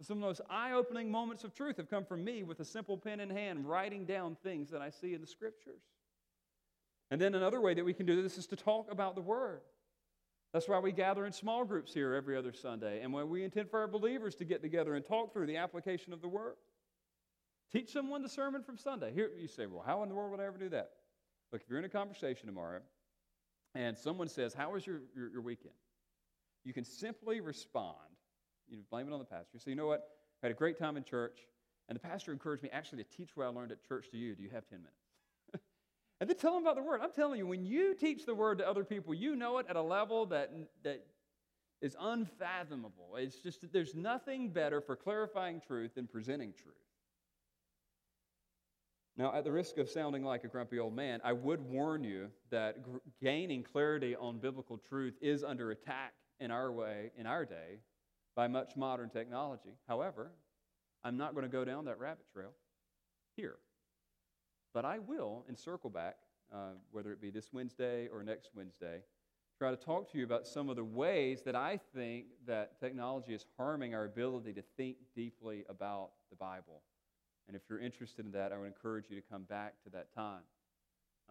some 0.02 0.18
of 0.18 0.22
those 0.22 0.40
eye 0.48 0.72
opening 0.72 1.10
moments 1.10 1.42
of 1.42 1.52
truth 1.52 1.78
have 1.78 1.90
come 1.90 2.04
from 2.04 2.22
me 2.22 2.44
with 2.44 2.60
a 2.60 2.64
simple 2.64 2.96
pen 2.96 3.18
in 3.18 3.28
hand, 3.28 3.68
writing 3.68 4.04
down 4.04 4.36
things 4.44 4.70
that 4.70 4.80
I 4.80 4.90
see 4.90 5.14
in 5.14 5.20
the 5.20 5.26
scriptures. 5.26 5.82
And 7.10 7.20
then 7.20 7.34
another 7.34 7.60
way 7.60 7.74
that 7.74 7.84
we 7.84 7.92
can 7.92 8.06
do 8.06 8.22
this 8.22 8.38
is 8.38 8.46
to 8.46 8.56
talk 8.56 8.90
about 8.90 9.16
the 9.16 9.20
Word. 9.20 9.62
That's 10.56 10.68
why 10.68 10.78
we 10.78 10.90
gather 10.90 11.26
in 11.26 11.32
small 11.34 11.66
groups 11.66 11.92
here 11.92 12.14
every 12.14 12.34
other 12.34 12.50
Sunday, 12.50 13.02
and 13.02 13.12
when 13.12 13.28
we 13.28 13.44
intend 13.44 13.68
for 13.68 13.78
our 13.80 13.86
believers 13.86 14.34
to 14.36 14.46
get 14.46 14.62
together 14.62 14.94
and 14.94 15.04
talk 15.04 15.34
through 15.34 15.48
the 15.48 15.58
application 15.58 16.14
of 16.14 16.22
the 16.22 16.28
Word. 16.28 16.54
Teach 17.70 17.92
someone 17.92 18.22
the 18.22 18.28
sermon 18.30 18.62
from 18.62 18.78
Sunday. 18.78 19.12
Here 19.12 19.30
you 19.38 19.48
say, 19.48 19.66
well, 19.66 19.84
how 19.84 20.02
in 20.02 20.08
the 20.08 20.14
world 20.14 20.30
would 20.30 20.40
I 20.40 20.46
ever 20.46 20.56
do 20.56 20.70
that? 20.70 20.92
Look, 21.52 21.60
if 21.60 21.68
you're 21.68 21.78
in 21.78 21.84
a 21.84 21.90
conversation 21.90 22.46
tomorrow 22.46 22.80
and 23.74 23.98
someone 23.98 24.28
says, 24.28 24.54
How 24.54 24.70
was 24.70 24.86
your, 24.86 25.02
your, 25.14 25.30
your 25.30 25.42
weekend? 25.42 25.74
You 26.64 26.72
can 26.72 26.86
simply 26.86 27.42
respond. 27.42 27.98
You 28.66 28.78
blame 28.90 29.08
it 29.08 29.12
on 29.12 29.18
the 29.18 29.26
pastor. 29.26 29.58
So, 29.58 29.68
you 29.68 29.76
know 29.76 29.88
what? 29.88 30.08
I 30.42 30.46
had 30.46 30.52
a 30.52 30.58
great 30.58 30.78
time 30.78 30.96
in 30.96 31.04
church, 31.04 31.36
and 31.90 31.96
the 31.96 32.00
pastor 32.00 32.32
encouraged 32.32 32.62
me 32.62 32.70
actually 32.72 33.04
to 33.04 33.10
teach 33.14 33.28
what 33.34 33.44
I 33.44 33.48
learned 33.48 33.72
at 33.72 33.86
church 33.86 34.06
to 34.12 34.16
you. 34.16 34.34
Do 34.34 34.42
you 34.42 34.50
have 34.54 34.66
10 34.66 34.78
minutes? 34.78 35.05
And 36.20 36.30
then 36.30 36.36
tell 36.36 36.54
them 36.54 36.62
about 36.62 36.76
the 36.76 36.82
word. 36.82 37.00
I'm 37.02 37.12
telling 37.12 37.38
you, 37.38 37.46
when 37.46 37.64
you 37.64 37.94
teach 37.94 38.24
the 38.24 38.34
word 38.34 38.58
to 38.58 38.68
other 38.68 38.84
people, 38.84 39.12
you 39.14 39.36
know 39.36 39.58
it 39.58 39.66
at 39.68 39.76
a 39.76 39.82
level 39.82 40.26
that, 40.26 40.50
that 40.82 41.04
is 41.82 41.96
unfathomable. 42.00 43.16
It's 43.16 43.36
just 43.36 43.60
that 43.60 43.72
there's 43.72 43.94
nothing 43.94 44.50
better 44.50 44.80
for 44.80 44.96
clarifying 44.96 45.60
truth 45.60 45.94
than 45.94 46.06
presenting 46.06 46.52
truth. 46.54 46.74
Now, 49.18 49.34
at 49.34 49.44
the 49.44 49.52
risk 49.52 49.78
of 49.78 49.88
sounding 49.88 50.24
like 50.24 50.44
a 50.44 50.48
grumpy 50.48 50.78
old 50.78 50.94
man, 50.94 51.20
I 51.24 51.32
would 51.32 51.60
warn 51.62 52.04
you 52.04 52.28
that 52.50 52.82
gr- 52.82 52.98
gaining 53.22 53.62
clarity 53.62 54.14
on 54.14 54.38
biblical 54.38 54.76
truth 54.76 55.14
is 55.22 55.42
under 55.42 55.70
attack 55.70 56.12
in 56.38 56.50
our 56.50 56.70
way, 56.70 57.12
in 57.16 57.26
our 57.26 57.46
day, 57.46 57.80
by 58.34 58.46
much 58.46 58.76
modern 58.76 59.08
technology. 59.08 59.74
However, 59.88 60.32
I'm 61.02 61.16
not 61.16 61.34
going 61.34 61.44
to 61.44 61.50
go 61.50 61.64
down 61.64 61.86
that 61.86 61.98
rabbit 61.98 62.26
trail 62.32 62.50
here. 63.36 63.56
But 64.76 64.84
I 64.84 64.98
will, 64.98 65.44
and 65.48 65.58
circle 65.58 65.90
back, 65.90 66.18
uh, 66.54 66.74
whether 66.92 67.10
it 67.10 67.20
be 67.20 67.30
this 67.30 67.52
Wednesday 67.52 68.08
or 68.12 68.22
next 68.22 68.50
Wednesday, 68.54 69.00
try 69.58 69.70
to 69.70 69.76
talk 69.76 70.12
to 70.12 70.18
you 70.18 70.24
about 70.24 70.46
some 70.46 70.68
of 70.68 70.76
the 70.76 70.84
ways 70.84 71.42
that 71.46 71.56
I 71.56 71.80
think 71.94 72.26
that 72.46 72.78
technology 72.78 73.32
is 73.32 73.46
harming 73.56 73.94
our 73.94 74.04
ability 74.04 74.52
to 74.52 74.62
think 74.76 74.98
deeply 75.14 75.64
about 75.68 76.10
the 76.30 76.36
Bible 76.36 76.82
and 77.46 77.56
if 77.56 77.62
you're 77.68 77.80
interested 77.80 78.24
in 78.24 78.32
that, 78.32 78.52
I 78.52 78.58
would 78.58 78.66
encourage 78.66 79.06
you 79.08 79.16
to 79.16 79.22
come 79.22 79.44
back 79.44 79.74
to 79.84 79.90
that 79.90 80.12
time. 80.14 80.42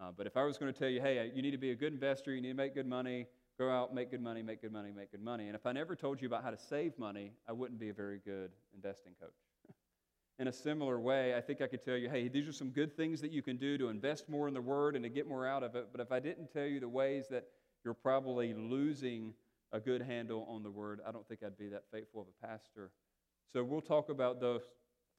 Uh, 0.00 0.10
but 0.16 0.26
if 0.26 0.36
I 0.36 0.44
was 0.44 0.58
going 0.58 0.72
to 0.72 0.78
tell 0.78 0.88
you, 0.88 1.00
hey, 1.00 1.30
you 1.34 1.42
need 1.42 1.52
to 1.52 1.58
be 1.58 1.70
a 1.70 1.74
good 1.74 1.92
investor, 1.92 2.34
you 2.34 2.40
need 2.40 2.48
to 2.48 2.54
make 2.54 2.74
good 2.74 2.86
money, 2.86 3.26
go 3.58 3.70
out, 3.70 3.94
make 3.94 4.10
good 4.10 4.22
money, 4.22 4.42
make 4.42 4.62
good 4.62 4.72
money, 4.72 4.92
make 4.92 5.10
good 5.10 5.22
money. 5.22 5.46
And 5.46 5.54
if 5.54 5.66
I 5.66 5.72
never 5.72 5.96
told 5.96 6.20
you 6.20 6.26
about 6.26 6.42
how 6.42 6.50
to 6.50 6.58
save 6.58 6.98
money, 6.98 7.32
I 7.48 7.52
wouldn't 7.52 7.80
be 7.80 7.88
a 7.88 7.94
very 7.94 8.20
good 8.24 8.50
investing 8.74 9.12
coach. 9.20 9.45
In 10.38 10.48
a 10.48 10.52
similar 10.52 11.00
way, 11.00 11.34
I 11.34 11.40
think 11.40 11.62
I 11.62 11.66
could 11.66 11.82
tell 11.82 11.96
you, 11.96 12.10
hey, 12.10 12.28
these 12.28 12.46
are 12.46 12.52
some 12.52 12.70
good 12.70 12.96
things 12.96 13.20
that 13.22 13.32
you 13.32 13.42
can 13.42 13.56
do 13.56 13.78
to 13.78 13.88
invest 13.88 14.28
more 14.28 14.48
in 14.48 14.54
the 14.54 14.60
Word 14.60 14.94
and 14.94 15.02
to 15.02 15.08
get 15.08 15.26
more 15.26 15.46
out 15.46 15.62
of 15.62 15.74
it. 15.74 15.88
But 15.92 16.00
if 16.00 16.12
I 16.12 16.20
didn't 16.20 16.52
tell 16.52 16.66
you 16.66 16.78
the 16.78 16.88
ways 16.88 17.26
that 17.30 17.44
you're 17.84 17.94
probably 17.94 18.52
losing 18.52 19.32
a 19.72 19.80
good 19.80 20.02
handle 20.02 20.46
on 20.48 20.62
the 20.62 20.70
Word, 20.70 21.00
I 21.06 21.12
don't 21.12 21.26
think 21.26 21.42
I'd 21.42 21.56
be 21.56 21.68
that 21.68 21.84
faithful 21.90 22.20
of 22.22 22.26
a 22.28 22.46
pastor. 22.46 22.90
So 23.52 23.64
we'll 23.64 23.80
talk 23.80 24.10
about 24.10 24.40
those 24.40 24.62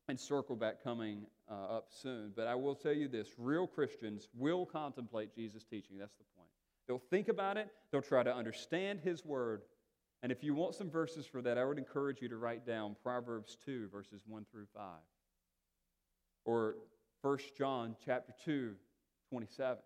and 0.10 0.19
circle 0.19 0.56
back 0.56 0.84
coming 0.84 1.25
uh, 1.49 1.77
up 1.77 1.88
soon. 1.89 2.32
But 2.36 2.47
I 2.47 2.56
will 2.56 2.75
tell 2.75 2.93
you 2.93 3.08
this 3.08 3.30
real 3.38 3.67
Christians 3.67 4.30
will 4.34 4.65
contemplate 4.65 5.36
Jesus' 5.36 5.63
teaching. 5.63 5.97
That's 5.97 6.15
the 6.15 6.23
point. 6.38 6.49
They'll 6.88 7.01
think 7.10 7.27
about 7.27 7.58
it, 7.58 7.69
they'll 7.91 8.01
try 8.01 8.23
to 8.23 8.34
understand 8.34 9.01
his 9.03 9.25
word. 9.25 9.63
And 10.23 10.32
if 10.32 10.43
you 10.43 10.56
want 10.56 10.75
some 10.75 10.89
verses 10.89 11.25
for 11.25 11.41
that, 11.43 11.58
I 11.58 11.65
would 11.65 11.77
encourage 11.77 12.21
you 12.21 12.30
to 12.30 12.38
write 12.38 12.65
down 12.65 12.95
Proverbs 13.03 13.58
2, 13.65 13.89
verses 13.89 14.23
1 14.27 14.45
through 14.51 14.65
5. 14.73 14.84
Or 16.45 16.75
1 17.21 17.38
John 17.58 17.95
chapter 18.03 18.34
2, 18.43 18.73
27. 19.30 19.77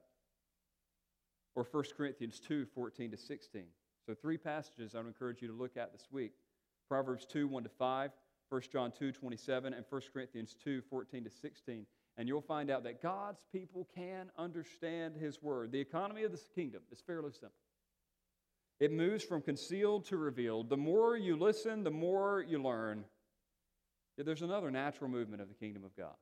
Or 1.55 1.67
1 1.69 1.83
Corinthians 1.97 2.39
2, 2.39 2.65
14 2.73 3.11
to 3.11 3.17
16. 3.17 3.63
So, 4.05 4.15
three 4.15 4.37
passages 4.37 4.95
I 4.95 4.99
would 4.99 5.07
encourage 5.07 5.41
you 5.41 5.47
to 5.49 5.53
look 5.53 5.77
at 5.77 5.91
this 5.91 6.07
week 6.11 6.31
Proverbs 6.87 7.25
2, 7.25 7.47
1 7.47 7.63
to 7.63 7.69
5. 7.69 8.11
1 8.51 8.61
John 8.69 8.91
2 8.91 9.13
27 9.13 9.73
and 9.73 9.85
1 9.89 10.01
Corinthians 10.11 10.57
2 10.61 10.81
14 10.89 11.23
to 11.23 11.29
16. 11.29 11.85
And 12.17 12.27
you'll 12.27 12.41
find 12.41 12.69
out 12.69 12.83
that 12.83 13.01
God's 13.01 13.39
people 13.53 13.87
can 13.95 14.29
understand 14.37 15.15
His 15.15 15.41
Word. 15.41 15.71
The 15.71 15.79
economy 15.79 16.23
of 16.23 16.31
this 16.31 16.49
kingdom 16.53 16.81
is 16.91 16.99
fairly 16.99 17.31
simple. 17.31 17.55
It 18.81 18.91
moves 18.91 19.23
from 19.23 19.43
concealed 19.43 20.05
to 20.05 20.17
revealed. 20.17 20.67
The 20.67 20.75
more 20.75 21.15
you 21.15 21.37
listen, 21.37 21.83
the 21.83 21.91
more 21.91 22.43
you 22.45 22.61
learn. 22.61 23.05
There's 24.17 24.41
another 24.41 24.71
natural 24.71 25.07
movement 25.07 25.39
of 25.39 25.49
the 25.49 25.53
kingdom 25.53 25.83
of 25.85 25.95
God. 25.95 26.15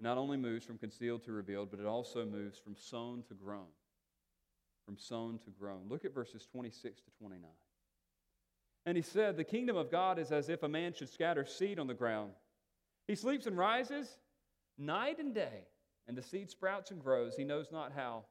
It 0.00 0.04
not 0.04 0.16
only 0.16 0.38
moves 0.38 0.64
from 0.64 0.78
concealed 0.78 1.22
to 1.24 1.32
revealed, 1.32 1.70
but 1.70 1.80
it 1.80 1.86
also 1.86 2.24
moves 2.24 2.58
from 2.58 2.76
sown 2.76 3.24
to 3.28 3.34
grown. 3.34 3.66
From 4.86 4.96
sown 4.96 5.38
to 5.44 5.50
grown. 5.50 5.82
Look 5.86 6.06
at 6.06 6.14
verses 6.14 6.46
26 6.50 7.02
to 7.02 7.10
29. 7.18 7.50
And 8.86 8.96
he 8.96 9.02
said, 9.02 9.36
The 9.36 9.44
kingdom 9.44 9.76
of 9.76 9.90
God 9.90 10.18
is 10.18 10.32
as 10.32 10.48
if 10.48 10.62
a 10.62 10.68
man 10.68 10.94
should 10.94 11.10
scatter 11.10 11.44
seed 11.44 11.78
on 11.78 11.88
the 11.88 11.94
ground. 11.94 12.32
He 13.06 13.16
sleeps 13.16 13.44
and 13.44 13.58
rises 13.58 14.16
night 14.78 15.18
and 15.18 15.34
day, 15.34 15.66
and 16.06 16.16
the 16.16 16.22
seed 16.22 16.48
sprouts 16.48 16.90
and 16.90 17.04
grows. 17.04 17.36
He 17.36 17.44
knows 17.44 17.66
not 17.70 17.92
how. 17.94 18.24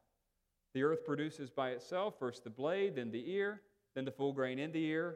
The 0.77 0.83
earth 0.83 1.05
produces 1.05 1.49
by 1.49 1.71
itself 1.71 2.19
first 2.19 2.43
the 2.43 2.51
blade, 2.51 2.97
then 2.97 3.09
the 3.09 3.31
ear, 3.31 3.61
then 3.95 4.05
the 4.05 4.11
full 4.11 4.31
grain 4.31 4.59
in 4.59 4.71
the 4.71 4.85
ear. 4.85 5.15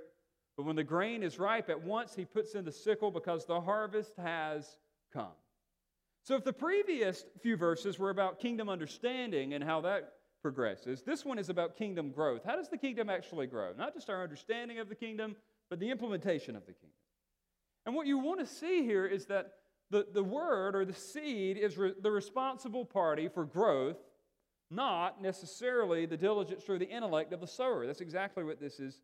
But 0.58 0.66
when 0.66 0.76
the 0.76 0.84
grain 0.84 1.22
is 1.22 1.38
ripe, 1.38 1.70
at 1.70 1.84
once 1.84 2.16
he 2.16 2.26
puts 2.26 2.56
in 2.56 2.66
the 2.66 2.72
sickle 2.72 3.12
because 3.12 3.46
the 3.46 3.62
harvest 3.62 4.16
has 4.18 4.80
come. 5.14 5.36
So, 6.24 6.36
if 6.36 6.44
the 6.44 6.52
previous 6.52 7.26
few 7.44 7.58
verses 7.58 8.00
were 8.00 8.10
about 8.10 8.40
kingdom 8.40 8.70
understanding 8.70 9.54
and 9.54 9.64
how 9.64 9.82
that 9.82 10.14
progresses, 10.42 11.04
this 11.04 11.24
one 11.24 11.38
is 11.38 11.50
about 11.50 11.78
kingdom 11.78 12.10
growth. 12.10 12.42
How 12.44 12.56
does 12.56 12.70
the 12.70 12.78
kingdom 12.78 13.08
actually 13.08 13.46
grow? 13.46 13.72
Not 13.78 13.94
just 13.94 14.10
our 14.10 14.24
understanding 14.24 14.80
of 14.80 14.90
the 14.90 14.96
kingdom, 14.96 15.36
but 15.70 15.80
the 15.80 15.92
implementation 15.92 16.56
of 16.56 16.66
the 16.66 16.74
kingdom. 16.74 16.98
And 17.86 17.94
what 17.94 18.08
you 18.08 18.18
want 18.18 18.40
to 18.40 18.48
see 18.48 18.84
here 18.84 19.06
is 19.06 19.28
that 19.28 19.52
the, 19.92 20.08
the 20.12 20.24
word 20.24 20.76
or 20.76 20.86
the 20.86 20.96
seed 20.96 21.56
is 21.56 21.78
re- 21.78 21.94
the 22.02 22.10
responsible 22.10 22.84
party 22.84 23.28
for 23.28 23.46
growth, 23.46 23.98
not 24.72 25.22
necessarily 25.22 26.06
the 26.06 26.18
diligence 26.18 26.68
or 26.70 26.80
the 26.80 26.90
intellect 26.90 27.34
of 27.34 27.42
the 27.42 27.48
sower. 27.48 27.86
That's 27.86 28.02
exactly 28.02 28.44
what 28.44 28.60
this 28.60 28.80
is 28.80 29.02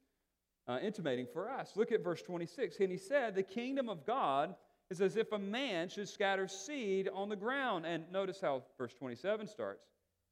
uh, 0.67 0.80
intimating 0.82 1.27
for 1.32 1.49
us. 1.49 1.73
Look 1.75 1.91
at 1.91 2.03
verse 2.03 2.21
26. 2.21 2.80
And 2.80 2.89
he 2.89 2.97
said, 2.97 3.36
The 3.36 3.43
kingdom 3.43 3.89
of 3.89 4.06
God 4.06 4.56
is 4.89 5.01
as 5.01 5.17
if 5.17 5.32
a 5.34 5.39
man 5.39 5.89
should 5.89 6.08
scatter 6.08 6.47
seed 6.47 7.10
on 7.13 7.30
the 7.30 7.36
ground. 7.36 7.86
And 7.86 8.10
notice 8.12 8.39
how 8.41 8.63
verse 8.77 8.93
27 8.93 9.47
starts. 9.47 9.84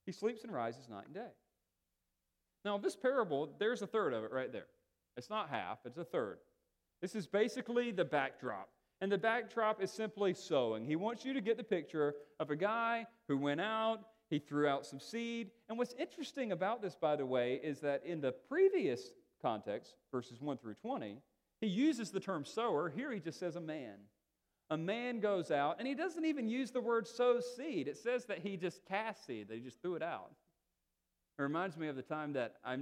He 0.06 0.12
sleeps 0.12 0.44
and 0.44 0.54
rises 0.54 0.88
night 0.90 1.06
and 1.06 1.14
day. 1.14 1.32
Now, 2.64 2.78
this 2.78 2.96
parable, 2.96 3.50
there's 3.60 3.82
a 3.82 3.88
third 3.88 4.14
of 4.14 4.24
it 4.24 4.32
right 4.32 4.52
there. 4.52 4.68
It's 5.18 5.30
not 5.30 5.50
half, 5.50 5.80
it's 5.86 5.98
a 5.98 6.04
third. 6.04 6.40
This 7.02 7.16
is 7.16 7.28
basically 7.28 7.92
the 7.92 8.06
backdrop. 8.06 8.70
And 9.02 9.12
the 9.12 9.18
backdrop 9.18 9.82
is 9.82 9.92
simply 9.92 10.34
sowing. 10.34 10.86
He 10.86 10.96
wants 10.96 11.26
you 11.26 11.34
to 11.34 11.42
get 11.42 11.58
the 11.58 11.64
picture 11.64 12.16
of 12.40 12.50
a 12.50 12.56
guy 12.56 13.06
who 13.28 13.38
went 13.38 13.62
out, 13.62 14.00
he 14.30 14.40
threw 14.40 14.68
out 14.68 14.86
some 14.86 15.00
seed. 15.00 15.52
And 15.70 15.78
what's 15.78 15.94
interesting 15.94 16.52
about 16.52 16.82
this, 16.82 16.96
by 16.96 17.16
the 17.16 17.26
way, 17.26 17.60
is 17.64 17.80
that 17.82 18.06
in 18.06 18.22
the 18.22 18.32
previous 18.32 19.12
context, 19.42 19.96
verses 20.12 20.42
1 20.42 20.58
through 20.58 20.76
20, 20.76 21.20
he 21.62 21.68
uses 21.68 22.12
the 22.12 22.20
term 22.20 22.46
sower. 22.46 22.90
Here 22.90 23.12
he 23.12 23.20
just 23.20 23.40
says 23.40 23.56
a 23.56 23.62
man. 23.62 23.96
A 24.72 24.78
man 24.78 25.20
goes 25.20 25.52
out, 25.52 25.76
and 25.78 25.88
he 25.88 25.94
doesn't 25.94 26.26
even 26.26 26.50
use 26.50 26.72
the 26.72 26.82
word 26.82 27.08
sow 27.08 27.40
seed. 27.40 27.88
It 27.88 27.98
says 27.98 28.26
that 28.26 28.40
he 28.40 28.58
just 28.58 28.84
cast 28.86 29.26
seed, 29.26 29.48
that 29.50 29.56
he 29.56 29.62
just 29.62 29.82
threw 29.82 29.96
it 29.96 30.02
out. 30.02 30.32
It 31.38 31.42
reminds 31.42 31.78
me 31.78 31.88
of 31.88 31.96
the 31.96 32.02
time 32.02 32.34
that 32.34 32.56
I 32.64 32.78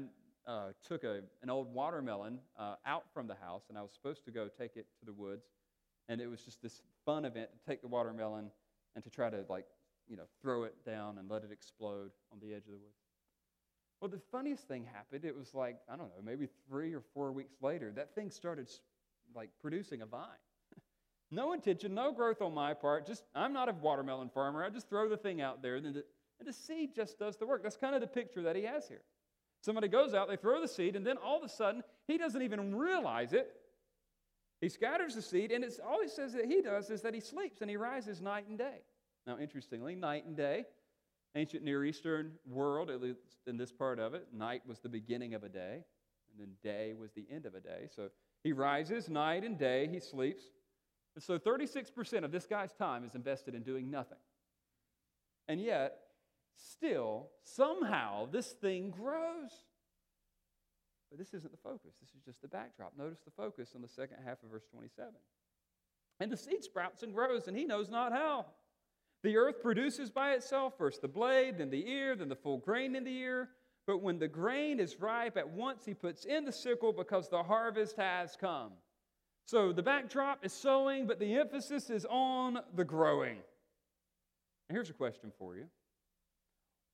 uh, 0.48 0.70
took 0.88 1.04
a, 1.04 1.22
an 1.42 1.50
old 1.50 1.74
watermelon 1.74 2.40
uh, 2.58 2.76
out 2.86 3.04
from 3.14 3.28
the 3.28 3.36
house, 3.36 3.64
and 3.68 3.78
I 3.78 3.82
was 3.82 3.92
supposed 3.92 4.24
to 4.26 4.32
go 4.32 4.48
take 4.48 4.78
it 4.78 4.88
to 5.00 5.06
the 5.06 5.14
woods. 5.14 5.46
And 6.08 6.22
it 6.22 6.28
was 6.28 6.42
just 6.42 6.62
this 6.62 6.82
fun 7.06 7.26
event 7.26 7.50
to 7.52 7.70
take 7.70 7.82
the 7.82 7.88
watermelon 7.88 8.52
and 8.96 9.04
to 9.04 9.10
try 9.10 9.30
to, 9.30 9.46
like, 9.50 9.66
you 10.08 10.18
know, 10.18 10.24
throw 10.42 10.64
it 10.64 10.76
down 10.86 11.18
and 11.18 11.30
let 11.30 11.44
it 11.44 11.52
explode 11.52 12.12
on 12.32 12.40
the 12.40 12.54
edge 12.54 12.66
of 12.66 12.72
the 12.72 12.78
woods. 12.78 12.98
Well, 14.02 14.10
the 14.10 14.22
funniest 14.32 14.68
thing 14.68 14.86
happened. 14.92 15.24
It 15.24 15.36
was 15.36 15.54
like, 15.54 15.78
I 15.90 15.96
don't 15.96 16.10
know, 16.10 16.22
maybe 16.24 16.48
three 16.68 16.94
or 16.94 17.02
four 17.14 17.32
weeks 17.32 17.56
later, 17.62 17.92
that 17.96 18.14
thing 18.16 18.30
started, 18.32 18.70
like, 19.34 19.50
producing 19.62 20.02
a 20.02 20.06
vine. 20.06 20.28
No 21.32 21.54
intention, 21.54 21.96
no 21.96 22.12
growth 22.12 22.44
on 22.44 22.54
my 22.54 22.76
part. 22.76 23.08
Just, 23.08 23.24
I'm 23.34 23.54
not 23.54 23.68
a 23.68 23.72
watermelon 23.72 24.30
farmer. 24.30 24.64
I 24.64 24.70
just 24.70 24.88
throw 24.88 25.10
the 25.10 25.18
thing 25.18 25.42
out 25.42 25.64
there, 25.64 25.78
and 25.78 25.86
the, 25.86 26.04
and 26.40 26.48
the 26.48 26.54
seed 26.54 26.94
just 26.94 27.18
does 27.18 27.38
the 27.38 27.48
work. 27.48 27.64
That's 27.64 27.78
kind 27.78 27.96
of 27.96 28.02
the 28.02 28.08
picture 28.08 28.44
that 28.44 28.56
he 28.56 28.64
has 28.64 28.88
here. 28.88 29.02
Somebody 29.62 29.88
goes 29.88 30.14
out, 30.14 30.28
they 30.28 30.36
throw 30.36 30.62
the 30.62 30.68
seed, 30.68 30.96
and 30.96 31.08
then 31.08 31.18
all 31.18 31.38
of 31.38 31.44
a 31.44 31.50
sudden, 31.50 31.82
he 32.06 32.20
doesn't 32.20 32.42
even 32.44 32.76
realize 32.76 33.34
it. 33.34 33.50
He 34.60 34.70
scatters 34.70 35.16
the 35.16 35.22
seed, 35.22 35.52
and 35.52 35.64
it's 35.64 35.80
all 35.80 36.02
he 36.02 36.10
says 36.10 36.34
that 36.34 36.46
he 36.46 36.62
does 36.62 36.90
is 36.90 37.02
that 37.02 37.14
he 37.14 37.20
sleeps 37.20 37.62
and 37.62 37.70
he 37.70 37.78
rises 37.78 38.22
night 38.22 38.46
and 38.48 38.58
day. 38.58 38.82
Now, 39.26 39.38
interestingly, 39.40 39.96
night 39.96 40.26
and 40.26 40.36
day, 40.36 40.66
ancient 41.36 41.64
Near 41.64 41.86
Eastern 41.86 42.34
world, 42.46 42.90
at 42.90 43.02
least 43.02 43.20
in 43.48 43.58
this 43.58 43.72
part 43.72 44.00
of 44.00 44.14
it, 44.14 44.28
night 44.34 44.62
was 44.68 44.80
the 44.80 44.90
beginning 44.90 45.34
of 45.34 45.44
a 45.44 45.50
day, 45.50 45.84
and 46.32 46.40
then 46.40 46.52
day 46.62 46.94
was 46.94 47.12
the 47.14 47.26
end 47.32 47.46
of 47.46 47.56
a 47.56 47.60
day. 47.60 47.88
So 47.96 48.10
he 48.44 48.52
rises 48.52 49.10
night 49.10 49.44
and 49.44 49.58
day, 49.58 49.88
he 49.92 50.00
sleeps. 50.00 50.44
And 51.16 51.24
so 51.24 51.38
36% 51.38 52.24
of 52.24 52.32
this 52.32 52.46
guy's 52.46 52.74
time 52.74 53.06
is 53.06 53.16
invested 53.16 53.56
in 53.56 53.64
doing 53.64 53.90
nothing. 53.90 54.18
And 55.48 55.62
yet, 55.62 55.98
still, 56.56 57.30
somehow, 57.44 58.28
this 58.32 58.52
thing 58.52 58.90
grows. 58.90 59.52
But 61.10 61.20
this 61.20 61.34
isn't 61.34 61.52
the 61.52 61.58
focus. 61.58 61.94
This 62.02 62.10
is 62.10 62.22
just 62.26 62.42
the 62.42 62.48
backdrop. 62.48 62.94
Notice 62.98 63.20
the 63.24 63.32
focus 63.32 63.74
on 63.76 63.82
the 63.82 63.88
second 63.88 64.18
half 64.26 64.42
of 64.44 64.50
verse 64.50 64.66
27. 64.72 65.12
And 66.20 66.32
the 66.32 66.38
seed 66.38 66.64
sprouts 66.64 67.04
and 67.04 67.14
grows, 67.14 67.48
and 67.48 67.56
he 67.56 67.66
knows 67.66 67.90
not 67.90 68.12
how. 68.12 68.46
The 69.24 69.38
earth 69.38 69.62
produces 69.62 70.12
by 70.12 70.34
itself 70.34 70.78
first 70.78 71.02
the 71.02 71.08
blade, 71.08 71.58
then 71.58 71.70
the 71.70 71.90
ear, 71.90 72.16
then 72.16 72.28
the 72.28 72.36
full 72.36 72.58
grain 72.58 72.96
in 72.96 73.06
the 73.06 73.18
ear. 73.18 73.50
But 73.88 74.02
when 74.02 74.20
the 74.20 74.28
grain 74.28 74.80
is 74.80 75.00
ripe, 75.00 75.38
at 75.38 75.50
once 75.50 75.86
he 75.86 75.94
puts 75.94 76.26
in 76.26 76.46
the 76.46 76.52
sickle 76.52 76.94
because 76.94 77.30
the 77.30 77.44
harvest 77.44 77.96
has 77.98 78.38
come. 78.40 78.72
So 79.46 79.74
the 79.74 79.84
backdrop 79.84 80.46
is 80.46 80.54
sowing, 80.54 81.08
but 81.08 81.20
the 81.20 81.36
emphasis 81.36 81.90
is 81.90 82.06
on 82.10 82.60
the 82.76 82.86
growing. 82.86 83.38
And 84.70 84.76
here's 84.76 84.90
a 84.90 84.94
question 84.94 85.32
for 85.38 85.56
you 85.56 85.66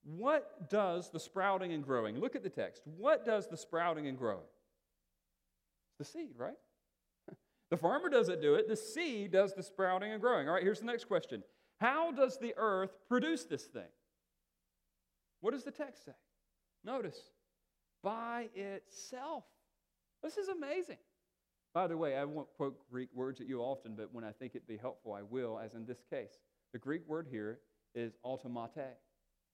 What 0.04 0.70
does 0.70 1.12
the 1.12 1.20
sprouting 1.20 1.74
and 1.74 1.84
growing? 1.84 2.20
Look 2.20 2.36
at 2.36 2.44
the 2.44 2.50
text. 2.50 2.84
What 2.86 3.26
does 3.26 3.48
the 3.48 3.58
sprouting 3.58 4.08
and 4.08 4.18
growing? 4.18 4.48
The 5.98 6.06
seed, 6.06 6.36
right? 6.38 6.58
The 7.70 7.78
farmer 7.78 8.10
doesn't 8.10 8.42
do 8.42 8.56
it, 8.56 8.68
the 8.68 8.76
seed 8.76 9.32
does 9.32 9.54
the 9.54 9.62
sprouting 9.62 10.12
and 10.12 10.20
growing. 10.20 10.48
All 10.48 10.56
right, 10.56 10.63
here's 10.63 10.80
the 10.80 10.88
next 10.88 11.06
question 11.06 11.44
How 11.80 12.12
does 12.12 12.38
the 12.38 12.54
earth 12.58 12.92
produce 13.08 13.46
this 13.46 13.63
thing? 13.63 13.92
What 15.42 15.52
does 15.52 15.63
the 15.63 15.72
text 15.72 16.06
say? 16.06 16.12
Notice, 16.84 17.20
by 18.04 18.50
itself. 18.54 19.44
This 20.22 20.38
is 20.38 20.50
amazing. 20.50 20.98
By 21.74 21.88
the 21.88 21.98
way, 21.98 22.18
I 22.18 22.26
won't 22.26 22.52
quote 22.58 22.78
Greek 22.89 23.10
words 23.13 23.39
at 23.39 23.48
you 23.48 23.62
often, 23.62 23.96
but 23.96 24.13
when 24.13 24.24
I 24.24 24.32
think 24.32 24.56
it'd 24.56 24.68
be 24.68 24.78
helpful, 24.78 25.13
I 25.13 25.22
will, 25.22 25.60
as 25.60 25.76
in 25.76 25.86
this 25.86 26.04
case. 26.10 26.39
The 26.74 26.80
Greek 26.80 27.08
word 27.08 27.28
here 27.30 27.60
is 27.96 28.18
automate. 28.26 28.96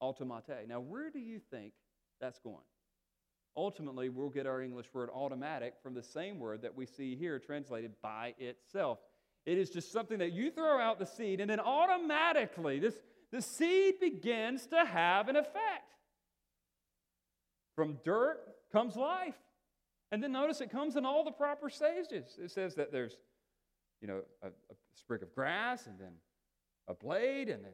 Automate. 0.02 0.68
Now, 0.68 0.80
where 0.80 1.10
do 1.10 1.20
you 1.20 1.40
think 1.52 1.74
that's 2.20 2.40
going? 2.40 2.64
Ultimately, 3.58 4.10
we'll 4.10 4.30
get 4.30 4.48
our 4.48 4.62
English 4.62 4.88
word 4.94 5.10
automatic 5.14 5.76
from 5.82 5.94
the 5.94 6.04
same 6.04 6.40
word 6.40 6.62
that 6.62 6.76
we 6.76 6.86
see 6.86 7.16
here 7.16 7.40
translated 7.40 7.94
by 8.02 8.34
itself. 8.38 9.00
It 9.46 9.58
is 9.58 9.70
just 9.70 9.92
something 9.92 10.20
that 10.20 10.32
you 10.32 10.50
throw 10.50 10.80
out 10.80 11.00
the 11.00 11.06
seed, 11.06 11.40
and 11.40 11.50
then 11.50 11.60
automatically 11.60 12.80
this, 12.80 12.96
the 13.32 13.42
seed 13.42 14.00
begins 14.00 14.66
to 14.68 14.86
have 14.86 15.28
an 15.30 15.36
effect. 15.36 15.94
From 17.76 18.00
dirt 18.04 18.40
comes 18.72 18.96
life. 18.96 19.36
And 20.12 20.24
then 20.24 20.32
notice 20.32 20.62
it 20.62 20.72
comes 20.72 20.96
in 20.96 21.06
all 21.06 21.24
the 21.24 21.32
proper 21.32 21.70
stages. 21.70 22.38
It 22.42 22.52
says 22.52 22.76
that 22.76 22.92
there's, 22.92 23.18
you 24.02 24.08
know, 24.08 24.22
a, 24.42 24.48
a 24.48 24.76
sprig 24.94 25.24
of 25.24 25.34
grass 25.34 25.88
and 25.88 26.00
then 26.00 26.14
a 26.88 26.94
blade 26.94 27.50
and 27.50 27.64
then 27.66 27.74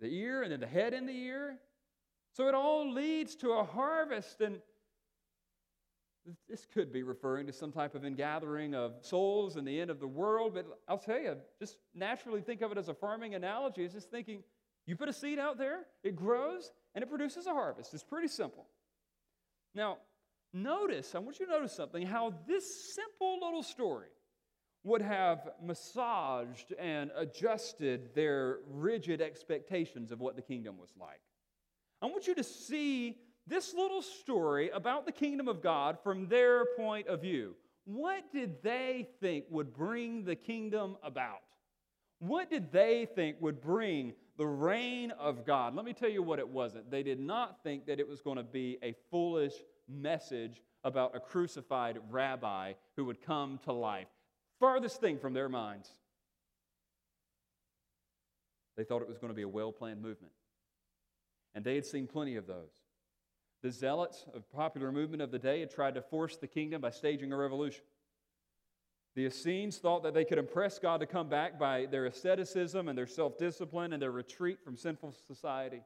the 0.00 0.06
ear 0.06 0.42
and 0.42 0.52
then 0.52 0.60
the 0.60 0.66
head 0.66 0.94
in 0.94 1.06
the 1.06 1.12
ear. 1.12 1.58
So 2.34 2.48
it 2.48 2.54
all 2.54 2.90
leads 2.90 3.36
to 3.36 3.52
a 3.52 3.64
harvest. 3.64 4.40
And 4.40 4.60
this 6.48 6.66
could 6.66 6.92
be 6.92 7.02
referring 7.02 7.46
to 7.46 7.52
some 7.52 7.72
type 7.72 7.94
of 7.94 8.04
ingathering 8.04 8.74
of 8.74 8.94
souls 9.00 9.56
and 9.56 9.66
the 9.66 9.80
end 9.80 9.90
of 9.90 10.00
the 10.00 10.06
world. 10.06 10.54
But 10.54 10.66
I'll 10.88 10.98
tell 10.98 11.18
you, 11.18 11.36
just 11.58 11.76
naturally 11.94 12.40
think 12.40 12.62
of 12.62 12.72
it 12.72 12.78
as 12.78 12.88
a 12.88 12.94
farming 12.94 13.34
analogy. 13.34 13.84
It's 13.84 13.94
just 13.94 14.10
thinking 14.10 14.42
you 14.86 14.96
put 14.96 15.08
a 15.08 15.12
seed 15.12 15.38
out 15.38 15.58
there, 15.58 15.80
it 16.02 16.16
grows, 16.16 16.70
and 16.94 17.02
it 17.02 17.08
produces 17.08 17.46
a 17.46 17.52
harvest. 17.52 17.94
It's 17.94 18.02
pretty 18.02 18.28
simple. 18.28 18.66
Now, 19.74 19.98
notice, 20.52 21.14
I 21.14 21.18
want 21.18 21.40
you 21.40 21.46
to 21.46 21.52
notice 21.52 21.72
something 21.72 22.06
how 22.06 22.34
this 22.46 22.94
simple 22.94 23.38
little 23.40 23.62
story 23.62 24.08
would 24.84 25.02
have 25.02 25.48
massaged 25.62 26.72
and 26.78 27.10
adjusted 27.16 28.14
their 28.14 28.58
rigid 28.68 29.20
expectations 29.20 30.10
of 30.10 30.20
what 30.20 30.34
the 30.34 30.42
kingdom 30.42 30.76
was 30.76 30.92
like. 30.98 31.20
I 32.00 32.06
want 32.06 32.26
you 32.26 32.34
to 32.34 32.42
see 32.42 33.16
this 33.46 33.74
little 33.74 34.02
story 34.02 34.70
about 34.70 35.06
the 35.06 35.12
kingdom 35.12 35.48
of 35.48 35.62
God 35.62 35.98
from 36.02 36.28
their 36.28 36.64
point 36.76 37.08
of 37.08 37.20
view. 37.20 37.54
What 37.84 38.30
did 38.32 38.62
they 38.62 39.08
think 39.20 39.46
would 39.50 39.74
bring 39.74 40.24
the 40.24 40.36
kingdom 40.36 40.96
about? 41.02 41.42
What 42.20 42.50
did 42.50 42.70
they 42.70 43.08
think 43.16 43.38
would 43.40 43.60
bring 43.60 44.12
the 44.38 44.46
reign 44.46 45.10
of 45.12 45.44
God? 45.44 45.74
Let 45.74 45.84
me 45.84 45.92
tell 45.92 46.08
you 46.08 46.22
what 46.22 46.38
it 46.38 46.48
wasn't. 46.48 46.90
They 46.90 47.02
did 47.02 47.18
not 47.18 47.62
think 47.64 47.86
that 47.86 47.98
it 47.98 48.08
was 48.08 48.20
going 48.20 48.36
to 48.36 48.44
be 48.44 48.78
a 48.82 48.94
foolish 49.10 49.54
message 49.88 50.62
about 50.84 51.16
a 51.16 51.20
crucified 51.20 51.98
rabbi 52.10 52.74
who 52.96 53.04
would 53.06 53.20
come 53.20 53.58
to 53.64 53.72
life. 53.72 54.06
Farthest 54.60 55.00
thing 55.00 55.18
from 55.18 55.32
their 55.32 55.48
minds. 55.48 55.88
They 58.76 58.84
thought 58.84 59.02
it 59.02 59.08
was 59.08 59.18
going 59.18 59.32
to 59.32 59.36
be 59.36 59.42
a 59.42 59.48
well 59.48 59.72
planned 59.72 60.00
movement. 60.00 60.32
And 61.54 61.64
they 61.64 61.74
had 61.74 61.84
seen 61.84 62.06
plenty 62.06 62.36
of 62.36 62.46
those. 62.46 62.70
The 63.62 63.70
zealots 63.70 64.26
of 64.34 64.50
popular 64.50 64.90
movement 64.90 65.22
of 65.22 65.30
the 65.30 65.38
day 65.38 65.60
had 65.60 65.70
tried 65.70 65.94
to 65.94 66.02
force 66.02 66.36
the 66.36 66.48
kingdom 66.48 66.80
by 66.80 66.90
staging 66.90 67.32
a 67.32 67.36
revolution. 67.36 67.84
The 69.14 69.26
Essenes 69.26 69.78
thought 69.78 70.02
that 70.02 70.14
they 70.14 70.24
could 70.24 70.38
impress 70.38 70.78
God 70.78 71.00
to 71.00 71.06
come 71.06 71.28
back 71.28 71.58
by 71.58 71.86
their 71.86 72.06
asceticism 72.06 72.88
and 72.88 72.96
their 72.96 73.06
self 73.06 73.38
discipline 73.38 73.92
and 73.92 74.02
their 74.02 74.10
retreat 74.10 74.58
from 74.64 74.76
sinful 74.76 75.14
society. 75.26 75.82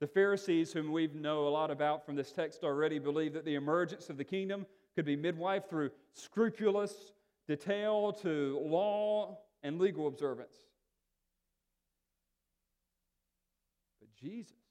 The 0.00 0.06
Pharisees, 0.06 0.72
whom 0.72 0.92
we 0.92 1.08
know 1.08 1.48
a 1.48 1.50
lot 1.50 1.70
about 1.70 2.06
from 2.06 2.16
this 2.16 2.32
text 2.32 2.62
already, 2.62 2.98
believed 2.98 3.34
that 3.34 3.44
the 3.44 3.56
emergence 3.56 4.08
of 4.08 4.16
the 4.16 4.24
kingdom 4.24 4.66
could 4.94 5.04
be 5.04 5.16
midwife 5.16 5.68
through 5.68 5.90
scrupulous 6.12 7.12
detail 7.48 8.12
to 8.12 8.60
law 8.62 9.38
and 9.62 9.78
legal 9.78 10.06
observance. 10.06 10.54
But 14.00 14.14
Jesus' 14.14 14.65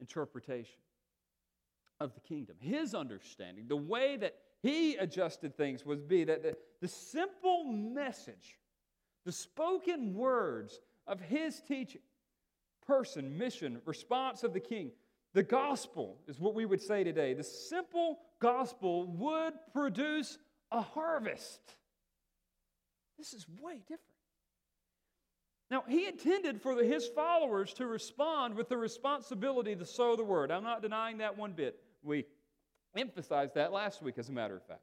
interpretation 0.00 0.80
of 2.00 2.14
the 2.14 2.20
kingdom, 2.20 2.56
his 2.60 2.94
understanding, 2.94 3.66
the 3.68 3.76
way 3.76 4.16
that 4.16 4.36
he 4.62 4.96
adjusted 4.96 5.56
things 5.56 5.84
was 5.84 6.00
be 6.00 6.24
that 6.24 6.42
the, 6.42 6.56
the 6.80 6.88
simple 6.88 7.64
message, 7.64 8.58
the 9.24 9.32
spoken 9.32 10.14
words 10.14 10.80
of 11.06 11.20
his 11.20 11.60
teaching, 11.60 12.02
person, 12.86 13.36
mission, 13.36 13.80
response 13.84 14.42
of 14.44 14.52
the 14.52 14.60
king, 14.60 14.90
the 15.34 15.42
gospel 15.42 16.18
is 16.26 16.40
what 16.40 16.54
we 16.54 16.64
would 16.64 16.80
say 16.80 17.04
today. 17.04 17.34
The 17.34 17.44
simple 17.44 18.18
gospel 18.40 19.06
would 19.06 19.54
produce 19.72 20.38
a 20.72 20.80
harvest. 20.80 21.60
This 23.18 23.34
is 23.34 23.46
way 23.60 23.80
different. 23.80 24.02
Now, 25.70 25.84
he 25.86 26.06
intended 26.06 26.62
for 26.62 26.82
his 26.82 27.06
followers 27.08 27.74
to 27.74 27.86
respond 27.86 28.54
with 28.54 28.68
the 28.68 28.76
responsibility 28.78 29.76
to 29.76 29.84
sow 29.84 30.16
the 30.16 30.24
word. 30.24 30.50
I'm 30.50 30.64
not 30.64 30.80
denying 30.80 31.18
that 31.18 31.36
one 31.36 31.52
bit. 31.52 31.78
We 32.02 32.24
emphasized 32.96 33.54
that 33.54 33.72
last 33.72 34.02
week, 34.02 34.16
as 34.16 34.30
a 34.30 34.32
matter 34.32 34.56
of 34.56 34.64
fact. 34.64 34.80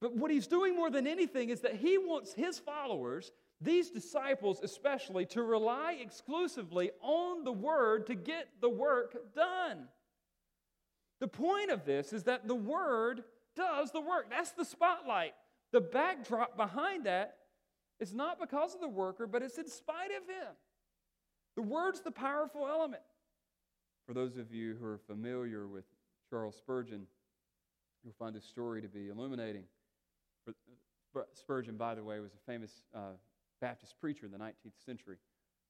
But 0.00 0.14
what 0.16 0.30
he's 0.30 0.46
doing 0.46 0.76
more 0.76 0.90
than 0.90 1.06
anything 1.06 1.48
is 1.50 1.60
that 1.60 1.76
he 1.76 1.98
wants 1.98 2.32
his 2.32 2.58
followers, 2.58 3.32
these 3.60 3.90
disciples 3.90 4.60
especially, 4.62 5.26
to 5.26 5.42
rely 5.42 5.96
exclusively 6.00 6.90
on 7.00 7.44
the 7.44 7.52
word 7.52 8.06
to 8.08 8.14
get 8.14 8.48
the 8.60 8.68
work 8.68 9.34
done. 9.34 9.88
The 11.20 11.28
point 11.28 11.70
of 11.70 11.84
this 11.84 12.12
is 12.12 12.24
that 12.24 12.46
the 12.46 12.54
word 12.54 13.22
does 13.54 13.92
the 13.92 14.00
work. 14.00 14.26
That's 14.30 14.52
the 14.52 14.64
spotlight. 14.64 15.34
The 15.72 15.80
backdrop 15.80 16.56
behind 16.56 17.06
that 17.06 17.36
is 18.02 18.12
not 18.12 18.40
because 18.40 18.74
of 18.74 18.80
the 18.80 18.88
worker, 18.88 19.28
but 19.28 19.42
it's 19.42 19.58
in 19.58 19.68
spite 19.68 20.10
of 20.10 20.28
him. 20.28 20.54
The 21.54 21.62
word's 21.62 22.00
the 22.00 22.10
powerful 22.10 22.66
element. 22.66 23.02
For 24.06 24.12
those 24.12 24.36
of 24.36 24.52
you 24.52 24.76
who 24.80 24.84
are 24.86 24.98
familiar 25.06 25.68
with 25.68 25.84
Charles 26.28 26.56
Spurgeon, 26.56 27.06
you'll 28.02 28.14
find 28.18 28.34
this 28.34 28.44
story 28.44 28.82
to 28.82 28.88
be 28.88 29.08
illuminating. 29.08 29.62
Spurgeon, 31.34 31.76
by 31.76 31.94
the 31.94 32.02
way, 32.02 32.18
was 32.18 32.32
a 32.32 32.50
famous 32.50 32.72
uh, 32.92 33.12
Baptist 33.60 33.94
preacher 34.00 34.26
in 34.26 34.32
the 34.32 34.38
19th 34.38 34.84
century, 34.84 35.18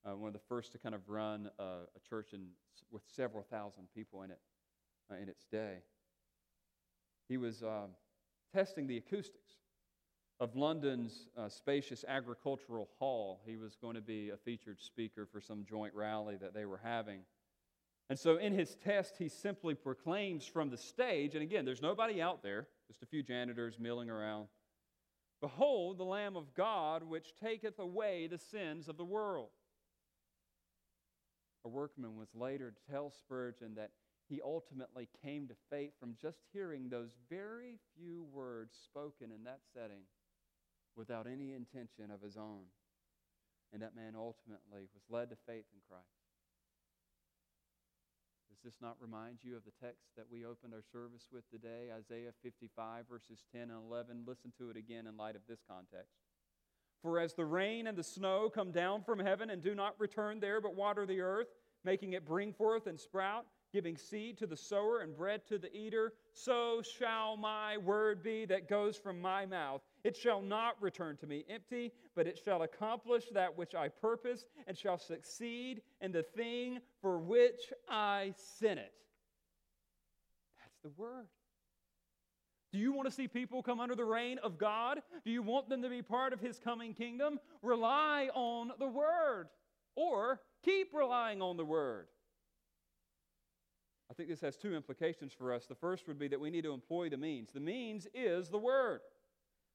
uh, 0.06 0.16
one 0.16 0.28
of 0.28 0.32
the 0.32 0.40
first 0.48 0.72
to 0.72 0.78
kind 0.78 0.94
of 0.94 1.02
run 1.08 1.50
a, 1.58 1.62
a 1.62 2.08
church 2.08 2.32
in, 2.32 2.46
with 2.90 3.02
several 3.14 3.42
thousand 3.42 3.88
people 3.94 4.22
in 4.22 4.30
it 4.30 4.40
uh, 5.10 5.16
in 5.20 5.28
its 5.28 5.44
day. 5.44 5.82
He 7.28 7.36
was 7.36 7.62
um, 7.62 7.90
testing 8.54 8.86
the 8.86 8.96
acoustics 8.96 9.56
of 10.42 10.56
London's 10.56 11.28
uh, 11.38 11.48
spacious 11.48 12.04
agricultural 12.08 12.88
hall. 12.98 13.40
He 13.46 13.56
was 13.56 13.76
going 13.76 13.94
to 13.94 14.00
be 14.00 14.30
a 14.30 14.36
featured 14.36 14.80
speaker 14.80 15.24
for 15.24 15.40
some 15.40 15.64
joint 15.64 15.94
rally 15.94 16.34
that 16.34 16.52
they 16.52 16.64
were 16.64 16.80
having. 16.82 17.20
And 18.10 18.18
so 18.18 18.38
in 18.38 18.52
his 18.52 18.74
test, 18.74 19.14
he 19.18 19.28
simply 19.28 19.76
proclaims 19.76 20.44
from 20.44 20.68
the 20.68 20.76
stage, 20.76 21.34
and 21.34 21.44
again, 21.44 21.64
there's 21.64 21.80
nobody 21.80 22.20
out 22.20 22.42
there, 22.42 22.66
just 22.88 23.04
a 23.04 23.06
few 23.06 23.22
janitors 23.22 23.78
milling 23.78 24.10
around. 24.10 24.48
Behold, 25.40 25.96
the 25.96 26.04
Lamb 26.04 26.36
of 26.36 26.52
God, 26.54 27.04
which 27.04 27.36
taketh 27.40 27.78
away 27.78 28.26
the 28.26 28.38
sins 28.38 28.88
of 28.88 28.96
the 28.96 29.04
world. 29.04 29.50
A 31.64 31.68
workman 31.68 32.16
was 32.16 32.34
later 32.34 32.72
to 32.72 32.92
tell 32.92 33.10
Spurgeon 33.10 33.76
that 33.76 33.92
he 34.28 34.40
ultimately 34.44 35.08
came 35.24 35.46
to 35.46 35.54
faith 35.70 35.92
from 36.00 36.16
just 36.20 36.38
hearing 36.52 36.88
those 36.88 37.10
very 37.30 37.78
few 37.96 38.24
words 38.32 38.76
spoken 38.84 39.30
in 39.30 39.44
that 39.44 39.60
setting 39.72 40.00
without 40.96 41.26
any 41.26 41.52
intention 41.52 42.10
of 42.12 42.20
his 42.20 42.36
own. 42.36 42.64
And 43.72 43.82
that 43.82 43.96
man 43.96 44.14
ultimately 44.16 44.88
was 44.92 45.02
led 45.08 45.30
to 45.30 45.36
faith 45.46 45.64
in 45.72 45.80
Christ. 45.88 46.04
Does 48.50 48.60
this 48.62 48.80
not 48.82 48.96
remind 49.00 49.38
you 49.42 49.56
of 49.56 49.64
the 49.64 49.72
text 49.84 50.10
that 50.16 50.26
we 50.30 50.44
opened 50.44 50.74
our 50.74 50.84
service 50.92 51.26
with 51.32 51.48
today, 51.50 51.88
Isaiah 51.96 52.32
55, 52.42 53.08
verses 53.08 53.44
10 53.50 53.62
and 53.62 53.80
11? 53.88 54.24
Listen 54.26 54.52
to 54.58 54.68
it 54.70 54.76
again 54.76 55.06
in 55.06 55.16
light 55.16 55.36
of 55.36 55.42
this 55.48 55.60
context. 55.66 56.12
For 57.00 57.18
as 57.18 57.34
the 57.34 57.44
rain 57.44 57.86
and 57.86 57.96
the 57.96 58.04
snow 58.04 58.48
come 58.48 58.70
down 58.70 59.02
from 59.02 59.18
heaven 59.18 59.50
and 59.50 59.62
do 59.62 59.74
not 59.74 59.98
return 59.98 60.38
there, 60.38 60.60
but 60.60 60.76
water 60.76 61.06
the 61.06 61.20
earth, 61.20 61.48
making 61.84 62.12
it 62.12 62.26
bring 62.26 62.52
forth 62.52 62.86
and 62.86 63.00
sprout, 63.00 63.46
giving 63.72 63.96
seed 63.96 64.38
to 64.38 64.46
the 64.46 64.56
sower 64.56 65.00
and 65.00 65.16
bread 65.16 65.46
to 65.48 65.58
the 65.58 65.74
eater, 65.74 66.12
so 66.32 66.82
shall 66.82 67.36
my 67.36 67.78
word 67.78 68.22
be 68.22 68.44
that 68.44 68.68
goes 68.68 68.96
from 68.96 69.20
my 69.20 69.46
mouth. 69.46 69.80
It 70.04 70.16
shall 70.16 70.42
not 70.42 70.80
return 70.82 71.16
to 71.18 71.26
me 71.26 71.44
empty, 71.48 71.92
but 72.16 72.26
it 72.26 72.40
shall 72.44 72.62
accomplish 72.62 73.24
that 73.32 73.56
which 73.56 73.74
I 73.74 73.88
purpose 73.88 74.46
and 74.66 74.76
shall 74.76 74.98
succeed 74.98 75.82
in 76.00 76.10
the 76.10 76.24
thing 76.24 76.80
for 77.00 77.18
which 77.18 77.72
I 77.88 78.34
sent 78.58 78.80
it. 78.80 78.92
That's 80.60 80.78
the 80.82 81.02
word. 81.02 81.28
Do 82.72 82.78
you 82.78 82.92
want 82.92 83.06
to 83.06 83.14
see 83.14 83.28
people 83.28 83.62
come 83.62 83.80
under 83.80 83.94
the 83.94 84.04
reign 84.04 84.38
of 84.38 84.56
God? 84.56 85.02
Do 85.24 85.30
you 85.30 85.42
want 85.42 85.68
them 85.68 85.82
to 85.82 85.90
be 85.90 86.00
part 86.00 86.32
of 86.32 86.40
His 86.40 86.58
coming 86.58 86.94
kingdom? 86.94 87.38
Rely 87.60 88.30
on 88.34 88.72
the 88.78 88.86
Word 88.86 89.48
or 89.94 90.40
keep 90.64 90.94
relying 90.94 91.42
on 91.42 91.58
the 91.58 91.66
Word. 91.66 92.06
I 94.10 94.14
think 94.14 94.30
this 94.30 94.40
has 94.40 94.56
two 94.56 94.74
implications 94.74 95.32
for 95.32 95.52
us. 95.52 95.66
The 95.66 95.74
first 95.74 96.08
would 96.08 96.18
be 96.18 96.28
that 96.28 96.40
we 96.40 96.50
need 96.50 96.64
to 96.64 96.72
employ 96.72 97.10
the 97.10 97.16
means. 97.16 97.50
The 97.52 97.60
means 97.60 98.06
is 98.14 98.48
the 98.48 98.58
Word. 98.58 99.00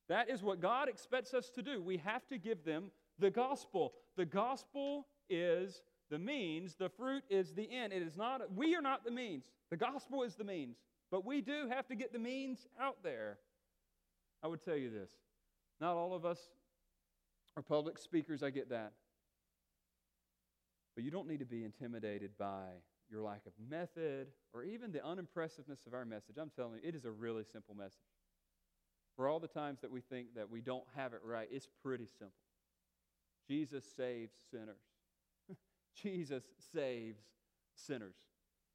That 0.10 0.30
is 0.30 0.42
what 0.42 0.62
God 0.62 0.88
expects 0.88 1.34
us 1.34 1.50
to 1.52 1.62
do. 1.62 1.82
We 1.82 1.98
have 1.98 2.28
to 2.28 2.38
give 2.38 2.64
them 2.64 2.92
the 3.20 3.30
gospel. 3.30 3.94
The 4.16 4.26
gospel 4.26 5.08
is 5.30 5.82
the 6.10 6.20
means, 6.20 6.76
the 6.76 6.90
fruit 6.90 7.24
is 7.30 7.54
the 7.54 7.70
end. 7.70 7.92
It 7.92 8.02
is 8.02 8.16
not, 8.16 8.42
we 8.56 8.76
are 8.76 8.82
not 8.82 9.04
the 9.04 9.12
means. 9.12 9.52
The 9.70 9.78
gospel 9.78 10.24
is 10.24 10.36
the 10.36 10.46
means. 10.46 10.78
But 11.12 11.26
we 11.26 11.42
do 11.42 11.68
have 11.70 11.88
to 11.88 11.96
get 11.96 12.14
the 12.14 12.20
means 12.20 12.68
out 12.80 12.98
there. 13.04 13.38
I 14.44 14.48
would 14.48 14.64
tell 14.64 14.76
you 14.76 14.90
this 14.90 15.10
not 15.82 15.96
all 15.96 16.14
of 16.14 16.26
us 16.26 16.40
are 17.56 17.64
public 17.64 17.98
speakers, 17.98 18.44
I 18.44 18.50
get 18.50 18.70
that. 18.70 18.94
But 20.96 21.04
you 21.04 21.12
don't 21.12 21.28
need 21.28 21.40
to 21.40 21.46
be 21.46 21.64
intimidated 21.64 22.32
by 22.38 22.66
your 23.10 23.22
lack 23.22 23.42
of 23.46 23.54
method 23.70 24.28
or 24.54 24.64
even 24.64 24.92
the 24.92 25.06
unimpressiveness 25.06 25.86
of 25.86 25.94
our 25.94 26.06
message. 26.06 26.38
I'm 26.40 26.52
telling 26.56 26.74
you, 26.76 26.90
it 26.90 26.96
is 26.96 27.06
a 27.06 27.12
really 27.12 27.44
simple 27.52 27.76
message. 27.76 27.94
For 29.18 29.28
all 29.28 29.40
the 29.40 29.48
times 29.48 29.82
that 29.82 29.92
we 29.92 30.00
think 30.00 30.36
that 30.36 30.50
we 30.50 30.62
don't 30.62 30.86
have 30.96 31.14
it 31.14 31.22
right, 31.24 31.50
it's 31.52 31.68
pretty 31.84 32.06
simple. 32.06 32.36
Jesus 33.48 33.84
saves 33.98 34.34
sinners. 34.52 34.76
Jesus 36.02 36.44
saves 36.72 37.20
sinners. 37.76 38.16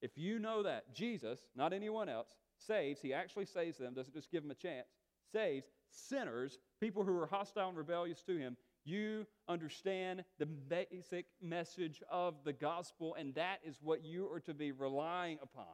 If 0.02 0.18
you 0.18 0.40
know 0.40 0.64
that, 0.64 0.92
Jesus, 0.92 1.38
not 1.54 1.72
anyone 1.72 2.08
else, 2.08 2.30
saves, 2.58 3.00
he 3.00 3.14
actually 3.14 3.46
saves 3.46 3.78
them, 3.78 3.94
doesn't 3.94 4.14
just 4.14 4.32
give 4.32 4.42
them 4.42 4.50
a 4.50 4.56
chance, 4.56 4.88
saves 5.32 5.66
sinners, 5.90 6.58
people 6.80 7.04
who 7.04 7.16
are 7.16 7.26
hostile 7.26 7.68
and 7.68 7.78
rebellious 7.78 8.22
to 8.24 8.36
him, 8.36 8.56
you 8.84 9.26
understand 9.48 10.24
the 10.40 10.46
basic 10.46 11.26
message 11.40 12.02
of 12.10 12.34
the 12.44 12.52
gospel, 12.52 13.14
and 13.16 13.32
that 13.36 13.60
is 13.64 13.78
what 13.80 14.04
you 14.04 14.28
are 14.32 14.40
to 14.40 14.54
be 14.54 14.72
relying 14.72 15.38
upon. 15.40 15.66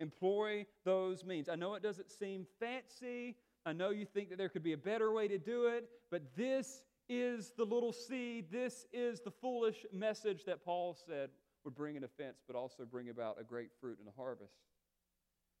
Employ 0.00 0.66
those 0.84 1.24
means. 1.24 1.48
I 1.48 1.54
know 1.54 1.74
it 1.74 1.82
doesn't 1.82 2.10
seem 2.10 2.46
fancy. 2.58 3.36
I 3.66 3.72
know 3.72 3.90
you 3.90 4.06
think 4.06 4.30
that 4.30 4.38
there 4.38 4.48
could 4.48 4.62
be 4.62 4.74
a 4.74 4.78
better 4.78 5.12
way 5.12 5.26
to 5.26 5.38
do 5.38 5.66
it, 5.66 5.88
but 6.08 6.22
this 6.36 6.82
is 7.08 7.52
the 7.56 7.64
little 7.64 7.92
seed. 7.92 8.46
This 8.50 8.86
is 8.92 9.20
the 9.20 9.32
foolish 9.32 9.84
message 9.92 10.44
that 10.44 10.64
Paul 10.64 10.96
said 11.06 11.30
would 11.64 11.74
bring 11.74 11.96
an 11.96 12.04
offense, 12.04 12.38
but 12.46 12.54
also 12.54 12.84
bring 12.84 13.08
about 13.08 13.38
a 13.40 13.44
great 13.44 13.70
fruit 13.80 13.98
and 13.98 14.06
a 14.06 14.12
harvest. 14.16 14.54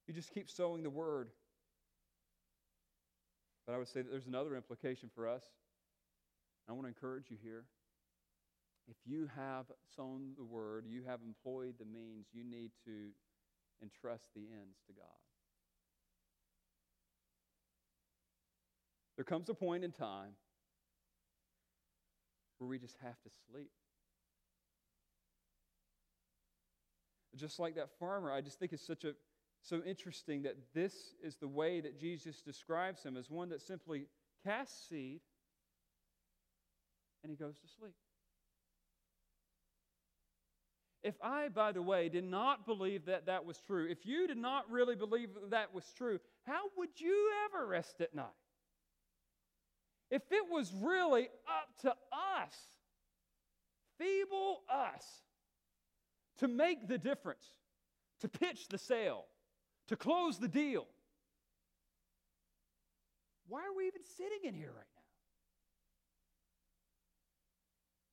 You 0.06 0.14
just 0.14 0.32
keep 0.32 0.48
sowing 0.48 0.84
the 0.84 0.90
word. 0.90 1.30
But 3.66 3.74
I 3.74 3.78
would 3.78 3.88
say 3.88 4.02
that 4.02 4.10
there's 4.10 4.28
another 4.28 4.54
implication 4.54 5.10
for 5.12 5.28
us. 5.28 5.42
I 6.68 6.72
want 6.72 6.84
to 6.84 6.88
encourage 6.88 7.24
you 7.28 7.36
here. 7.42 7.64
If 8.88 8.96
you 9.04 9.28
have 9.34 9.66
sown 9.96 10.34
the 10.38 10.44
word, 10.44 10.84
you 10.86 11.02
have 11.08 11.18
employed 11.26 11.74
the 11.80 11.84
means, 11.84 12.26
you 12.32 12.44
need 12.44 12.70
to 12.84 13.10
entrust 13.82 14.28
the 14.36 14.42
ends 14.42 14.78
to 14.86 14.92
God. 14.92 15.25
There 19.16 19.24
comes 19.24 19.48
a 19.48 19.54
point 19.54 19.84
in 19.84 19.92
time 19.92 20.32
where 22.58 22.68
we 22.68 22.78
just 22.78 22.96
have 23.02 23.20
to 23.22 23.30
sleep. 23.50 23.70
just 27.36 27.58
like 27.58 27.74
that 27.74 27.90
farmer, 27.98 28.32
I 28.32 28.40
just 28.40 28.58
think 28.58 28.72
it's 28.72 28.86
such 28.86 29.04
a 29.04 29.14
so 29.62 29.82
interesting 29.84 30.42
that 30.42 30.56
this 30.74 30.94
is 31.22 31.36
the 31.36 31.48
way 31.48 31.80
that 31.80 31.98
Jesus 31.98 32.40
describes 32.40 33.02
him 33.02 33.16
as 33.16 33.30
one 33.30 33.48
that 33.48 33.60
simply 33.60 34.06
casts 34.44 34.88
seed 34.88 35.20
and 37.22 37.30
he 37.30 37.36
goes 37.36 37.58
to 37.58 37.68
sleep. 37.78 37.94
If 41.02 41.14
I, 41.22 41.48
by 41.48 41.72
the 41.72 41.82
way, 41.82 42.08
did 42.08 42.24
not 42.24 42.66
believe 42.66 43.06
that 43.06 43.26
that 43.26 43.44
was 43.44 43.58
true, 43.66 43.88
if 43.88 44.04
you 44.06 44.26
did 44.26 44.38
not 44.38 44.70
really 44.70 44.96
believe 44.96 45.34
that, 45.34 45.50
that 45.50 45.74
was 45.74 45.84
true, 45.96 46.18
how 46.46 46.62
would 46.76 46.90
you 46.96 47.32
ever 47.46 47.66
rest 47.66 48.00
at 48.00 48.14
night? 48.14 48.26
If 50.10 50.22
it 50.30 50.44
was 50.50 50.72
really 50.72 51.28
up 51.48 51.68
to 51.82 51.90
us, 51.90 52.54
feeble 53.98 54.62
us, 54.72 55.04
to 56.38 56.48
make 56.48 56.86
the 56.86 56.98
difference, 56.98 57.44
to 58.20 58.28
pitch 58.28 58.68
the 58.68 58.78
sale, 58.78 59.24
to 59.88 59.96
close 59.96 60.38
the 60.38 60.48
deal, 60.48 60.86
why 63.48 63.60
are 63.60 63.76
we 63.76 63.86
even 63.86 64.02
sitting 64.16 64.40
in 64.44 64.54
here 64.54 64.72
right 64.74 64.76
now? 64.76 65.02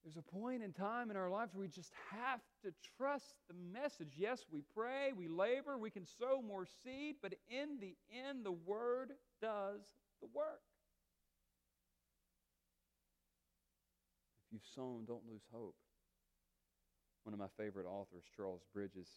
There's 0.03 0.17
a 0.17 0.21
point 0.21 0.63
in 0.63 0.73
time 0.73 1.11
in 1.11 1.17
our 1.17 1.29
lives 1.29 1.53
where 1.53 1.61
we 1.61 1.69
just 1.69 1.93
have 2.11 2.41
to 2.63 2.73
trust 2.97 3.35
the 3.47 3.55
message. 3.71 4.15
Yes, 4.17 4.45
we 4.51 4.61
pray, 4.75 5.11
we 5.15 5.27
labor, 5.27 5.77
we 5.77 5.89
can 5.89 6.05
sow 6.05 6.41
more 6.45 6.65
seed, 6.83 7.15
but 7.21 7.33
in 7.49 7.79
the 7.79 7.95
end, 8.11 8.45
the 8.45 8.51
Word 8.51 9.11
does 9.41 9.81
the 10.21 10.27
work. 10.33 10.61
You've 14.53 14.61
sown, 14.75 15.05
don't 15.07 15.27
lose 15.27 15.41
hope. 15.51 15.75
One 17.23 17.33
of 17.33 17.39
my 17.39 17.47
favorite 17.57 17.87
authors, 17.87 18.23
Charles 18.35 18.61
Bridges, 18.73 19.07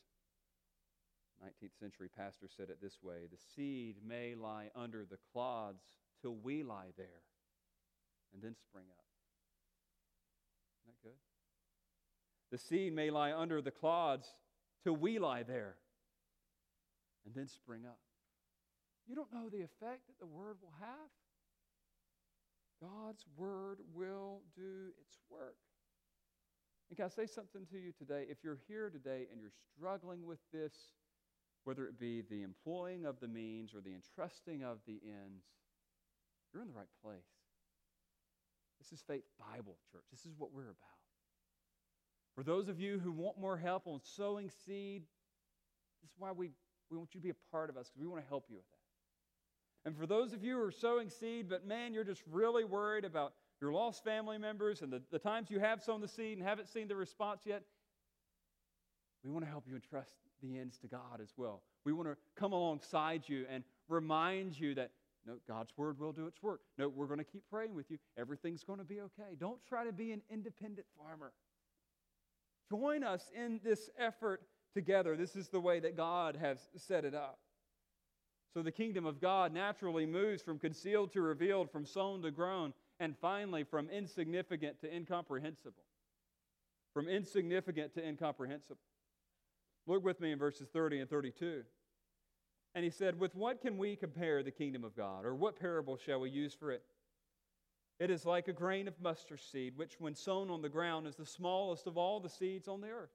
19th 1.44 1.78
century 1.78 2.08
pastor, 2.16 2.48
said 2.56 2.70
it 2.70 2.78
this 2.80 2.98
way 3.02 3.26
The 3.30 3.38
seed 3.54 3.96
may 4.06 4.34
lie 4.34 4.70
under 4.74 5.04
the 5.04 5.18
clods 5.32 5.82
till 6.22 6.34
we 6.34 6.62
lie 6.62 6.92
there 6.96 7.22
and 8.32 8.42
then 8.42 8.54
spring 8.54 8.86
up. 8.90 9.04
Isn't 10.82 10.94
that 10.94 11.08
good? 11.08 11.18
The 12.50 12.58
seed 12.58 12.94
may 12.94 13.10
lie 13.10 13.32
under 13.32 13.60
the 13.60 13.70
clods 13.70 14.26
till 14.82 14.96
we 14.96 15.18
lie 15.18 15.42
there 15.42 15.76
and 17.26 17.34
then 17.34 17.48
spring 17.48 17.82
up. 17.86 17.98
You 19.06 19.14
don't 19.14 19.32
know 19.32 19.48
the 19.48 19.62
effect 19.62 20.06
that 20.06 20.18
the 20.18 20.26
word 20.26 20.56
will 20.62 20.74
have. 20.80 21.10
God's 22.80 23.24
word 23.36 23.78
will 23.94 24.42
do 24.54 24.92
its 25.00 25.18
work. 25.30 25.56
And 26.88 26.96
can 26.96 27.06
I 27.06 27.08
say 27.08 27.26
something 27.26 27.66
to 27.70 27.78
you 27.78 27.92
today? 27.92 28.26
If 28.28 28.38
you're 28.44 28.58
here 28.68 28.90
today 28.90 29.26
and 29.32 29.40
you're 29.40 29.50
struggling 29.76 30.24
with 30.24 30.38
this, 30.52 30.72
whether 31.64 31.86
it 31.86 31.98
be 31.98 32.22
the 32.22 32.42
employing 32.42 33.06
of 33.06 33.18
the 33.18 33.26
means 33.26 33.74
or 33.74 33.80
the 33.80 33.94
entrusting 33.94 34.62
of 34.62 34.78
the 34.86 35.00
ends, 35.04 35.44
you're 36.52 36.62
in 36.62 36.68
the 36.68 36.74
right 36.74 36.86
place. 37.02 37.18
This 38.78 38.92
is 38.92 39.02
Faith 39.06 39.24
Bible 39.38 39.76
Church. 39.90 40.04
This 40.12 40.26
is 40.26 40.34
what 40.38 40.52
we're 40.52 40.62
about. 40.62 40.96
For 42.36 42.44
those 42.44 42.68
of 42.68 42.78
you 42.78 43.00
who 43.02 43.10
want 43.10 43.40
more 43.40 43.56
help 43.56 43.86
on 43.86 44.00
sowing 44.02 44.50
seed, 44.64 45.02
this 46.02 46.10
is 46.10 46.16
why 46.18 46.32
we, 46.32 46.50
we 46.90 46.98
want 46.98 47.14
you 47.14 47.20
to 47.20 47.24
be 47.24 47.30
a 47.30 47.50
part 47.50 47.70
of 47.70 47.76
us 47.76 47.88
because 47.88 48.00
we 48.00 48.06
want 48.06 48.22
to 48.22 48.28
help 48.28 48.44
you 48.48 48.56
with 48.56 48.68
that. 48.70 48.75
And 49.86 49.96
for 49.96 50.04
those 50.04 50.32
of 50.32 50.42
you 50.42 50.56
who 50.56 50.62
are 50.64 50.72
sowing 50.72 51.08
seed, 51.08 51.48
but 51.48 51.64
man, 51.64 51.94
you're 51.94 52.04
just 52.04 52.22
really 52.28 52.64
worried 52.64 53.04
about 53.04 53.34
your 53.60 53.72
lost 53.72 54.02
family 54.02 54.36
members 54.36 54.82
and 54.82 54.92
the, 54.92 55.00
the 55.12 55.18
times 55.18 55.48
you 55.48 55.60
have 55.60 55.80
sown 55.80 56.00
the 56.00 56.08
seed 56.08 56.36
and 56.36 56.46
haven't 56.46 56.68
seen 56.68 56.88
the 56.88 56.96
response 56.96 57.42
yet, 57.46 57.62
we 59.24 59.30
want 59.30 59.44
to 59.44 59.50
help 59.50 59.64
you 59.66 59.76
entrust 59.76 60.16
the 60.42 60.58
ends 60.58 60.76
to 60.78 60.88
God 60.88 61.20
as 61.22 61.30
well. 61.36 61.62
We 61.84 61.92
want 61.92 62.08
to 62.08 62.16
come 62.34 62.52
alongside 62.52 63.28
you 63.28 63.46
and 63.48 63.62
remind 63.88 64.58
you 64.58 64.74
that 64.74 64.90
no, 65.24 65.34
God's 65.48 65.72
word 65.76 65.98
will 65.98 66.12
do 66.12 66.26
its 66.26 66.42
work. 66.42 66.60
No, 66.78 66.88
we're 66.88 67.06
going 67.06 67.18
to 67.18 67.24
keep 67.24 67.42
praying 67.48 67.74
with 67.74 67.90
you. 67.90 67.98
Everything's 68.18 68.64
going 68.64 68.78
to 68.80 68.84
be 68.84 69.00
okay. 69.00 69.36
Don't 69.38 69.64
try 69.68 69.84
to 69.84 69.92
be 69.92 70.12
an 70.12 70.22
independent 70.30 70.86
farmer. 70.96 71.32
Join 72.70 73.04
us 73.04 73.30
in 73.34 73.60
this 73.62 73.88
effort 73.98 74.42
together. 74.74 75.16
This 75.16 75.36
is 75.36 75.48
the 75.48 75.60
way 75.60 75.80
that 75.80 75.96
God 75.96 76.36
has 76.36 76.58
set 76.76 77.04
it 77.04 77.14
up. 77.14 77.38
So 78.56 78.62
the 78.62 78.72
kingdom 78.72 79.04
of 79.04 79.20
God 79.20 79.52
naturally 79.52 80.06
moves 80.06 80.40
from 80.40 80.58
concealed 80.58 81.12
to 81.12 81.20
revealed, 81.20 81.70
from 81.70 81.84
sown 81.84 82.22
to 82.22 82.30
grown, 82.30 82.72
and 82.98 83.14
finally 83.14 83.64
from 83.64 83.90
insignificant 83.90 84.80
to 84.80 84.90
incomprehensible. 84.90 85.84
From 86.94 87.06
insignificant 87.06 87.92
to 87.96 88.08
incomprehensible. 88.08 88.80
Look 89.86 90.02
with 90.02 90.22
me 90.22 90.32
in 90.32 90.38
verses 90.38 90.70
30 90.72 91.00
and 91.00 91.10
32. 91.10 91.64
And 92.74 92.82
he 92.82 92.90
said, 92.90 93.20
With 93.20 93.34
what 93.34 93.60
can 93.60 93.76
we 93.76 93.94
compare 93.94 94.42
the 94.42 94.50
kingdom 94.50 94.84
of 94.84 94.96
God? 94.96 95.26
Or 95.26 95.34
what 95.34 95.60
parable 95.60 95.98
shall 95.98 96.20
we 96.20 96.30
use 96.30 96.54
for 96.54 96.72
it? 96.72 96.82
It 98.00 98.10
is 98.10 98.24
like 98.24 98.48
a 98.48 98.54
grain 98.54 98.88
of 98.88 98.98
mustard 99.02 99.42
seed, 99.42 99.76
which, 99.76 100.00
when 100.00 100.14
sown 100.14 100.48
on 100.48 100.62
the 100.62 100.70
ground, 100.70 101.06
is 101.06 101.16
the 101.16 101.26
smallest 101.26 101.86
of 101.86 101.98
all 101.98 102.20
the 102.20 102.30
seeds 102.30 102.68
on 102.68 102.80
the 102.80 102.88
earth. 102.88 103.10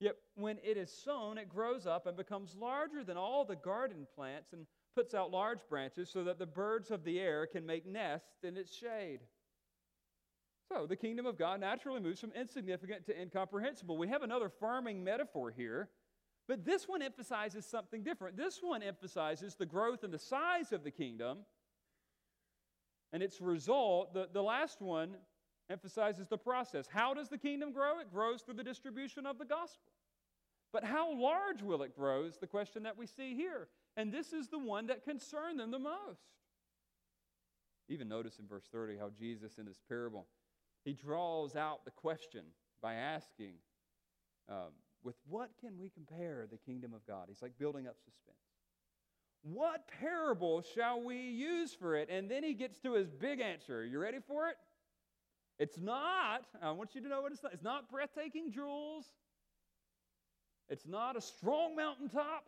Yet, 0.00 0.16
when 0.34 0.58
it 0.64 0.76
is 0.76 0.90
sown, 0.90 1.38
it 1.38 1.48
grows 1.48 1.86
up 1.86 2.06
and 2.06 2.16
becomes 2.16 2.56
larger 2.56 3.04
than 3.04 3.16
all 3.16 3.44
the 3.44 3.56
garden 3.56 4.06
plants 4.14 4.52
and 4.52 4.66
puts 4.94 5.14
out 5.14 5.30
large 5.30 5.60
branches 5.68 6.10
so 6.10 6.24
that 6.24 6.38
the 6.38 6.46
birds 6.46 6.90
of 6.90 7.04
the 7.04 7.20
air 7.20 7.46
can 7.46 7.64
make 7.66 7.86
nests 7.86 8.42
in 8.42 8.56
its 8.56 8.74
shade. 8.74 9.20
So, 10.72 10.86
the 10.86 10.96
kingdom 10.96 11.26
of 11.26 11.36
God 11.36 11.60
naturally 11.60 12.00
moves 12.00 12.20
from 12.20 12.32
insignificant 12.32 13.04
to 13.06 13.20
incomprehensible. 13.20 13.98
We 13.98 14.08
have 14.08 14.22
another 14.22 14.48
farming 14.48 15.04
metaphor 15.04 15.50
here 15.50 15.90
but 16.50 16.64
this 16.64 16.88
one 16.88 17.00
emphasizes 17.00 17.64
something 17.64 18.02
different. 18.02 18.36
This 18.36 18.58
one 18.60 18.82
emphasizes 18.82 19.54
the 19.54 19.66
growth 19.66 20.02
and 20.02 20.12
the 20.12 20.18
size 20.18 20.72
of 20.72 20.82
the 20.82 20.90
kingdom 20.90 21.38
and 23.12 23.22
its 23.22 23.40
result. 23.40 24.14
The, 24.14 24.28
the 24.32 24.42
last 24.42 24.82
one 24.82 25.14
emphasizes 25.70 26.26
the 26.28 26.38
process. 26.38 26.86
How 26.92 27.14
does 27.14 27.28
the 27.28 27.38
kingdom 27.38 27.72
grow? 27.72 28.00
It 28.00 28.12
grows 28.12 28.42
through 28.42 28.54
the 28.54 28.64
distribution 28.64 29.26
of 29.26 29.38
the 29.38 29.44
gospel. 29.44 29.92
But 30.72 30.84
how 30.84 31.14
large 31.14 31.62
will 31.62 31.82
it 31.82 31.96
grow 31.96 32.24
is 32.24 32.36
the 32.36 32.46
question 32.46 32.82
that 32.84 32.96
we 32.96 33.06
see 33.06 33.34
here. 33.34 33.68
And 33.96 34.12
this 34.12 34.32
is 34.32 34.48
the 34.48 34.58
one 34.58 34.86
that 34.86 35.04
concerned 35.04 35.58
them 35.58 35.70
the 35.70 35.78
most. 35.78 36.20
Even 37.88 38.08
notice 38.08 38.38
in 38.38 38.46
verse 38.46 38.68
30 38.70 38.98
how 38.98 39.10
Jesus, 39.18 39.58
in 39.58 39.66
this 39.66 39.80
parable, 39.88 40.26
he 40.84 40.92
draws 40.92 41.56
out 41.56 41.84
the 41.84 41.90
question 41.90 42.44
by 42.80 42.94
asking, 42.94 43.54
um, 44.48 44.72
with 45.02 45.16
what 45.28 45.50
can 45.60 45.78
we 45.78 45.88
compare 45.90 46.46
the 46.50 46.56
kingdom 46.56 46.92
of 46.94 47.04
God? 47.06 47.26
He's 47.28 47.42
like 47.42 47.58
building 47.58 47.86
up 47.86 47.96
suspense. 47.98 48.36
What 49.42 49.88
parable 50.00 50.62
shall 50.74 51.02
we 51.02 51.16
use 51.16 51.74
for 51.74 51.96
it? 51.96 52.08
And 52.10 52.30
then 52.30 52.44
he 52.44 52.54
gets 52.54 52.78
to 52.80 52.92
his 52.92 53.10
big 53.10 53.40
answer. 53.40 53.84
You 53.84 53.98
ready 53.98 54.18
for 54.26 54.48
it? 54.48 54.56
It's 55.60 55.76
not, 55.78 56.46
I 56.62 56.70
want 56.70 56.94
you 56.94 57.02
to 57.02 57.08
know 57.08 57.20
what 57.20 57.32
it's 57.32 57.42
not. 57.42 57.52
It's 57.52 57.62
not 57.62 57.90
breathtaking 57.90 58.50
jewels. 58.50 59.04
It's 60.70 60.86
not 60.86 61.18
a 61.18 61.20
strong 61.20 61.76
mountaintop. 61.76 62.46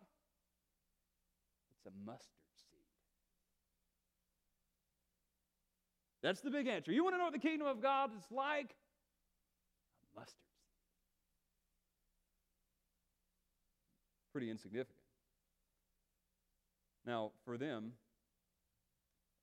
It's 1.76 1.84
a 1.84 1.90
mustard 2.06 2.30
seed. 2.56 2.78
That's 6.22 6.40
the 6.40 6.50
big 6.50 6.66
answer. 6.68 6.90
You 6.90 7.04
want 7.04 7.14
to 7.14 7.18
know 7.18 7.24
what 7.24 7.34
the 7.34 7.38
kingdom 7.38 7.66
of 7.66 7.82
God 7.82 8.12
is 8.16 8.24
like? 8.30 8.70
A 10.16 10.20
mustard 10.20 10.38
seed. 10.56 10.62
pretty 14.32 14.50
insignificant. 14.50 14.96
Now, 17.04 17.32
for 17.44 17.58
them, 17.58 17.92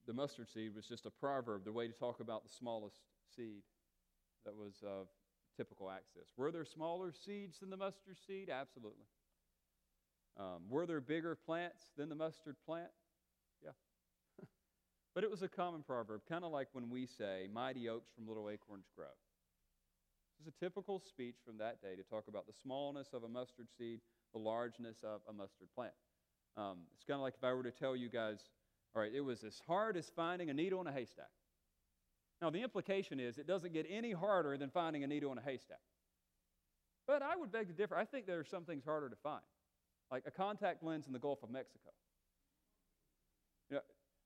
the 0.07 0.13
mustard 0.13 0.49
seed 0.49 0.75
was 0.75 0.87
just 0.87 1.05
a 1.05 1.11
proverb, 1.11 1.65
the 1.65 1.71
way 1.71 1.85
to 1.85 1.93
talk 1.93 2.19
about 2.19 2.41
the 2.41 2.49
smallest 2.49 2.97
seed 3.35 3.63
that 4.45 4.55
was 4.55 4.73
of 4.85 5.07
typical 5.57 5.89
access. 5.89 6.31
Were 6.37 6.51
there 6.51 6.65
smaller 6.65 7.11
seeds 7.11 7.59
than 7.59 7.69
the 7.69 7.77
mustard 7.77 8.17
seed? 8.25 8.49
Absolutely. 8.49 9.05
Um, 10.37 10.69
were 10.69 10.85
there 10.85 11.01
bigger 11.01 11.35
plants 11.35 11.81
than 11.97 12.09
the 12.09 12.15
mustard 12.15 12.55
plant? 12.65 12.91
Yeah. 13.63 13.71
but 15.13 15.23
it 15.23 15.29
was 15.29 15.41
a 15.41 15.49
common 15.49 15.83
proverb, 15.83 16.21
kind 16.29 16.45
of 16.45 16.51
like 16.51 16.69
when 16.71 16.89
we 16.89 17.05
say, 17.05 17.47
Mighty 17.51 17.89
oaks 17.89 18.09
from 18.15 18.27
little 18.27 18.49
acorns 18.49 18.85
grow. 18.95 19.07
This 20.37 20.47
is 20.47 20.53
a 20.55 20.63
typical 20.63 20.99
speech 20.99 21.35
from 21.45 21.57
that 21.57 21.81
day 21.81 21.95
to 21.95 22.03
talk 22.03 22.29
about 22.29 22.47
the 22.47 22.53
smallness 22.63 23.09
of 23.13 23.23
a 23.23 23.27
mustard 23.27 23.67
seed 23.77 23.99
the 24.33 24.39
largeness 24.39 24.97
of 25.03 25.21
a 25.27 25.33
mustard 25.33 25.67
plant. 25.75 25.93
Um, 26.57 26.79
it's 26.93 27.03
kind 27.03 27.15
of 27.15 27.21
like 27.21 27.35
if 27.35 27.43
I 27.43 27.53
were 27.53 27.63
to 27.63 27.71
tell 27.71 27.95
you 27.95 28.09
guys, 28.09 28.39
all 28.95 29.01
right, 29.01 29.11
it 29.13 29.21
was 29.21 29.43
as 29.43 29.61
hard 29.67 29.97
as 29.97 30.11
finding 30.15 30.49
a 30.49 30.53
needle 30.53 30.81
in 30.81 30.87
a 30.87 30.91
haystack. 30.91 31.29
Now, 32.41 32.49
the 32.49 32.61
implication 32.61 33.19
is 33.19 33.37
it 33.37 33.47
doesn't 33.47 33.73
get 33.73 33.85
any 33.89 34.11
harder 34.11 34.57
than 34.57 34.69
finding 34.69 35.03
a 35.03 35.07
needle 35.07 35.31
in 35.31 35.37
a 35.37 35.41
haystack. 35.41 35.81
But 37.05 37.21
I 37.21 37.35
would 37.35 37.51
beg 37.51 37.67
to 37.67 37.73
differ. 37.73 37.95
I 37.95 38.05
think 38.05 38.27
there 38.27 38.39
are 38.39 38.45
some 38.45 38.63
things 38.63 38.85
harder 38.85 39.09
to 39.09 39.15
find, 39.15 39.41
like 40.11 40.23
a 40.25 40.31
contact 40.31 40.83
lens 40.83 41.07
in 41.07 41.13
the 41.13 41.19
Gulf 41.19 41.43
of 41.43 41.49
Mexico. 41.49 41.89
You 43.69 43.77
know, 43.77 43.81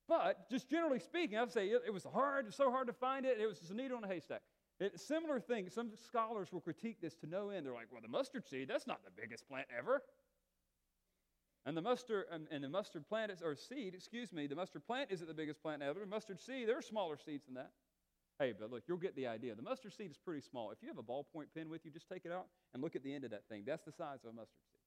but 0.07 0.49
just 0.49 0.69
generally 0.69 0.99
speaking, 0.99 1.37
I'd 1.37 1.51
say 1.51 1.67
it, 1.67 1.81
it 1.87 1.93
was 1.93 2.03
hard, 2.03 2.53
so 2.53 2.69
hard 2.69 2.87
to 2.87 2.93
find 2.93 3.25
it, 3.25 3.37
it 3.39 3.47
was 3.47 3.59
just 3.59 3.71
a 3.71 3.75
needle 3.75 3.97
in 3.97 4.03
a 4.03 4.07
haystack. 4.07 4.41
It, 4.79 4.99
similar 4.99 5.39
thing, 5.39 5.69
some 5.69 5.91
scholars 6.07 6.51
will 6.51 6.61
critique 6.61 6.97
this 7.01 7.15
to 7.17 7.27
no 7.27 7.49
end. 7.49 7.65
They're 7.65 7.73
like, 7.73 7.87
well, 7.91 8.01
the 8.01 8.09
mustard 8.09 8.45
seed, 8.45 8.67
that's 8.67 8.85
not 8.85 8.99
the 9.05 9.11
biggest 9.11 9.47
plant 9.47 9.67
ever. 9.75 10.01
And 11.65 11.77
the 11.77 11.81
mustard 11.81 12.25
and, 12.31 12.47
and 12.51 12.63
the 12.63 12.69
mustard 12.69 13.07
plant 13.07 13.31
is, 13.31 13.41
or 13.41 13.55
seed, 13.55 13.93
excuse 13.95 14.33
me, 14.33 14.47
the 14.47 14.55
mustard 14.55 14.85
plant 14.85 15.09
isn't 15.11 15.27
the 15.27 15.33
biggest 15.33 15.61
plant 15.61 15.81
ever. 15.81 16.01
The 16.01 16.05
mustard 16.05 16.41
seed, 16.41 16.67
there 16.67 16.77
are 16.77 16.81
smaller 16.81 17.17
seeds 17.17 17.45
than 17.45 17.55
that. 17.55 17.71
Hey, 18.39 18.53
but 18.57 18.71
look, 18.71 18.83
you'll 18.87 18.97
get 18.97 19.15
the 19.15 19.27
idea. 19.27 19.55
The 19.55 19.61
mustard 19.61 19.93
seed 19.93 20.09
is 20.11 20.17
pretty 20.17 20.41
small. 20.41 20.71
If 20.71 20.79
you 20.81 20.87
have 20.87 20.97
a 20.97 21.03
ballpoint 21.03 21.47
pen 21.55 21.69
with 21.69 21.85
you, 21.85 21.91
just 21.91 22.09
take 22.09 22.25
it 22.25 22.31
out 22.31 22.47
and 22.73 22.81
look 22.81 22.95
at 22.95 23.03
the 23.03 23.13
end 23.13 23.23
of 23.23 23.31
that 23.31 23.47
thing. 23.47 23.63
That's 23.65 23.83
the 23.83 23.91
size 23.91 24.19
of 24.23 24.31
a 24.31 24.33
mustard 24.33 24.57
seed. 24.71 24.79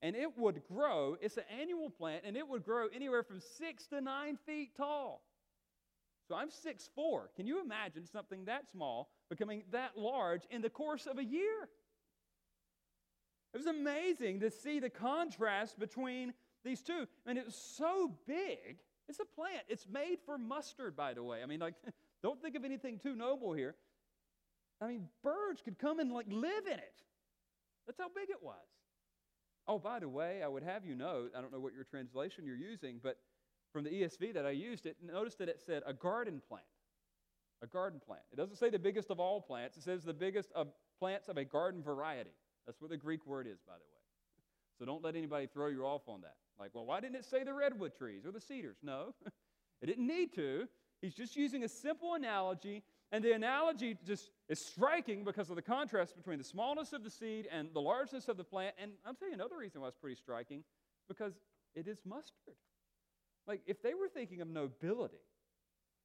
And 0.00 0.16
it 0.16 0.36
would 0.36 0.62
grow, 0.66 1.16
it's 1.20 1.36
an 1.36 1.44
annual 1.60 1.90
plant, 1.90 2.24
and 2.26 2.36
it 2.36 2.48
would 2.48 2.64
grow 2.64 2.88
anywhere 2.92 3.22
from 3.22 3.40
six 3.40 3.86
to 3.88 4.00
nine 4.00 4.36
feet 4.46 4.76
tall. 4.76 5.22
So 6.28 6.34
I'm 6.34 6.50
six 6.50 6.88
four. 6.94 7.30
Can 7.36 7.46
you 7.46 7.60
imagine 7.60 8.06
something 8.06 8.46
that 8.46 8.64
small 8.70 9.10
becoming 9.28 9.64
that 9.70 9.96
large 9.96 10.42
in 10.50 10.62
the 10.62 10.70
course 10.70 11.06
of 11.06 11.18
a 11.18 11.24
year? 11.24 11.68
It 13.52 13.58
was 13.58 13.66
amazing 13.66 14.40
to 14.40 14.50
see 14.50 14.80
the 14.80 14.88
contrast 14.88 15.78
between 15.78 16.32
these 16.64 16.80
two. 16.80 17.06
And 17.26 17.36
it 17.36 17.44
was 17.44 17.54
so 17.54 18.16
big. 18.26 18.78
It's 19.08 19.20
a 19.20 19.24
plant. 19.24 19.64
It's 19.68 19.86
made 19.86 20.18
for 20.24 20.38
mustard, 20.38 20.96
by 20.96 21.12
the 21.12 21.22
way. 21.22 21.42
I 21.42 21.46
mean, 21.46 21.60
like, 21.60 21.74
don't 22.22 22.40
think 22.40 22.56
of 22.56 22.64
anything 22.64 22.98
too 22.98 23.14
noble 23.14 23.52
here. 23.52 23.74
I 24.80 24.88
mean, 24.88 25.08
birds 25.22 25.62
could 25.62 25.78
come 25.78 26.00
and 26.00 26.12
like 26.12 26.26
live 26.28 26.66
in 26.66 26.78
it. 26.78 27.02
That's 27.86 27.98
how 27.98 28.08
big 28.14 28.30
it 28.30 28.42
was. 28.42 28.56
Oh, 29.68 29.78
by 29.78 30.00
the 30.00 30.08
way, 30.08 30.42
I 30.42 30.48
would 30.48 30.62
have 30.62 30.84
you 30.84 30.94
know, 30.94 31.28
I 31.36 31.40
don't 31.40 31.52
know 31.52 31.60
what 31.60 31.72
your 31.72 31.84
translation 31.84 32.44
you're 32.44 32.56
using, 32.56 32.98
but 33.02 33.18
from 33.72 33.84
the 33.84 33.90
ESV 33.90 34.34
that 34.34 34.44
I 34.44 34.50
used 34.50 34.86
it, 34.86 34.96
notice 35.02 35.36
that 35.36 35.48
it 35.48 35.60
said 35.64 35.82
a 35.86 35.92
garden 35.92 36.42
plant. 36.48 36.64
A 37.62 37.66
garden 37.66 38.00
plant. 38.04 38.22
It 38.32 38.36
doesn't 38.36 38.56
say 38.56 38.70
the 38.70 38.78
biggest 38.78 39.10
of 39.10 39.20
all 39.20 39.40
plants, 39.40 39.76
it 39.76 39.84
says 39.84 40.02
the 40.02 40.12
biggest 40.12 40.50
of 40.52 40.68
plants 40.98 41.28
of 41.28 41.36
a 41.36 41.44
garden 41.44 41.82
variety. 41.82 42.34
That's 42.66 42.80
what 42.80 42.90
the 42.90 42.96
Greek 42.96 43.26
word 43.26 43.46
is, 43.46 43.60
by 43.66 43.74
the 43.74 43.84
way. 43.84 44.02
So 44.78 44.84
don't 44.84 45.02
let 45.02 45.14
anybody 45.14 45.46
throw 45.46 45.68
you 45.68 45.84
off 45.84 46.02
on 46.08 46.22
that. 46.22 46.36
Like, 46.58 46.70
well, 46.74 46.86
why 46.86 47.00
didn't 47.00 47.16
it 47.16 47.24
say 47.24 47.44
the 47.44 47.54
redwood 47.54 47.94
trees 47.96 48.26
or 48.26 48.32
the 48.32 48.40
cedars? 48.40 48.78
No, 48.82 49.14
it 49.82 49.86
didn't 49.86 50.06
need 50.06 50.34
to. 50.34 50.68
He's 51.02 51.14
just 51.14 51.36
using 51.36 51.64
a 51.64 51.68
simple 51.68 52.14
analogy, 52.14 52.82
and 53.10 53.22
the 53.22 53.32
analogy 53.32 53.98
just 54.06 54.30
is 54.48 54.64
striking 54.64 55.24
because 55.24 55.50
of 55.50 55.56
the 55.56 55.62
contrast 55.62 56.16
between 56.16 56.38
the 56.38 56.44
smallness 56.44 56.94
of 56.94 57.04
the 57.04 57.10
seed 57.10 57.46
and 57.52 57.68
the 57.74 57.80
largeness 57.80 58.28
of 58.28 58.38
the 58.38 58.44
plant. 58.44 58.74
And 58.80 58.92
I'll 59.04 59.14
tell 59.14 59.28
you 59.28 59.34
another 59.34 59.58
reason 59.58 59.82
why 59.82 59.88
it's 59.88 59.96
pretty 59.98 60.16
striking 60.16 60.64
because 61.08 61.34
it 61.74 61.86
is 61.86 61.98
mustard. 62.06 62.54
Like, 63.46 63.60
if 63.66 63.82
they 63.82 63.92
were 63.92 64.08
thinking 64.08 64.40
of 64.40 64.48
nobility, 64.48 65.16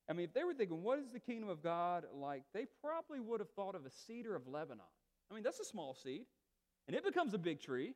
I 0.10 0.14
mean, 0.14 0.26
if 0.26 0.34
they 0.34 0.44
were 0.44 0.54
thinking, 0.54 0.84
what 0.84 1.00
is 1.00 1.12
the 1.12 1.20
kingdom 1.20 1.48
of 1.48 1.62
God 1.64 2.06
like, 2.14 2.44
they 2.54 2.66
probably 2.84 3.20
would 3.20 3.40
have 3.40 3.52
thought 3.52 3.76
of 3.76 3.86
a 3.86 3.90
cedar 3.90 4.36
of 4.36 4.48
Lebanon. 4.48 4.82
I 5.30 5.34
mean, 5.34 5.44
that's 5.44 5.60
a 5.60 5.66
small 5.66 5.94
seed 5.94 6.26
and 6.88 6.96
it 6.96 7.04
becomes 7.04 7.34
a 7.34 7.38
big 7.38 7.62
tree. 7.62 7.94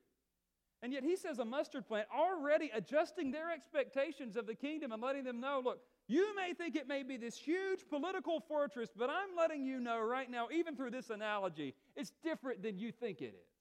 And 0.84 0.92
yet 0.92 1.04
he 1.04 1.16
says 1.16 1.40
a 1.40 1.46
mustard 1.46 1.88
plant 1.88 2.08
already 2.16 2.72
adjusting 2.74 3.32
their 3.32 3.52
expectations 3.52 4.36
of 4.36 4.48
the 4.48 4.56
kingdom 4.56 4.92
and 4.92 5.02
letting 5.02 5.24
them 5.24 5.40
know 5.40 5.62
look, 5.64 5.80
you 6.12 6.36
may 6.36 6.54
think 6.54 6.76
it 6.76 6.88
may 6.88 7.04
be 7.04 7.18
this 7.18 7.38
huge 7.38 7.88
political 7.90 8.42
fortress, 8.42 8.90
but 8.96 9.10
I'm 9.10 9.36
letting 9.38 9.66
you 9.66 9.80
know 9.80 10.00
right 10.00 10.30
now, 10.30 10.48
even 10.54 10.76
through 10.76 10.92
this 10.92 11.10
analogy, 11.10 11.74
it's 11.96 12.12
different 12.24 12.62
than 12.62 12.78
you 12.78 12.92
think 12.92 13.22
it 13.22 13.34
is. 13.34 13.52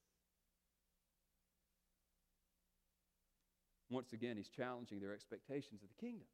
Once 3.89 4.13
again, 4.13 4.37
he's 4.37 4.49
challenging 4.49 4.99
their 4.99 5.13
expectations 5.13 5.81
of 5.83 5.89
the 5.89 6.05
kingdom. 6.05 6.27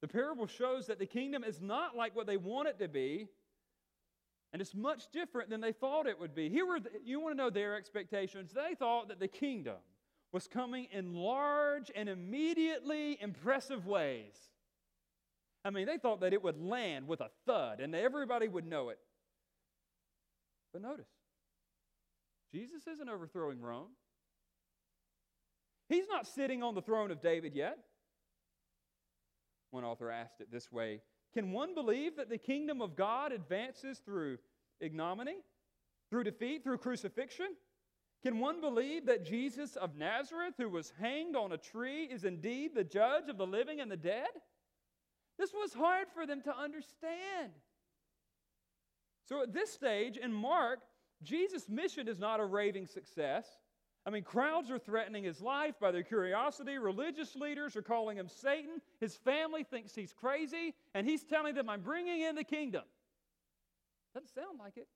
The 0.00 0.08
parable 0.08 0.46
shows 0.46 0.86
that 0.86 0.98
the 0.98 1.06
kingdom 1.06 1.44
is 1.44 1.60
not 1.60 1.96
like 1.96 2.16
what 2.16 2.26
they 2.26 2.36
want 2.36 2.68
it 2.68 2.78
to 2.80 2.88
be, 2.88 3.28
and 4.52 4.60
it's 4.60 4.74
much 4.74 5.04
different 5.12 5.50
than 5.50 5.60
they 5.60 5.72
thought 5.72 6.06
it 6.06 6.18
would 6.20 6.34
be. 6.34 6.48
Here 6.48 6.66
were 6.66 6.80
the, 6.80 6.90
you 7.04 7.20
want 7.20 7.32
to 7.32 7.36
know 7.36 7.50
their 7.50 7.76
expectations. 7.76 8.52
They 8.52 8.74
thought 8.74 9.08
that 9.08 9.20
the 9.20 9.28
kingdom 9.28 9.76
was 10.32 10.46
coming 10.46 10.88
in 10.92 11.14
large 11.14 11.90
and 11.94 12.08
immediately 12.08 13.18
impressive 13.20 13.86
ways. 13.86 14.34
I 15.64 15.70
mean, 15.70 15.86
they 15.86 15.98
thought 15.98 16.20
that 16.20 16.32
it 16.32 16.42
would 16.42 16.60
land 16.60 17.06
with 17.06 17.20
a 17.20 17.30
thud 17.46 17.80
and 17.80 17.94
everybody 17.94 18.48
would 18.48 18.66
know 18.66 18.88
it. 18.88 18.98
But 20.72 20.82
notice, 20.82 21.08
Jesus 22.52 22.86
isn't 22.86 23.08
overthrowing 23.08 23.60
Rome. 23.60 23.90
He's 25.88 26.08
not 26.08 26.26
sitting 26.26 26.62
on 26.62 26.74
the 26.74 26.82
throne 26.82 27.10
of 27.10 27.20
David 27.20 27.54
yet. 27.54 27.78
One 29.70 29.84
author 29.84 30.10
asked 30.10 30.40
it 30.40 30.50
this 30.50 30.72
way 30.72 31.00
can 31.32 31.52
one 31.52 31.74
believe 31.74 32.16
that 32.16 32.28
the 32.28 32.38
kingdom 32.38 32.82
of 32.82 32.96
God 32.96 33.32
advances 33.32 33.98
through 33.98 34.38
ignominy, 34.80 35.36
through 36.10 36.24
defeat, 36.24 36.62
through 36.62 36.78
crucifixion? 36.78 37.48
Can 38.22 38.38
one 38.38 38.60
believe 38.60 39.06
that 39.06 39.24
Jesus 39.24 39.74
of 39.76 39.96
Nazareth, 39.96 40.54
who 40.58 40.68
was 40.68 40.92
hanged 41.00 41.34
on 41.34 41.52
a 41.52 41.56
tree, 41.56 42.04
is 42.04 42.24
indeed 42.24 42.74
the 42.74 42.84
judge 42.84 43.28
of 43.28 43.38
the 43.38 43.46
living 43.46 43.80
and 43.80 43.90
the 43.90 43.96
dead? 43.96 44.28
This 45.38 45.52
was 45.52 45.72
hard 45.72 46.08
for 46.14 46.26
them 46.26 46.42
to 46.42 46.56
understand. 46.56 47.52
So 49.28 49.42
at 49.42 49.52
this 49.52 49.72
stage 49.72 50.16
in 50.16 50.32
Mark, 50.32 50.80
Jesus' 51.22 51.68
mission 51.68 52.08
is 52.08 52.18
not 52.18 52.40
a 52.40 52.44
raving 52.44 52.86
success. 52.86 53.46
I 54.04 54.10
mean, 54.10 54.24
crowds 54.24 54.70
are 54.70 54.78
threatening 54.78 55.22
his 55.22 55.40
life 55.40 55.76
by 55.80 55.92
their 55.92 56.02
curiosity. 56.02 56.76
Religious 56.78 57.36
leaders 57.36 57.76
are 57.76 57.82
calling 57.82 58.16
him 58.16 58.28
Satan. 58.28 58.80
His 59.00 59.14
family 59.16 59.62
thinks 59.62 59.94
he's 59.94 60.12
crazy, 60.12 60.74
and 60.94 61.06
he's 61.06 61.22
telling 61.22 61.54
them, 61.54 61.70
I'm 61.70 61.82
bringing 61.82 62.22
in 62.22 62.34
the 62.34 62.42
kingdom. 62.42 62.82
Doesn't 64.12 64.34
sound 64.34 64.58
like 64.58 64.76
it. 64.76 64.88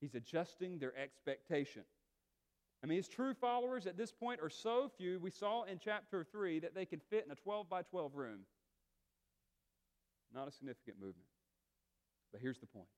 He's 0.00 0.14
adjusting 0.14 0.78
their 0.78 0.96
expectation. 0.96 1.82
I 2.84 2.86
mean, 2.86 2.98
his 2.98 3.08
true 3.08 3.34
followers 3.34 3.86
at 3.86 3.96
this 3.96 4.12
point 4.12 4.40
are 4.40 4.50
so 4.50 4.90
few, 4.96 5.18
we 5.18 5.30
saw 5.30 5.64
in 5.64 5.80
chapter 5.82 6.22
3 6.22 6.60
that 6.60 6.74
they 6.74 6.84
can 6.86 7.00
fit 7.00 7.24
in 7.24 7.32
a 7.32 7.34
12 7.34 7.68
by 7.68 7.82
12 7.82 8.14
room. 8.14 8.40
Not 10.34 10.48
a 10.48 10.50
significant 10.50 10.98
movement. 10.98 11.28
But 12.32 12.40
here's 12.40 12.58
the 12.58 12.66
point 12.66 12.88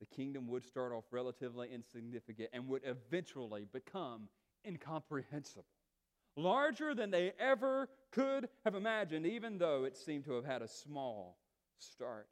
the 0.00 0.06
kingdom 0.06 0.46
would 0.48 0.64
start 0.64 0.92
off 0.92 1.04
relatively 1.10 1.68
insignificant 1.72 2.50
and 2.52 2.68
would 2.68 2.82
eventually 2.84 3.66
become 3.72 4.28
incomprehensible, 4.64 5.64
larger 6.36 6.94
than 6.94 7.10
they 7.10 7.32
ever 7.38 7.88
could 8.12 8.48
have 8.64 8.74
imagined, 8.74 9.26
even 9.26 9.58
though 9.58 9.84
it 9.84 9.96
seemed 9.96 10.24
to 10.24 10.32
have 10.32 10.44
had 10.44 10.62
a 10.62 10.68
small 10.68 11.38
start. 11.78 12.28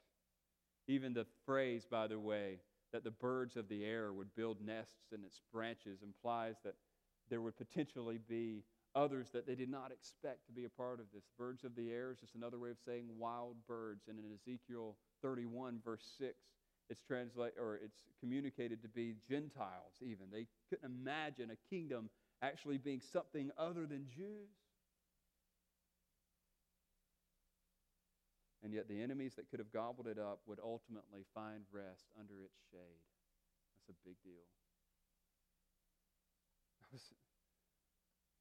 Even 0.87 1.13
the 1.13 1.25
phrase, 1.45 1.85
by 1.89 2.07
the 2.07 2.19
way, 2.19 2.59
that 2.93 3.03
the 3.03 3.11
birds 3.11 3.57
of 3.57 3.67
the 3.67 3.83
air 3.83 4.13
would 4.13 4.33
build 4.35 4.61
nests 4.65 5.11
in 5.11 5.23
its 5.25 5.41
branches 5.51 6.01
implies 6.01 6.55
that 6.63 6.75
there 7.29 7.41
would 7.41 7.57
potentially 7.57 8.19
be 8.29 8.63
others 8.97 9.29
that 9.31 9.45
they 9.45 9.53
did 9.55 9.69
not 9.69 9.91
expect 9.91 10.47
to 10.47 10.51
be 10.51 10.65
a 10.65 10.69
part 10.69 10.99
of 10.99 11.05
this. 11.13 11.23
Birds 11.37 11.63
of 11.63 11.75
the 11.75 11.91
air 11.91 12.11
is 12.11 12.19
just 12.19 12.33
another 12.35 12.57
way 12.57 12.71
of 12.71 12.77
saying 12.83 13.05
wild 13.17 13.55
birds. 13.67 14.07
And 14.09 14.17
in 14.17 14.25
Ezekiel 14.33 14.95
31, 15.21 15.79
verse 15.85 16.03
6, 16.17 16.33
it's 16.89 17.01
translated 17.01 17.59
or 17.59 17.75
it's 17.75 18.01
communicated 18.19 18.81
to 18.81 18.87
be 18.87 19.13
Gentiles, 19.29 19.93
even. 20.01 20.27
They 20.31 20.47
couldn't 20.69 20.89
imagine 20.89 21.51
a 21.51 21.69
kingdom 21.69 22.09
actually 22.41 22.77
being 22.77 23.01
something 23.01 23.51
other 23.57 23.85
than 23.85 24.07
Jews. 24.15 24.49
And 28.63 28.73
yet, 28.73 28.89
the 28.89 29.01
enemies 29.01 29.35
that 29.35 29.49
could 29.49 29.59
have 29.59 29.71
gobbled 29.71 30.07
it 30.07 30.17
up 30.17 30.41
would 30.47 30.59
ultimately 30.59 31.23
find 31.35 31.61
rest 31.71 32.09
under 32.19 32.33
its 32.43 32.57
shade. 32.71 33.05
That's 33.87 33.99
a 33.99 34.03
big 34.03 34.17
deal. 34.23 34.43
I 36.81 36.87
was, 36.91 37.03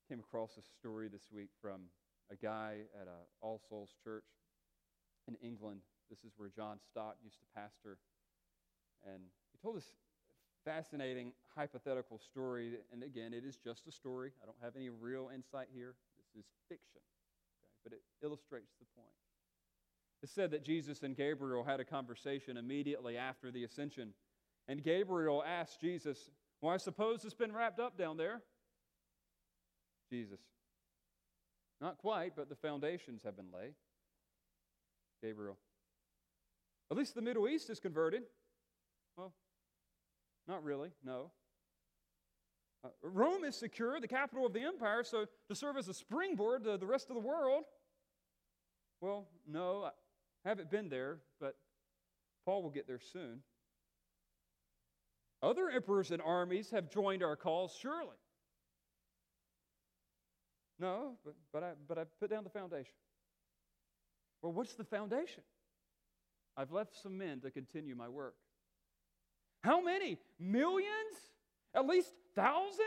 came 0.08 0.20
across 0.20 0.56
a 0.56 0.62
story 0.62 1.08
this 1.08 1.32
week 1.32 1.48
from 1.60 1.82
a 2.30 2.36
guy 2.36 2.76
at 3.00 3.08
a 3.08 3.26
All 3.40 3.60
Souls 3.68 3.90
church 4.04 4.24
in 5.26 5.34
England. 5.36 5.80
This 6.08 6.20
is 6.20 6.32
where 6.36 6.48
John 6.48 6.78
Stott 6.90 7.16
used 7.24 7.40
to 7.40 7.46
pastor. 7.54 7.98
And 9.04 9.22
he 9.52 9.58
told 9.60 9.76
this 9.76 9.92
fascinating 10.64 11.32
hypothetical 11.54 12.18
story. 12.18 12.74
And 12.92 13.02
again, 13.02 13.34
it 13.34 13.44
is 13.44 13.56
just 13.56 13.86
a 13.88 13.92
story. 13.92 14.30
I 14.42 14.46
don't 14.46 14.58
have 14.62 14.76
any 14.76 14.90
real 14.90 15.30
insight 15.34 15.68
here. 15.74 15.94
This 16.18 16.44
is 16.44 16.50
fiction, 16.68 17.02
okay? 17.58 17.70
but 17.82 17.92
it 17.92 18.02
illustrates 18.22 18.74
the 18.78 18.86
point. 18.94 19.14
It 20.22 20.28
said 20.28 20.50
that 20.52 20.64
Jesus 20.64 21.02
and 21.02 21.16
Gabriel 21.16 21.64
had 21.64 21.80
a 21.80 21.84
conversation 21.84 22.56
immediately 22.56 23.16
after 23.16 23.50
the 23.50 23.64
ascension. 23.64 24.14
And 24.68 24.82
Gabriel 24.82 25.42
asked 25.44 25.80
Jesus, 25.80 26.30
Well, 26.60 26.72
I 26.72 26.78
suppose 26.78 27.24
it's 27.24 27.34
been 27.34 27.52
wrapped 27.52 27.80
up 27.80 27.98
down 27.98 28.16
there. 28.16 28.42
Jesus, 30.10 30.40
Not 31.80 31.98
quite, 31.98 32.34
but 32.36 32.48
the 32.48 32.56
foundations 32.56 33.22
have 33.24 33.36
been 33.36 33.50
laid. 33.52 33.74
Gabriel, 35.22 35.58
At 36.90 36.96
least 36.96 37.14
the 37.14 37.22
Middle 37.22 37.48
East 37.48 37.70
is 37.70 37.80
converted. 37.80 38.22
Well, 39.16 39.32
not 40.46 40.62
really, 40.62 40.90
no. 41.04 41.30
Uh, 42.84 42.88
Rome 43.02 43.44
is 43.44 43.56
secure, 43.56 44.00
the 44.00 44.08
capital 44.08 44.46
of 44.46 44.52
the 44.52 44.62
empire, 44.62 45.02
so 45.02 45.26
to 45.48 45.54
serve 45.54 45.76
as 45.76 45.88
a 45.88 45.94
springboard 45.94 46.64
to 46.64 46.76
the 46.76 46.86
rest 46.86 47.08
of 47.08 47.14
the 47.14 47.22
world. 47.26 47.64
Well, 49.00 49.26
no, 49.46 49.84
I 49.84 50.48
haven't 50.48 50.70
been 50.70 50.88
there, 50.88 51.18
but 51.40 51.56
Paul 52.44 52.62
will 52.62 52.70
get 52.70 52.86
there 52.86 53.00
soon. 53.12 53.40
Other 55.42 55.68
emperors 55.68 56.10
and 56.10 56.22
armies 56.22 56.70
have 56.70 56.90
joined 56.90 57.22
our 57.22 57.36
cause, 57.36 57.76
surely. 57.78 58.16
No, 60.78 61.16
but, 61.24 61.34
but, 61.52 61.62
I, 61.62 61.70
but 61.88 61.98
I 61.98 62.04
put 62.20 62.30
down 62.30 62.44
the 62.44 62.50
foundation. 62.50 62.92
Well, 64.42 64.52
what's 64.52 64.74
the 64.74 64.84
foundation? 64.84 65.42
I've 66.56 66.72
left 66.72 66.94
some 67.02 67.16
men 67.16 67.40
to 67.40 67.50
continue 67.50 67.94
my 67.94 68.08
work. 68.08 68.34
How 69.62 69.80
many? 69.80 70.18
Millions? 70.38 71.16
At 71.74 71.86
least 71.86 72.12
thousands? 72.34 72.78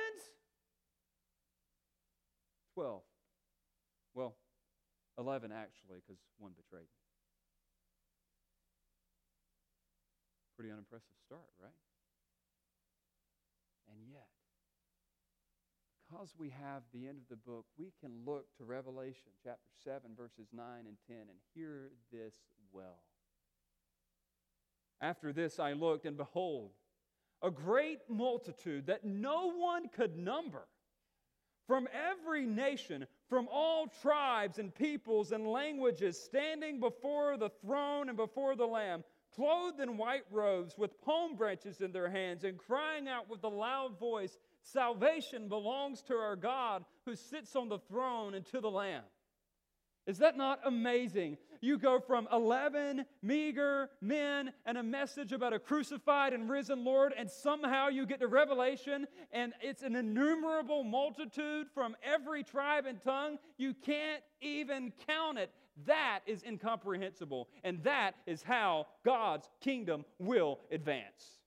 Twelve. 2.73 3.01
Well, 4.13 4.35
11 5.17 5.51
actually, 5.51 5.99
because 5.99 6.19
one 6.37 6.53
betrayed 6.55 6.87
me. 6.87 7.03
Pretty 10.55 10.71
unimpressive 10.71 11.15
start, 11.25 11.51
right? 11.61 11.71
And 13.91 13.99
yet, 14.09 14.27
because 16.09 16.33
we 16.37 16.49
have 16.49 16.83
the 16.93 17.07
end 17.07 17.17
of 17.17 17.29
the 17.29 17.35
book, 17.35 17.65
we 17.77 17.91
can 17.99 18.11
look 18.25 18.45
to 18.57 18.63
Revelation 18.63 19.31
chapter 19.43 19.69
7, 19.83 20.01
verses 20.17 20.47
9 20.53 20.65
and 20.87 20.97
10, 21.07 21.17
and 21.17 21.37
hear 21.53 21.91
this 22.11 22.33
well. 22.71 22.99
After 25.01 25.31
this, 25.31 25.59
I 25.59 25.73
looked, 25.73 26.05
and 26.05 26.17
behold, 26.17 26.71
a 27.41 27.51
great 27.51 27.99
multitude 28.09 28.87
that 28.87 29.05
no 29.05 29.51
one 29.51 29.87
could 29.89 30.17
number 30.17 30.67
from 31.67 31.87
every 31.93 32.45
nation, 32.45 33.05
from 33.29 33.47
all 33.51 33.87
tribes 34.01 34.57
and 34.57 34.73
peoples 34.73 35.31
and 35.31 35.47
languages, 35.47 36.21
standing 36.21 36.79
before 36.79 37.37
the 37.37 37.51
throne 37.61 38.09
and 38.09 38.17
before 38.17 38.55
the 38.55 38.65
Lamb, 38.65 39.03
clothed 39.35 39.79
in 39.79 39.97
white 39.97 40.25
robes, 40.31 40.75
with 40.77 40.99
palm 41.01 41.35
branches 41.35 41.81
in 41.81 41.91
their 41.91 42.09
hands, 42.09 42.43
and 42.43 42.57
crying 42.57 43.07
out 43.07 43.29
with 43.29 43.43
a 43.43 43.47
loud 43.47 43.99
voice 43.99 44.37
Salvation 44.61 45.47
belongs 45.47 46.01
to 46.03 46.15
our 46.15 46.35
God 46.35 46.85
who 47.05 47.15
sits 47.15 47.55
on 47.55 47.69
the 47.69 47.79
throne 47.79 48.33
and 48.33 48.45
to 48.47 48.61
the 48.61 48.69
Lamb. 48.69 49.03
Is 50.05 50.17
that 50.19 50.37
not 50.37 50.59
amazing? 50.65 51.37
You 51.61 51.77
go 51.77 51.99
from 51.99 52.27
11 52.31 53.05
meager 53.21 53.89
men 54.01 54.51
and 54.65 54.77
a 54.77 54.83
message 54.83 55.33
about 55.33 55.53
a 55.53 55.59
crucified 55.59 56.33
and 56.33 56.49
risen 56.49 56.83
Lord, 56.83 57.13
and 57.15 57.29
somehow 57.29 57.89
you 57.89 58.05
get 58.05 58.19
to 58.21 58.27
Revelation, 58.27 59.05
and 59.31 59.53
it's 59.61 59.83
an 59.83 59.95
innumerable 59.95 60.83
multitude 60.83 61.67
from 61.73 61.95
every 62.01 62.43
tribe 62.43 62.85
and 62.87 62.99
tongue. 63.01 63.37
You 63.57 63.73
can't 63.73 64.23
even 64.41 64.93
count 65.05 65.37
it. 65.37 65.51
That 65.85 66.21
is 66.25 66.43
incomprehensible, 66.43 67.47
and 67.63 67.83
that 67.83 68.15
is 68.25 68.41
how 68.41 68.87
God's 69.05 69.47
kingdom 69.61 70.05
will 70.17 70.59
advance. 70.71 71.38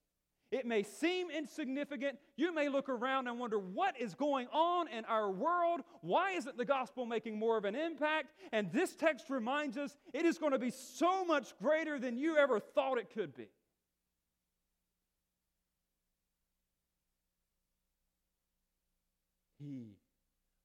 It 0.53 0.67
may 0.67 0.83
seem 0.83 1.31
insignificant. 1.31 2.19
You 2.37 2.55
may 2.55 2.69
look 2.69 2.91
around 2.91 3.27
and 3.27 3.39
wonder 3.39 3.59
what 3.59 3.99
is 3.99 4.15
going 4.15 4.49
on 4.53 4.87
in 4.87 5.07
our 5.07 5.31
world? 5.31 5.81
Why 6.03 6.33
isn't 6.33 6.59
the 6.59 6.67
gospel 6.67 7.07
making 7.07 7.39
more 7.39 7.57
of 7.57 7.65
an 7.65 7.75
impact? 7.75 8.35
And 8.53 8.71
this 8.71 8.95
text 8.95 9.31
reminds 9.31 9.79
us 9.79 9.97
it 10.13 10.27
is 10.27 10.37
going 10.37 10.53
to 10.53 10.59
be 10.59 10.71
so 10.71 11.25
much 11.25 11.57
greater 11.59 11.99
than 11.99 12.19
you 12.19 12.37
ever 12.37 12.61
thought 12.61 12.99
it 12.99 13.09
could 13.15 13.35
be. 13.35 13.49
He 19.59 19.97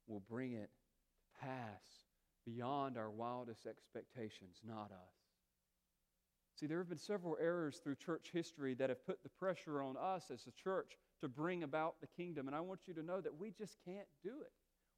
will 0.05 0.23
bring 0.29 0.51
it 0.51 0.69
to 0.69 1.45
pass 1.45 1.83
beyond 2.45 2.97
our 2.97 3.09
wildest 3.09 3.65
expectations, 3.65 4.57
not 4.67 4.91
us. 4.91 5.26
See, 6.59 6.65
there 6.65 6.79
have 6.79 6.89
been 6.89 6.97
several 6.97 7.37
errors 7.39 7.79
through 7.83 7.95
church 7.95 8.29
history 8.33 8.73
that 8.75 8.89
have 8.89 9.05
put 9.05 9.21
the 9.21 9.29
pressure 9.29 9.81
on 9.81 9.95
us 9.95 10.31
as 10.33 10.47
a 10.47 10.63
church 10.63 10.97
to 11.21 11.27
bring 11.27 11.61
about 11.61 12.01
the 12.01 12.07
kingdom. 12.07 12.47
And 12.47 12.55
I 12.55 12.61
want 12.61 12.81
you 12.87 12.95
to 12.95 13.03
know 13.03 13.21
that 13.21 13.39
we 13.39 13.51
just 13.51 13.77
can't 13.85 14.07
do 14.23 14.31
it. 14.41 14.51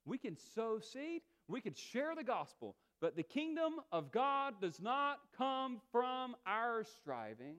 We 0.06 0.16
can 0.16 0.38
sow 0.54 0.80
seed, 0.80 1.20
we 1.48 1.60
can 1.60 1.74
share 1.74 2.14
the 2.16 2.24
gospel, 2.24 2.76
but 3.00 3.14
the 3.14 3.22
kingdom 3.22 3.74
of 3.92 4.10
God 4.10 4.54
does 4.60 4.80
not 4.80 5.18
come 5.36 5.82
from 5.92 6.34
our 6.46 6.84
striving. 6.84 7.56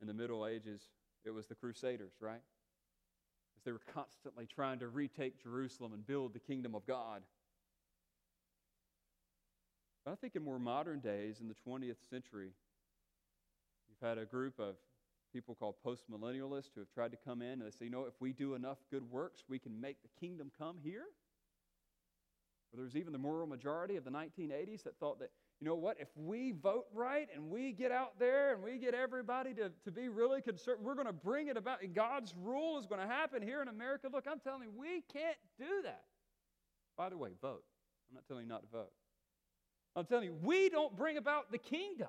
In 0.00 0.06
the 0.06 0.14
Middle 0.14 0.46
Ages, 0.46 0.80
it 1.24 1.30
was 1.30 1.46
the 1.46 1.54
Crusaders, 1.54 2.14
right? 2.20 2.40
As 3.58 3.64
they 3.64 3.72
were 3.72 3.82
constantly 3.92 4.46
trying 4.46 4.78
to 4.78 4.88
retake 4.88 5.42
Jerusalem 5.42 5.92
and 5.92 6.06
build 6.06 6.32
the 6.32 6.40
kingdom 6.40 6.74
of 6.74 6.86
God. 6.86 7.22
But 10.04 10.12
I 10.12 10.14
think 10.16 10.34
in 10.36 10.42
more 10.42 10.58
modern 10.58 11.00
days, 11.00 11.40
in 11.40 11.48
the 11.48 11.54
20th 11.66 12.08
century, 12.10 12.50
you've 13.88 14.08
had 14.08 14.18
a 14.18 14.24
group 14.24 14.58
of 14.58 14.74
people 15.32 15.54
called 15.54 15.76
postmillennialists 15.86 16.70
who 16.74 16.80
have 16.80 16.90
tried 16.92 17.12
to 17.12 17.18
come 17.24 17.40
in 17.40 17.52
and 17.52 17.62
they 17.62 17.70
say, 17.70 17.86
you 17.86 17.90
know, 17.90 18.04
if 18.04 18.14
we 18.20 18.32
do 18.32 18.54
enough 18.54 18.78
good 18.90 19.08
works, 19.10 19.44
we 19.48 19.58
can 19.58 19.80
make 19.80 19.96
the 20.02 20.08
kingdom 20.20 20.50
come 20.58 20.76
here. 20.82 21.04
Or 22.72 22.78
there's 22.78 22.96
even 22.96 23.12
the 23.12 23.18
moral 23.18 23.46
majority 23.46 23.96
of 23.96 24.04
the 24.04 24.10
1980s 24.10 24.82
that 24.84 24.98
thought 24.98 25.20
that, 25.20 25.30
you 25.60 25.68
know 25.68 25.74
what, 25.74 25.98
if 26.00 26.08
we 26.16 26.52
vote 26.52 26.86
right 26.92 27.28
and 27.34 27.50
we 27.50 27.72
get 27.72 27.92
out 27.92 28.18
there 28.18 28.54
and 28.54 28.62
we 28.62 28.78
get 28.78 28.94
everybody 28.94 29.54
to, 29.54 29.70
to 29.84 29.90
be 29.90 30.08
really 30.08 30.42
concerned, 30.42 30.80
we're 30.82 30.94
going 30.94 31.06
to 31.06 31.12
bring 31.12 31.48
it 31.48 31.56
about. 31.56 31.78
God's 31.94 32.34
rule 32.42 32.78
is 32.78 32.86
going 32.86 33.00
to 33.00 33.06
happen 33.06 33.42
here 33.42 33.62
in 33.62 33.68
America. 33.68 34.08
Look, 34.12 34.26
I'm 34.28 34.40
telling 34.40 34.62
you, 34.62 34.72
we 34.76 35.04
can't 35.12 35.36
do 35.58 35.82
that. 35.84 36.04
By 36.96 37.10
the 37.10 37.16
way, 37.16 37.30
vote. 37.40 37.62
I'm 38.10 38.14
not 38.16 38.26
telling 38.26 38.44
you 38.44 38.48
not 38.48 38.62
to 38.62 38.68
vote. 38.68 38.90
I'm 39.94 40.06
telling 40.06 40.24
you, 40.24 40.36
we 40.42 40.68
don't 40.68 40.96
bring 40.96 41.16
about 41.16 41.52
the 41.52 41.58
kingdom. 41.58 42.08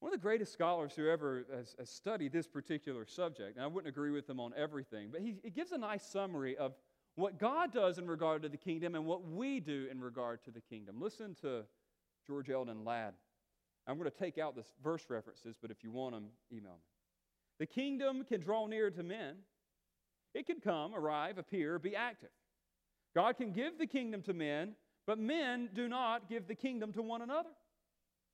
One 0.00 0.12
of 0.12 0.20
the 0.20 0.22
greatest 0.22 0.52
scholars 0.52 0.92
who 0.94 1.08
ever 1.08 1.44
has, 1.54 1.74
has 1.78 1.90
studied 1.90 2.32
this 2.32 2.46
particular 2.46 3.04
subject, 3.04 3.56
and 3.56 3.64
I 3.64 3.66
wouldn't 3.66 3.88
agree 3.88 4.10
with 4.10 4.28
him 4.28 4.38
on 4.38 4.52
everything, 4.56 5.08
but 5.10 5.20
he, 5.20 5.36
he 5.42 5.50
gives 5.50 5.72
a 5.72 5.78
nice 5.78 6.04
summary 6.04 6.56
of 6.56 6.74
what 7.16 7.38
God 7.38 7.72
does 7.72 7.98
in 7.98 8.06
regard 8.06 8.42
to 8.42 8.48
the 8.48 8.56
kingdom 8.56 8.94
and 8.94 9.04
what 9.04 9.26
we 9.26 9.58
do 9.58 9.88
in 9.90 10.00
regard 10.00 10.44
to 10.44 10.52
the 10.52 10.60
kingdom. 10.60 11.00
Listen 11.00 11.34
to 11.42 11.64
George 12.26 12.48
Eldon 12.48 12.84
Ladd. 12.84 13.14
I'm 13.88 13.98
going 13.98 14.08
to 14.08 14.16
take 14.16 14.38
out 14.38 14.54
the 14.54 14.64
verse 14.84 15.06
references, 15.08 15.56
but 15.60 15.72
if 15.72 15.82
you 15.82 15.90
want 15.90 16.14
them, 16.14 16.26
email 16.52 16.74
me. 16.74 16.78
The 17.58 17.66
kingdom 17.66 18.24
can 18.24 18.40
draw 18.40 18.66
near 18.66 18.90
to 18.90 19.02
men. 19.02 19.36
It 20.32 20.46
can 20.46 20.60
come, 20.60 20.94
arrive, 20.94 21.38
appear, 21.38 21.78
be 21.80 21.96
active. 21.96 22.28
God 23.16 23.36
can 23.36 23.50
give 23.50 23.78
the 23.78 23.86
kingdom 23.86 24.22
to 24.22 24.32
men 24.32 24.74
but 25.08 25.18
men 25.18 25.70
do 25.74 25.88
not 25.88 26.28
give 26.28 26.46
the 26.46 26.54
kingdom 26.54 26.92
to 26.92 27.00
one 27.00 27.22
another. 27.22 27.48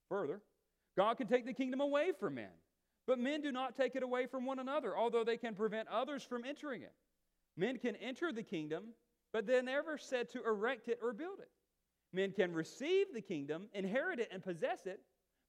Further, 0.08 0.40
God 0.96 1.16
can 1.16 1.28
take 1.28 1.46
the 1.46 1.52
kingdom 1.52 1.80
away 1.80 2.10
from 2.18 2.34
men, 2.34 2.50
but 3.06 3.20
men 3.20 3.42
do 3.42 3.52
not 3.52 3.76
take 3.76 3.94
it 3.94 4.02
away 4.02 4.26
from 4.26 4.44
one 4.44 4.58
another, 4.58 4.98
although 4.98 5.22
they 5.22 5.36
can 5.36 5.54
prevent 5.54 5.86
others 5.86 6.24
from 6.24 6.44
entering 6.44 6.82
it. 6.82 6.92
Men 7.56 7.78
can 7.78 7.94
enter 7.96 8.32
the 8.32 8.42
kingdom, 8.42 8.86
but 9.32 9.46
they're 9.46 9.62
never 9.62 9.96
said 9.96 10.28
to 10.30 10.42
erect 10.44 10.88
it 10.88 10.98
or 11.00 11.12
build 11.12 11.38
it. 11.38 11.50
Men 12.12 12.32
can 12.32 12.52
receive 12.52 13.06
the 13.14 13.20
kingdom, 13.20 13.66
inherit 13.72 14.18
it, 14.18 14.30
and 14.32 14.42
possess 14.42 14.84
it, 14.84 15.00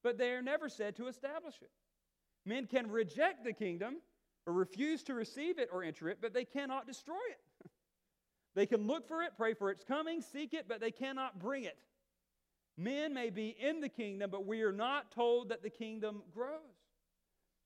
but 0.03 0.19
they 0.19 0.30
are 0.30 0.43
never 0.43 0.69
said 0.69 0.95
to 0.97 1.07
establish 1.07 1.55
it. 1.59 1.71
Men 2.45 2.67
can 2.67 2.91
reject 2.91 3.43
the 3.43 3.53
kingdom 3.53 3.95
or 4.45 4.53
refuse 4.53 5.01
to 5.05 5.15
receive 5.15 5.57
it 5.57 5.69
or 5.73 5.84
enter 5.84 6.07
it, 6.07 6.19
but 6.21 6.36
they 6.36 6.45
cannot 6.45 6.86
destroy 6.86 7.15
it. 7.32 7.39
They 8.55 8.65
can 8.65 8.87
look 8.87 9.07
for 9.07 9.21
it, 9.21 9.33
pray 9.37 9.53
for 9.53 9.69
its 9.69 9.83
coming, 9.83 10.21
seek 10.21 10.53
it, 10.53 10.65
but 10.67 10.79
they 10.79 10.91
cannot 10.91 11.39
bring 11.39 11.65
it. 11.65 11.77
Men 12.77 13.13
may 13.13 13.29
be 13.29 13.55
in 13.59 13.81
the 13.81 13.89
kingdom, 13.89 14.29
but 14.31 14.45
we 14.45 14.61
are 14.61 14.71
not 14.71 15.11
told 15.11 15.49
that 15.49 15.63
the 15.63 15.69
kingdom 15.69 16.23
grows. 16.33 16.59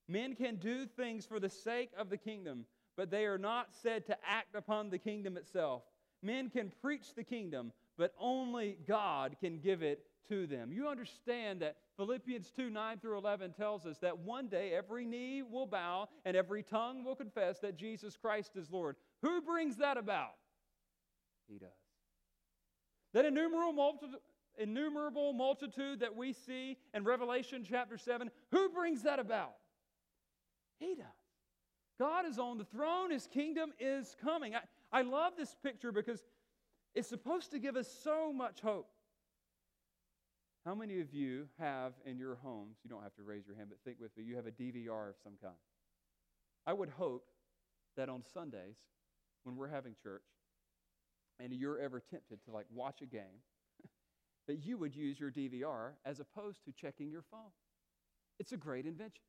Men 0.07 0.35
can 0.35 0.55
do 0.55 0.85
things 0.85 1.25
for 1.25 1.39
the 1.39 1.49
sake 1.49 1.91
of 1.97 2.09
the 2.09 2.17
kingdom, 2.17 2.65
but 2.97 3.11
they 3.11 3.25
are 3.25 3.37
not 3.37 3.69
said 3.81 4.05
to 4.07 4.17
act 4.27 4.55
upon 4.55 4.89
the 4.89 4.97
kingdom 4.97 5.37
itself. 5.37 5.83
Men 6.21 6.49
can 6.49 6.71
preach 6.81 7.13
the 7.15 7.23
kingdom, 7.23 7.71
but 7.97 8.13
only 8.19 8.77
God 8.87 9.35
can 9.39 9.59
give 9.59 9.83
it 9.83 10.05
to 10.29 10.47
them. 10.47 10.71
You 10.71 10.87
understand 10.87 11.61
that 11.61 11.77
Philippians 11.97 12.51
2 12.55 12.69
9 12.69 12.99
through 12.99 13.17
11 13.17 13.53
tells 13.53 13.85
us 13.85 13.97
that 13.99 14.17
one 14.17 14.47
day 14.47 14.73
every 14.73 15.05
knee 15.05 15.43
will 15.43 15.67
bow 15.67 16.09
and 16.25 16.35
every 16.35 16.63
tongue 16.63 17.03
will 17.03 17.15
confess 17.15 17.59
that 17.59 17.77
Jesus 17.77 18.15
Christ 18.15 18.55
is 18.55 18.71
Lord. 18.71 18.95
Who 19.21 19.41
brings 19.41 19.77
that 19.77 19.97
about? 19.97 20.33
He 21.49 21.57
does. 21.57 21.69
That 23.13 23.25
innumerable 23.25 23.73
multitude, 23.73 24.19
innumerable 24.57 25.33
multitude 25.33 26.01
that 26.01 26.15
we 26.15 26.33
see 26.33 26.77
in 26.93 27.03
Revelation 27.03 27.65
chapter 27.67 27.97
7, 27.97 28.29
who 28.51 28.69
brings 28.69 29.03
that 29.03 29.19
about? 29.19 29.55
He 30.79 30.95
does. 30.95 31.05
God 31.97 32.25
is 32.25 32.39
on 32.39 32.57
the 32.57 32.65
throne, 32.65 33.11
His 33.11 33.27
kingdom 33.27 33.73
is 33.79 34.15
coming. 34.23 34.55
I, 34.55 34.61
I 34.91 35.01
love 35.01 35.33
this 35.37 35.55
picture 35.63 35.91
because 35.91 36.23
it's 36.95 37.09
supposed 37.09 37.51
to 37.51 37.59
give 37.59 37.75
us 37.75 37.87
so 38.03 38.31
much 38.31 38.61
hope. 38.61 38.89
How 40.65 40.75
many 40.75 40.99
of 40.99 41.13
you 41.13 41.47
have 41.57 41.93
in 42.05 42.17
your 42.17 42.35
homes, 42.35 42.77
you 42.83 42.89
don't 42.89 43.01
have 43.01 43.15
to 43.15 43.23
raise 43.23 43.47
your 43.47 43.55
hand, 43.55 43.69
but 43.69 43.79
think 43.83 43.99
with 43.99 44.15
me, 44.17 44.23
you 44.23 44.35
have 44.35 44.45
a 44.45 44.51
DVR 44.51 45.09
of 45.09 45.15
some 45.23 45.33
kind? 45.41 45.55
I 46.67 46.73
would 46.73 46.89
hope 46.89 47.25
that 47.95 48.09
on 48.09 48.23
Sundays, 48.33 48.77
when 49.43 49.55
we're 49.55 49.69
having 49.69 49.95
church, 50.03 50.23
and 51.39 51.53
you're 51.53 51.79
ever 51.79 51.99
tempted 51.99 52.43
to 52.45 52.51
like 52.51 52.65
watch 52.73 53.01
a 53.01 53.05
game, 53.05 53.43
that 54.47 54.65
you 54.65 54.77
would 54.77 54.95
use 54.95 55.19
your 55.19 55.31
DVR 55.31 55.91
as 56.05 56.19
opposed 56.19 56.65
to 56.65 56.71
checking 56.71 57.09
your 57.09 57.23
phone. 57.31 57.51
It's 58.39 58.51
a 58.51 58.57
great 58.57 58.85
invention. 58.85 59.23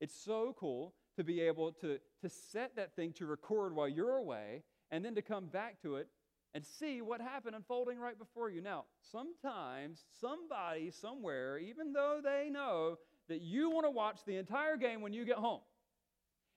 It's 0.00 0.14
so 0.14 0.54
cool 0.58 0.94
to 1.16 1.24
be 1.24 1.40
able 1.40 1.72
to, 1.72 1.98
to 2.22 2.28
set 2.28 2.76
that 2.76 2.94
thing 2.94 3.12
to 3.14 3.26
record 3.26 3.74
while 3.74 3.88
you're 3.88 4.16
away 4.16 4.62
and 4.90 5.04
then 5.04 5.14
to 5.14 5.22
come 5.22 5.46
back 5.46 5.80
to 5.82 5.96
it 5.96 6.08
and 6.54 6.64
see 6.64 7.02
what 7.02 7.20
happened 7.20 7.54
unfolding 7.54 7.98
right 7.98 8.18
before 8.18 8.50
you. 8.50 8.60
Now, 8.60 8.84
sometimes 9.12 10.04
somebody 10.20 10.90
somewhere, 10.90 11.58
even 11.58 11.92
though 11.92 12.20
they 12.22 12.48
know 12.50 12.96
that 13.28 13.40
you 13.40 13.70
want 13.70 13.86
to 13.86 13.90
watch 13.90 14.20
the 14.26 14.36
entire 14.36 14.76
game 14.76 15.00
when 15.00 15.12
you 15.12 15.24
get 15.24 15.36
home, 15.36 15.60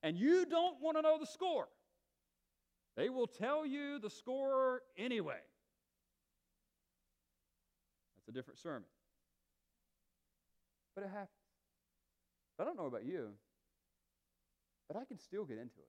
and 0.03 0.17
you 0.17 0.45
don't 0.45 0.81
want 0.81 0.97
to 0.97 1.01
know 1.01 1.17
the 1.19 1.25
score, 1.25 1.67
they 2.99 3.07
will 3.07 3.27
tell 3.27 3.65
you 3.65 3.97
the 3.97 4.09
score 4.09 4.81
anyway. 4.97 5.39
That's 8.17 8.27
a 8.27 8.31
different 8.33 8.59
sermon. 8.59 8.89
But 10.95 11.05
it 11.05 11.09
happens. 11.09 11.29
I 12.59 12.65
don't 12.65 12.75
know 12.75 12.87
about 12.87 13.05
you, 13.05 13.29
but 14.89 14.97
I 14.97 15.05
can 15.05 15.17
still 15.17 15.45
get 15.45 15.57
into 15.59 15.77
it. 15.77 15.87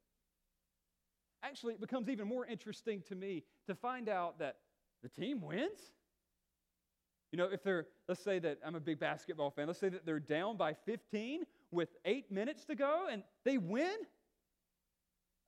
Actually, 1.42 1.74
it 1.74 1.80
becomes 1.80 2.08
even 2.08 2.28
more 2.28 2.46
interesting 2.46 3.02
to 3.08 3.16
me 3.16 3.42
to 3.66 3.74
find 3.74 4.08
out 4.08 4.38
that 4.38 4.58
the 5.02 5.08
team 5.08 5.40
wins. 5.40 5.80
You 7.32 7.38
know, 7.38 7.48
if 7.50 7.64
they're, 7.64 7.86
let's 8.06 8.22
say 8.22 8.38
that 8.38 8.58
I'm 8.64 8.76
a 8.76 8.80
big 8.80 9.00
basketball 9.00 9.50
fan, 9.50 9.66
let's 9.66 9.80
say 9.80 9.88
that 9.88 10.06
they're 10.06 10.20
down 10.20 10.56
by 10.56 10.74
15 10.86 11.42
with 11.72 11.88
eight 12.04 12.30
minutes 12.30 12.64
to 12.66 12.76
go 12.76 13.08
and 13.10 13.24
they 13.44 13.58
win. 13.58 13.96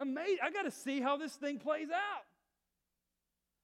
Amazing. 0.02 0.38
I 0.42 0.50
got 0.50 0.64
to 0.64 0.70
see 0.70 1.00
how 1.00 1.16
this 1.16 1.32
thing 1.34 1.58
plays 1.58 1.88
out. 1.90 2.24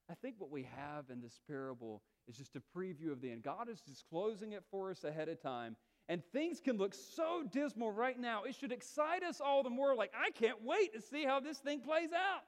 I 0.09 0.15
think 0.15 0.35
what 0.39 0.49
we 0.49 0.67
have 0.75 1.09
in 1.11 1.21
this 1.21 1.39
parable 1.47 2.01
is 2.27 2.37
just 2.37 2.55
a 2.55 2.61
preview 2.75 3.11
of 3.11 3.21
the 3.21 3.29
end. 3.31 3.43
God 3.43 3.69
is 3.69 3.81
disclosing 3.81 4.53
it 4.53 4.63
for 4.71 4.89
us 4.89 5.03
ahead 5.03 5.27
of 5.27 5.41
time. 5.41 5.75
And 6.07 6.23
things 6.31 6.59
can 6.59 6.77
look 6.77 6.95
so 6.95 7.43
dismal 7.51 7.91
right 7.91 8.17
now. 8.17 8.43
It 8.43 8.55
should 8.55 8.71
excite 8.71 9.21
us 9.21 9.39
all 9.39 9.61
the 9.61 9.69
more. 9.69 9.93
Like, 9.93 10.11
I 10.15 10.31
can't 10.31 10.63
wait 10.63 10.93
to 10.95 11.01
see 11.01 11.25
how 11.25 11.39
this 11.39 11.57
thing 11.57 11.81
plays 11.81 12.11
out. 12.11 12.43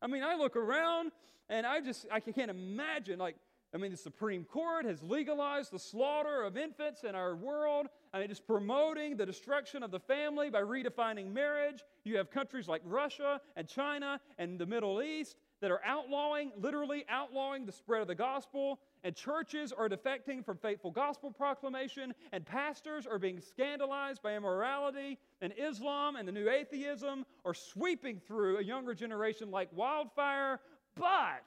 I 0.00 0.06
mean, 0.06 0.22
I 0.22 0.36
look 0.36 0.54
around 0.54 1.10
and 1.48 1.66
I 1.66 1.80
just, 1.80 2.06
I 2.12 2.20
can't 2.20 2.50
imagine, 2.50 3.18
like, 3.18 3.36
I 3.74 3.78
mean, 3.78 3.90
the 3.90 3.96
Supreme 3.96 4.44
Court 4.44 4.84
has 4.84 5.02
legalized 5.02 5.72
the 5.72 5.80
slaughter 5.80 6.42
of 6.42 6.56
infants 6.56 7.02
in 7.02 7.16
our 7.16 7.34
world. 7.34 7.88
Uh, 8.14 8.16
I 8.16 8.20
mean, 8.20 8.30
it's 8.30 8.40
promoting 8.40 9.16
the 9.16 9.26
destruction 9.26 9.82
of 9.82 9.90
the 9.90 9.98
family 9.98 10.50
by 10.50 10.60
redefining 10.62 11.32
marriage. 11.32 11.82
You 12.04 12.16
have 12.16 12.30
countries 12.30 12.68
like 12.68 12.82
Russia 12.84 13.40
and 13.56 13.68
China 13.68 14.20
and 14.38 14.58
the 14.58 14.66
Middle 14.66 15.02
East 15.02 15.36
that 15.60 15.70
are 15.70 15.80
outlawing, 15.84 16.52
literally 16.56 17.04
outlawing 17.08 17.66
the 17.66 17.72
spread 17.72 18.02
of 18.02 18.08
the 18.08 18.14
gospel. 18.14 18.80
And 19.02 19.14
churches 19.14 19.72
are 19.72 19.88
defecting 19.88 20.44
from 20.44 20.58
faithful 20.58 20.90
gospel 20.90 21.30
proclamation. 21.30 22.14
And 22.32 22.44
pastors 22.44 23.06
are 23.06 23.18
being 23.18 23.40
scandalized 23.40 24.22
by 24.22 24.34
immorality. 24.34 25.18
And 25.40 25.52
Islam 25.56 26.16
and 26.16 26.26
the 26.26 26.32
new 26.32 26.48
atheism 26.48 27.26
are 27.44 27.54
sweeping 27.54 28.20
through 28.20 28.58
a 28.58 28.62
younger 28.62 28.94
generation 28.94 29.50
like 29.50 29.68
wildfire. 29.72 30.60
But 30.96 31.44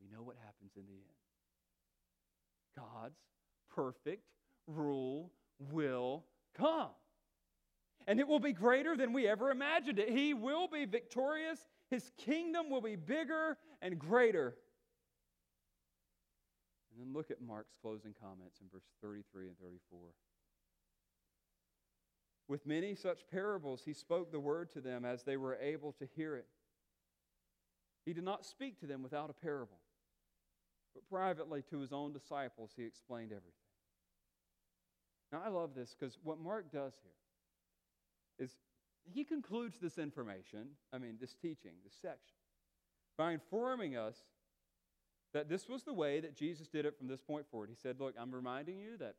we 0.00 0.08
know 0.14 0.22
what 0.22 0.36
happens 0.44 0.72
in 0.76 0.82
the 0.86 0.92
end. 0.92 1.04
God's 2.76 3.18
perfect 3.74 4.22
rule 4.66 5.30
will 5.58 6.24
come. 6.56 6.90
And 8.06 8.18
it 8.18 8.26
will 8.26 8.40
be 8.40 8.52
greater 8.52 8.96
than 8.96 9.12
we 9.12 9.28
ever 9.28 9.50
imagined 9.50 9.98
it. 9.98 10.10
He 10.10 10.34
will 10.34 10.68
be 10.68 10.84
victorious. 10.84 11.66
His 11.90 12.10
kingdom 12.16 12.70
will 12.70 12.80
be 12.80 12.96
bigger 12.96 13.56
and 13.82 13.98
greater. 13.98 14.54
And 16.90 17.00
then 17.00 17.12
look 17.12 17.30
at 17.30 17.40
Mark's 17.40 17.74
closing 17.80 18.14
comments 18.20 18.60
in 18.60 18.66
verse 18.72 18.88
33 19.02 19.48
and 19.48 19.58
34. 19.58 20.00
With 22.48 22.66
many 22.66 22.96
such 22.96 23.20
parables, 23.30 23.82
he 23.84 23.92
spoke 23.92 24.32
the 24.32 24.40
word 24.40 24.72
to 24.72 24.80
them 24.80 25.04
as 25.04 25.22
they 25.22 25.36
were 25.36 25.56
able 25.56 25.92
to 25.92 26.08
hear 26.16 26.34
it. 26.34 26.46
He 28.04 28.12
did 28.12 28.24
not 28.24 28.44
speak 28.44 28.80
to 28.80 28.86
them 28.86 29.02
without 29.02 29.30
a 29.30 29.32
parable. 29.32 29.78
But 30.94 31.08
privately 31.08 31.62
to 31.70 31.78
his 31.78 31.92
own 31.92 32.12
disciples, 32.12 32.72
he 32.76 32.82
explained 32.82 33.30
everything. 33.30 33.69
Now, 35.32 35.42
I 35.44 35.48
love 35.48 35.74
this 35.74 35.94
because 35.98 36.18
what 36.22 36.40
Mark 36.40 36.72
does 36.72 36.92
here 37.02 38.44
is 38.44 38.52
he 39.04 39.24
concludes 39.24 39.78
this 39.80 39.98
information, 39.98 40.68
I 40.92 40.98
mean, 40.98 41.16
this 41.20 41.34
teaching, 41.34 41.72
this 41.84 41.94
section, 42.00 42.36
by 43.16 43.32
informing 43.32 43.96
us 43.96 44.16
that 45.32 45.48
this 45.48 45.68
was 45.68 45.84
the 45.84 45.92
way 45.92 46.20
that 46.20 46.36
Jesus 46.36 46.68
did 46.68 46.84
it 46.84 46.96
from 46.98 47.06
this 47.06 47.20
point 47.20 47.46
forward. 47.50 47.70
He 47.70 47.76
said, 47.76 48.00
Look, 48.00 48.14
I'm 48.18 48.34
reminding 48.34 48.78
you 48.78 48.96
that 48.98 49.14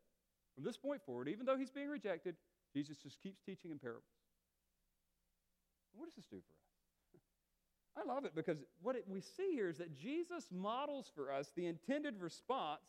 from 0.56 0.64
this 0.64 0.78
point 0.78 1.02
forward, 1.06 1.30
even 1.30 1.46
though 1.46 1.58
he's 1.58 1.72
being 1.72 1.90
rejected, 1.90 2.36
Jesus 2.74 2.98
just 2.98 3.22
keeps 3.22 3.42
teaching 3.42 3.72
in 3.72 3.80
parables. 3.80 4.04
What 5.94 6.06
does 6.06 6.16
this 6.16 6.26
do 6.26 6.38
for 6.38 6.54
us? 6.54 7.98
I 7.98 8.14
love 8.14 8.26
it 8.26 8.36
because 8.36 8.58
what 8.82 8.96
it, 8.96 9.06
we 9.08 9.22
see 9.22 9.52
here 9.54 9.70
is 9.70 9.78
that 9.78 9.98
Jesus 9.98 10.48
models 10.52 11.12
for 11.14 11.32
us 11.32 11.52
the 11.56 11.66
intended 11.66 12.20
response 12.20 12.82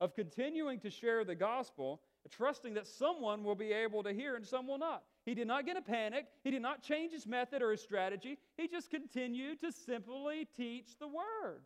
of 0.00 0.14
continuing 0.14 0.80
to 0.80 0.90
share 0.90 1.24
the 1.24 1.34
gospel, 1.34 2.00
trusting 2.30 2.74
that 2.74 2.86
someone 2.86 3.44
will 3.44 3.54
be 3.54 3.72
able 3.72 4.02
to 4.02 4.12
hear 4.12 4.36
and 4.36 4.46
some 4.46 4.66
will 4.66 4.78
not. 4.78 5.02
He 5.24 5.34
did 5.34 5.46
not 5.46 5.66
get 5.66 5.76
a 5.76 5.82
panic. 5.82 6.26
He 6.44 6.50
did 6.50 6.62
not 6.62 6.82
change 6.82 7.12
his 7.12 7.26
method 7.26 7.62
or 7.62 7.70
his 7.70 7.82
strategy. 7.82 8.38
He 8.56 8.68
just 8.68 8.90
continued 8.90 9.60
to 9.60 9.72
simply 9.72 10.48
teach 10.56 10.98
the 10.98 11.08
word. 11.08 11.62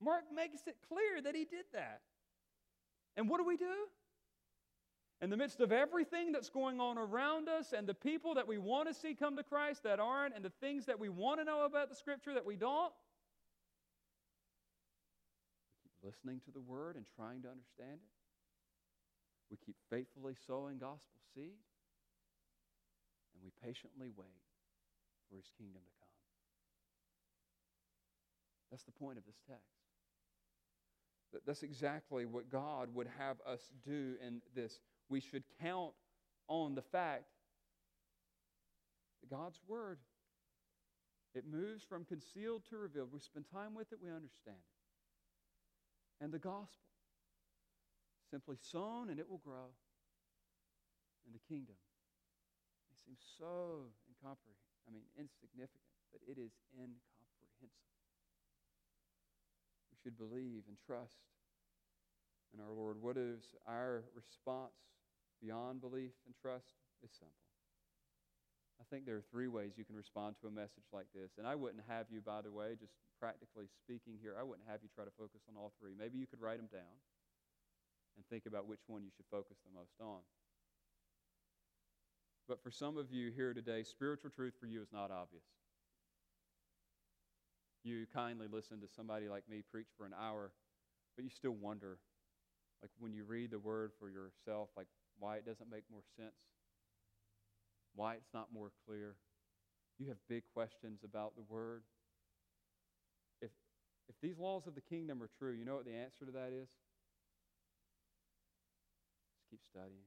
Mark 0.00 0.24
makes 0.34 0.66
it 0.66 0.76
clear 0.88 1.20
that 1.22 1.34
he 1.34 1.44
did 1.44 1.64
that. 1.72 2.00
And 3.16 3.28
what 3.28 3.38
do 3.38 3.44
we 3.44 3.56
do? 3.56 3.74
in 5.20 5.30
the 5.30 5.36
midst 5.36 5.60
of 5.60 5.72
everything 5.72 6.32
that's 6.32 6.48
going 6.48 6.80
on 6.80 6.96
around 6.96 7.48
us 7.48 7.72
and 7.72 7.86
the 7.86 7.94
people 7.94 8.34
that 8.34 8.46
we 8.46 8.58
want 8.58 8.88
to 8.88 8.94
see 8.94 9.14
come 9.14 9.36
to 9.36 9.42
Christ 9.42 9.82
that 9.82 9.98
aren't, 9.98 10.34
and 10.34 10.44
the 10.44 10.52
things 10.60 10.86
that 10.86 10.98
we 10.98 11.08
want 11.08 11.40
to 11.40 11.44
know 11.44 11.64
about 11.64 11.88
the 11.88 11.96
Scripture 11.96 12.34
that 12.34 12.46
we 12.46 12.56
don't, 12.56 12.92
we 15.84 15.90
keep 15.90 16.04
listening 16.04 16.40
to 16.44 16.52
the 16.52 16.60
Word 16.60 16.94
and 16.96 17.04
trying 17.16 17.42
to 17.42 17.48
understand 17.48 17.94
it. 17.94 18.17
We 19.50 19.56
keep 19.64 19.76
faithfully 19.90 20.34
sowing 20.46 20.78
gospel 20.78 21.20
seed, 21.34 21.56
and 23.34 23.42
we 23.42 23.50
patiently 23.64 24.10
wait 24.16 24.44
for 25.28 25.36
His 25.36 25.50
kingdom 25.56 25.80
to 25.84 25.92
come. 26.00 26.08
That's 28.70 28.84
the 28.84 28.92
point 28.92 29.18
of 29.18 29.24
this 29.24 29.40
text. 29.48 29.62
That's 31.46 31.62
exactly 31.62 32.24
what 32.24 32.50
God 32.50 32.94
would 32.94 33.08
have 33.18 33.36
us 33.46 33.60
do 33.84 34.14
in 34.26 34.40
this 34.54 34.78
we 35.08 35.20
should 35.20 35.44
count 35.60 35.92
on 36.48 36.74
the 36.74 36.82
fact 36.82 37.24
that 39.20 39.30
God's 39.30 39.58
Word, 39.66 39.98
it 41.34 41.44
moves 41.50 41.82
from 41.82 42.04
concealed 42.04 42.62
to 42.70 42.76
revealed. 42.76 43.10
We 43.12 43.20
spend 43.20 43.46
time 43.52 43.74
with 43.74 43.92
it, 43.92 43.98
we 44.02 44.10
understand 44.10 44.56
it. 44.56 46.24
And 46.24 46.32
the 46.32 46.38
gospel, 46.38 46.87
simply 48.30 48.56
sown 48.60 49.10
and 49.10 49.18
it 49.18 49.28
will 49.28 49.42
grow. 49.44 49.72
And 51.26 51.34
the 51.34 51.44
kingdom, 51.44 51.76
it 52.88 52.98
seems 53.04 53.20
so 53.36 53.92
incomprehensible, 54.08 54.80
I 54.88 54.92
mean, 54.92 55.04
insignificant, 55.16 55.84
but 56.08 56.24
it 56.24 56.40
is 56.40 56.56
incomprehensible. 56.72 57.84
We 59.92 59.96
should 60.00 60.16
believe 60.16 60.64
and 60.68 60.80
trust 60.80 61.20
in 62.56 62.64
our 62.64 62.72
Lord. 62.72 62.96
What 62.96 63.20
is 63.20 63.52
our 63.68 64.08
response 64.16 64.72
beyond 65.42 65.80
belief 65.80 66.16
and 66.26 66.34
trust 66.34 66.80
is 67.04 67.10
simple. 67.12 67.34
I 68.78 68.84
think 68.90 69.06
there 69.06 69.18
are 69.18 69.30
three 69.30 69.50
ways 69.50 69.74
you 69.74 69.84
can 69.84 69.98
respond 69.98 70.38
to 70.40 70.46
a 70.46 70.54
message 70.54 70.86
like 70.94 71.10
this. 71.10 71.34
And 71.36 71.46
I 71.46 71.58
wouldn't 71.58 71.82
have 71.90 72.06
you, 72.10 72.22
by 72.22 72.42
the 72.42 72.54
way, 72.54 72.78
just 72.78 72.94
practically 73.18 73.66
speaking 73.82 74.14
here, 74.22 74.38
I 74.38 74.46
wouldn't 74.46 74.70
have 74.70 74.80
you 74.82 74.88
try 74.94 75.04
to 75.04 75.14
focus 75.18 75.42
on 75.50 75.58
all 75.58 75.74
three. 75.82 75.98
Maybe 75.98 76.18
you 76.18 76.30
could 76.30 76.40
write 76.40 76.62
them 76.62 76.70
down 76.70 76.94
and 78.18 78.26
think 78.26 78.44
about 78.44 78.66
which 78.66 78.82
one 78.88 79.04
you 79.04 79.10
should 79.16 79.24
focus 79.30 79.56
the 79.64 79.78
most 79.78 79.94
on. 80.02 80.20
But 82.48 82.62
for 82.62 82.70
some 82.70 82.98
of 82.98 83.12
you 83.12 83.30
here 83.30 83.54
today, 83.54 83.84
spiritual 83.84 84.30
truth 84.30 84.54
for 84.58 84.66
you 84.66 84.82
is 84.82 84.92
not 84.92 85.10
obvious. 85.12 85.44
You 87.84 88.06
kindly 88.12 88.48
listen 88.50 88.80
to 88.80 88.88
somebody 88.88 89.28
like 89.28 89.48
me 89.48 89.62
preach 89.70 89.88
for 89.96 90.04
an 90.04 90.14
hour, 90.18 90.50
but 91.14 91.24
you 91.24 91.30
still 91.30 91.54
wonder, 91.54 91.98
like 92.82 92.90
when 92.98 93.14
you 93.14 93.24
read 93.24 93.52
the 93.52 93.58
word 93.58 93.92
for 94.00 94.10
yourself, 94.10 94.70
like 94.76 94.88
why 95.20 95.36
it 95.36 95.46
doesn't 95.46 95.70
make 95.70 95.84
more 95.90 96.02
sense, 96.16 96.34
why 97.94 98.14
it's 98.14 98.34
not 98.34 98.48
more 98.52 98.72
clear. 98.86 99.14
You 99.98 100.08
have 100.08 100.18
big 100.28 100.44
questions 100.54 101.00
about 101.04 101.34
the 101.34 101.42
Word. 101.48 101.82
If, 103.42 103.50
if 104.08 104.14
these 104.22 104.38
laws 104.38 104.66
of 104.66 104.74
the 104.74 104.80
kingdom 104.80 105.22
are 105.22 105.30
true, 105.38 105.52
you 105.52 105.64
know 105.64 105.74
what 105.74 105.86
the 105.86 105.94
answer 105.94 106.24
to 106.24 106.32
that 106.32 106.52
is? 106.52 106.68
Keep 109.48 109.64
studying, 109.64 110.04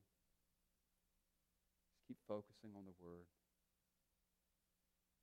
just 1.89 2.05
keep 2.05 2.21
focusing 2.29 2.77
on 2.77 2.85
the 2.85 2.93
Word. 3.01 3.25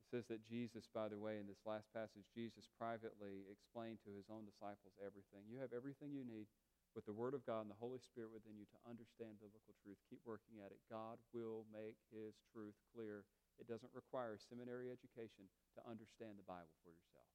It 0.03 0.07
says 0.11 0.27
that 0.33 0.43
Jesus, 0.43 0.91
by 0.91 1.07
the 1.07 1.21
way, 1.21 1.39
in 1.39 1.47
this 1.47 1.63
last 1.69 1.87
passage, 1.95 2.27
Jesus 2.33 2.67
privately 2.81 3.47
explained 3.47 4.03
to 4.03 4.17
his 4.17 4.27
own 4.33 4.49
disciples 4.49 4.97
everything. 4.99 5.47
You 5.47 5.63
have 5.63 5.77
everything 5.77 6.17
you 6.17 6.25
need 6.25 6.49
with 6.97 7.05
the 7.05 7.15
Word 7.15 7.37
of 7.37 7.45
God 7.45 7.69
and 7.69 7.71
the 7.71 7.79
Holy 7.79 8.01
Spirit 8.01 8.33
within 8.33 8.57
you 8.57 8.65
to 8.73 8.79
understand 8.89 9.39
biblical 9.39 9.77
truth. 9.85 10.01
Keep 10.09 10.25
working 10.25 10.65
at 10.65 10.73
it. 10.73 10.81
God 10.89 11.21
will 11.37 11.69
make 11.69 12.01
His 12.09 12.35
truth 12.51 12.75
clear. 12.91 13.29
It 13.61 13.69
doesn't 13.69 13.93
require 13.93 14.41
seminary 14.41 14.89
education 14.89 15.47
to 15.77 15.81
understand 15.85 16.41
the 16.41 16.49
Bible 16.49 16.75
for 16.83 16.91
yourself. 16.91 17.29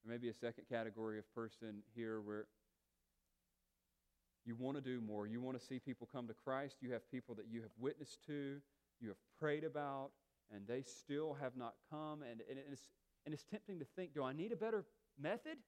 There 0.00 0.14
may 0.14 0.22
be 0.22 0.30
a 0.30 0.36
second 0.36 0.70
category 0.70 1.18
of 1.18 1.26
person 1.34 1.82
here 1.92 2.22
where 2.22 2.46
you 4.44 4.56
want 4.56 4.76
to 4.76 4.82
do 4.82 5.00
more. 5.00 5.26
You 5.26 5.40
want 5.40 5.58
to 5.58 5.64
see 5.64 5.78
people 5.78 6.08
come 6.10 6.26
to 6.28 6.34
Christ. 6.34 6.76
You 6.80 6.92
have 6.92 7.08
people 7.10 7.34
that 7.34 7.46
you 7.50 7.62
have 7.62 7.72
witnessed 7.78 8.24
to 8.26 8.60
you 9.00 9.08
have 9.08 9.18
prayed 9.38 9.64
about, 9.64 10.10
and 10.52 10.66
they 10.66 10.82
still 10.82 11.36
have 11.40 11.56
not 11.56 11.74
come. 11.90 12.22
And, 12.22 12.40
and, 12.48 12.58
it's, 12.70 12.88
and 13.24 13.32
it's 13.32 13.44
tempting 13.44 13.78
to 13.78 13.84
think 13.96 14.14
do 14.14 14.22
I 14.22 14.32
need 14.32 14.52
a 14.52 14.56
better 14.56 14.84
method? 15.20 15.58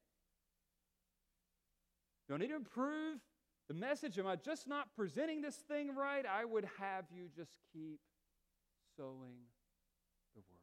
Do 2.27 2.35
I 2.35 2.37
need 2.37 2.49
to 2.49 2.55
improve 2.55 3.19
the 3.67 3.73
message? 3.73 4.17
Am 4.19 4.27
I 4.27 4.35
just 4.35 4.67
not 4.67 4.87
presenting 4.95 5.41
this 5.41 5.55
thing 5.55 5.95
right? 5.95 6.25
I 6.25 6.45
would 6.45 6.67
have 6.79 7.05
you 7.13 7.27
just 7.35 7.57
keep 7.73 7.99
sowing 8.97 9.37
the 10.35 10.41
word. 10.49 10.59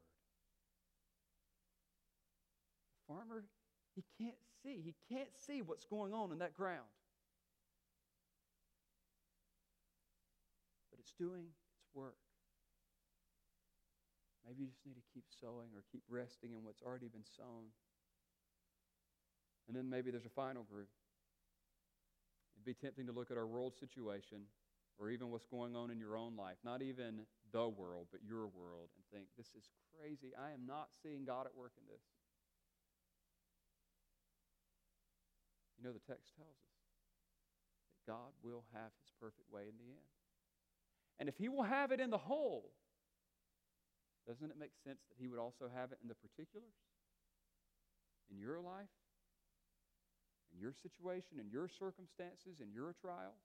The 2.94 3.14
farmer, 3.14 3.44
he 3.94 4.04
can't 4.18 4.36
see. 4.62 4.82
He 4.84 4.94
can't 5.14 5.30
see 5.46 5.62
what's 5.62 5.84
going 5.84 6.12
on 6.12 6.32
in 6.32 6.38
that 6.38 6.54
ground. 6.54 6.86
It's 11.09 11.16
doing 11.16 11.48
its 11.48 11.88
work. 11.94 12.20
Maybe 14.44 14.61
you 14.61 14.68
just 14.68 14.84
need 14.84 14.96
to 14.96 15.06
keep 15.12 15.24
sowing 15.40 15.72
or 15.72 15.84
keep 15.90 16.04
resting 16.09 16.52
in 16.52 16.64
what's 16.64 16.82
already 16.84 17.09
been 17.09 17.24
sown. 17.24 17.72
And 19.68 19.76
then 19.76 19.88
maybe 19.88 20.11
there's 20.11 20.28
a 20.28 20.32
final 20.32 20.64
group. 20.64 20.88
It'd 22.56 22.64
be 22.64 22.74
tempting 22.76 23.06
to 23.06 23.12
look 23.12 23.30
at 23.30 23.36
our 23.36 23.46
world 23.46 23.76
situation 23.76 24.48
or 24.98 25.11
even 25.11 25.30
what's 25.30 25.46
going 25.46 25.76
on 25.76 25.90
in 25.90 26.00
your 26.00 26.16
own 26.16 26.36
life, 26.36 26.56
not 26.64 26.82
even 26.82 27.24
the 27.52 27.68
world, 27.68 28.09
but 28.11 28.20
your 28.26 28.48
world, 28.48 28.90
and 28.96 29.04
think, 29.12 29.28
this 29.36 29.54
is 29.54 29.70
crazy. 29.94 30.34
I 30.34 30.52
am 30.52 30.66
not 30.66 30.88
seeing 31.02 31.24
God 31.24 31.46
at 31.46 31.54
work 31.54 31.72
in 31.78 31.86
this. 31.86 32.02
You 35.78 35.86
know, 35.86 35.92
the 35.92 36.02
text 36.02 36.34
tells 36.34 36.59
us 36.59 36.74
that 37.94 38.11
God 38.11 38.34
will 38.42 38.64
have 38.74 38.90
his 38.98 39.12
perfect 39.20 39.46
way 39.52 39.70
in 39.70 39.78
the 39.78 39.92
end. 39.94 40.18
And 41.19 41.29
if 41.29 41.37
he 41.37 41.49
will 41.49 41.64
have 41.64 41.91
it 41.91 42.01
in 42.01 42.11
the 42.11 42.19
whole, 42.19 42.71
doesn't 44.29 44.53
it 44.53 44.61
make 44.61 44.77
sense 44.85 45.01
that 45.09 45.16
He 45.16 45.27
would 45.27 45.41
also 45.41 45.73
have 45.73 45.89
it 45.91 45.99
in 46.05 46.09
the 46.12 46.21
particulars? 46.21 46.77
In 48.29 48.37
your 48.37 48.61
life? 48.61 48.93
In 50.53 50.61
your 50.61 50.77
situation? 50.77 51.41
In 51.41 51.49
your 51.49 51.66
circumstances? 51.66 52.61
In 52.61 52.69
your 52.77 52.93
trials? 53.01 53.41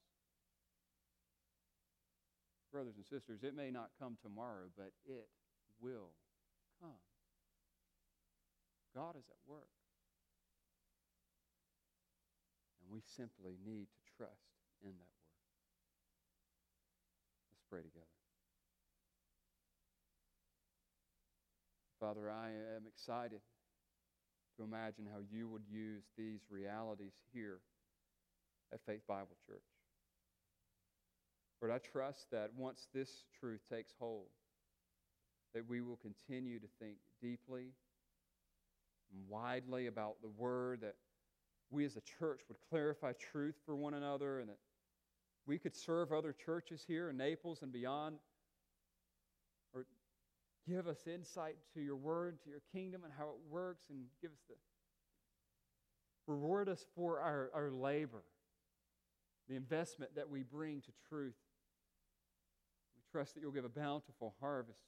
Brothers 2.68 3.00
and 3.00 3.06
sisters, 3.08 3.48
it 3.48 3.56
may 3.56 3.72
not 3.72 3.96
come 3.96 4.18
tomorrow, 4.20 4.68
but 4.76 4.92
it 5.08 5.32
will 5.80 6.12
come. 6.82 7.00
God 8.94 9.16
is 9.16 9.24
at 9.32 9.40
work. 9.48 9.72
And 12.84 12.92
we 12.92 13.00
simply 13.16 13.56
need 13.64 13.88
to 13.88 14.02
trust 14.18 14.52
in 14.84 14.92
that 15.00 15.13
pray 17.74 17.82
together. 17.82 18.06
Father, 22.00 22.30
I 22.30 22.50
am 22.76 22.84
excited 22.88 23.40
to 24.58 24.64
imagine 24.64 25.08
how 25.12 25.22
you 25.32 25.48
would 25.48 25.64
use 25.68 26.04
these 26.16 26.42
realities 26.52 27.14
here 27.34 27.62
at 28.72 28.80
Faith 28.86 29.02
Bible 29.08 29.36
Church. 29.48 29.64
Lord, 31.64 31.74
I 31.74 31.80
trust 31.80 32.30
that 32.32 32.52
once 32.56 32.90
this 32.94 33.10
truth 33.40 33.62
takes 33.72 33.94
hold, 33.98 34.28
that 35.56 35.68
we 35.68 35.82
will 35.82 35.98
continue 35.98 36.60
to 36.60 36.68
think 36.80 36.98
deeply 37.24 37.72
and 39.12 39.28
widely 39.28 39.88
about 39.88 40.18
the 40.22 40.30
Word, 40.38 40.82
that 40.82 40.96
we 41.72 41.86
as 41.86 41.96
a 41.96 42.20
church 42.20 42.42
would 42.50 42.58
clarify 42.70 43.14
truth 43.14 43.56
for 43.66 43.76
one 43.76 43.96
another, 43.96 44.42
and 44.42 44.50
that 44.50 44.60
we 45.46 45.58
could 45.58 45.76
serve 45.76 46.12
other 46.12 46.34
churches 46.34 46.84
here 46.88 47.10
in 47.10 47.18
Naples 47.18 47.62
and 47.62 47.72
beyond 47.72 48.18
Or 49.74 49.86
Give 50.68 50.88
us 50.88 51.08
insight 51.08 51.58
to 51.74 51.82
your 51.82 51.98
word, 51.98 52.42
to 52.44 52.50
your 52.50 52.62
kingdom, 52.72 53.04
and 53.04 53.14
how 53.18 53.26
it 53.26 53.52
works, 53.52 53.86
and 53.90 54.06
give 54.22 54.32
us 54.32 54.40
the 54.48 54.56
reward 56.26 56.70
us 56.70 56.86
for 56.96 57.20
our, 57.20 57.52
our 57.54 57.70
labor, 57.70 58.24
the 59.50 59.56
investment 59.56 60.16
that 60.16 60.30
we 60.30 60.42
bring 60.42 60.80
to 60.82 60.92
truth. 61.10 61.36
We 62.96 63.02
trust 63.12 63.34
that 63.34 63.42
you'll 63.42 63.52
give 63.52 63.66
a 63.66 63.70
bountiful 63.70 64.34
harvest. 64.40 64.80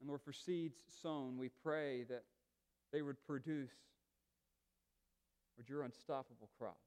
And 0.00 0.08
Lord, 0.08 0.22
for 0.22 0.32
seeds 0.32 0.78
sown, 1.02 1.36
we 1.38 1.50
pray 1.62 2.04
that 2.04 2.22
they 2.92 3.02
would 3.02 3.20
produce 3.26 3.72
Lord, 5.56 5.68
your 5.68 5.82
unstoppable 5.82 6.48
crop. 6.56 6.78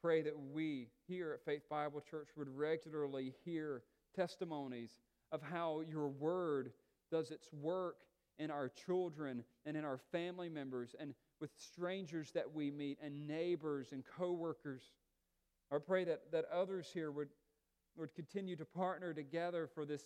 Pray 0.00 0.22
that 0.22 0.38
we 0.52 0.88
here 1.08 1.32
at 1.32 1.44
Faith 1.44 1.68
Bible 1.68 2.00
Church 2.00 2.28
would 2.36 2.48
regularly 2.56 3.34
hear 3.44 3.82
testimonies 4.14 5.00
of 5.32 5.42
how 5.42 5.82
your 5.90 6.08
word 6.08 6.70
does 7.10 7.32
its 7.32 7.48
work 7.52 7.96
in 8.38 8.48
our 8.50 8.68
children 8.68 9.42
and 9.66 9.76
in 9.76 9.84
our 9.84 9.98
family 10.12 10.48
members 10.48 10.94
and 11.00 11.14
with 11.40 11.50
strangers 11.56 12.30
that 12.30 12.54
we 12.54 12.70
meet 12.70 12.98
and 13.02 13.26
neighbors 13.26 13.88
and 13.90 14.04
coworkers. 14.16 14.82
I 15.72 15.78
pray 15.78 16.04
that, 16.04 16.30
that 16.30 16.44
others 16.52 16.90
here 16.94 17.10
would, 17.10 17.28
would 17.96 18.14
continue 18.14 18.54
to 18.54 18.64
partner 18.64 19.12
together 19.12 19.68
for 19.74 19.84
this, 19.84 20.02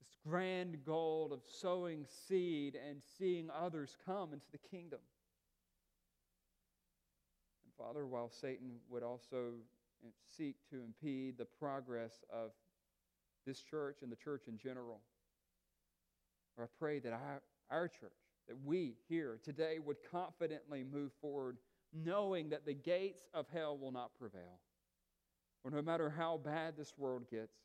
this 0.00 0.16
grand 0.26 0.84
goal 0.84 1.30
of 1.32 1.40
sowing 1.60 2.04
seed 2.26 2.76
and 2.88 3.00
seeing 3.16 3.48
others 3.50 3.96
come 4.04 4.32
into 4.32 4.46
the 4.50 4.58
kingdom. 4.58 4.98
Father, 7.78 8.06
while 8.06 8.30
Satan 8.30 8.76
would 8.88 9.02
also 9.02 9.54
eh, 10.04 10.08
seek 10.36 10.56
to 10.70 10.82
impede 10.82 11.38
the 11.38 11.44
progress 11.44 12.22
of 12.32 12.52
this 13.46 13.60
church 13.60 13.98
and 14.02 14.10
the 14.10 14.16
church 14.16 14.44
in 14.48 14.56
general. 14.58 15.00
I 16.58 16.66
pray 16.78 17.00
that 17.00 17.12
our, 17.12 17.42
our 17.70 17.88
church, 17.88 18.12
that 18.48 18.56
we 18.64 18.94
here 19.08 19.38
today 19.42 19.78
would 19.78 19.96
confidently 20.10 20.84
move 20.84 21.12
forward, 21.20 21.58
knowing 21.92 22.50
that 22.50 22.64
the 22.64 22.74
gates 22.74 23.22
of 23.34 23.46
hell 23.52 23.76
will 23.76 23.92
not 23.92 24.16
prevail. 24.18 24.60
Or 25.64 25.70
no 25.70 25.82
matter 25.82 26.10
how 26.10 26.38
bad 26.44 26.76
this 26.76 26.92
world 26.96 27.28
gets, 27.30 27.56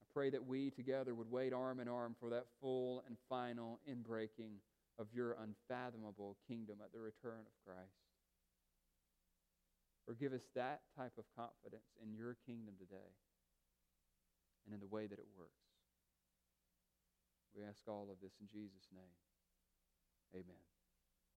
I 0.00 0.04
pray 0.12 0.30
that 0.30 0.46
we 0.46 0.70
together 0.70 1.14
would 1.14 1.30
wait 1.30 1.52
arm 1.52 1.80
in 1.80 1.88
arm 1.88 2.14
for 2.20 2.30
that 2.30 2.46
full 2.60 3.02
and 3.06 3.16
final 3.28 3.80
inbreaking 3.90 4.58
of 4.98 5.06
your 5.12 5.36
unfathomable 5.42 6.36
kingdom 6.46 6.76
at 6.84 6.92
the 6.92 7.00
return 7.00 7.40
of 7.40 7.64
Christ. 7.64 8.09
Or 10.08 10.14
give 10.14 10.32
us 10.32 10.42
that 10.54 10.80
type 10.96 11.12
of 11.18 11.24
confidence 11.36 11.96
in 12.02 12.14
your 12.14 12.36
kingdom 12.46 12.74
today 12.78 13.14
and 14.64 14.74
in 14.74 14.80
the 14.80 14.86
way 14.86 15.06
that 15.06 15.18
it 15.18 15.28
works. 15.36 15.70
We 17.54 17.62
ask 17.64 17.82
all 17.88 18.08
of 18.10 18.20
this 18.22 18.32
in 18.40 18.46
Jesus' 18.46 18.88
name. 18.92 19.14
Amen. 20.34 20.69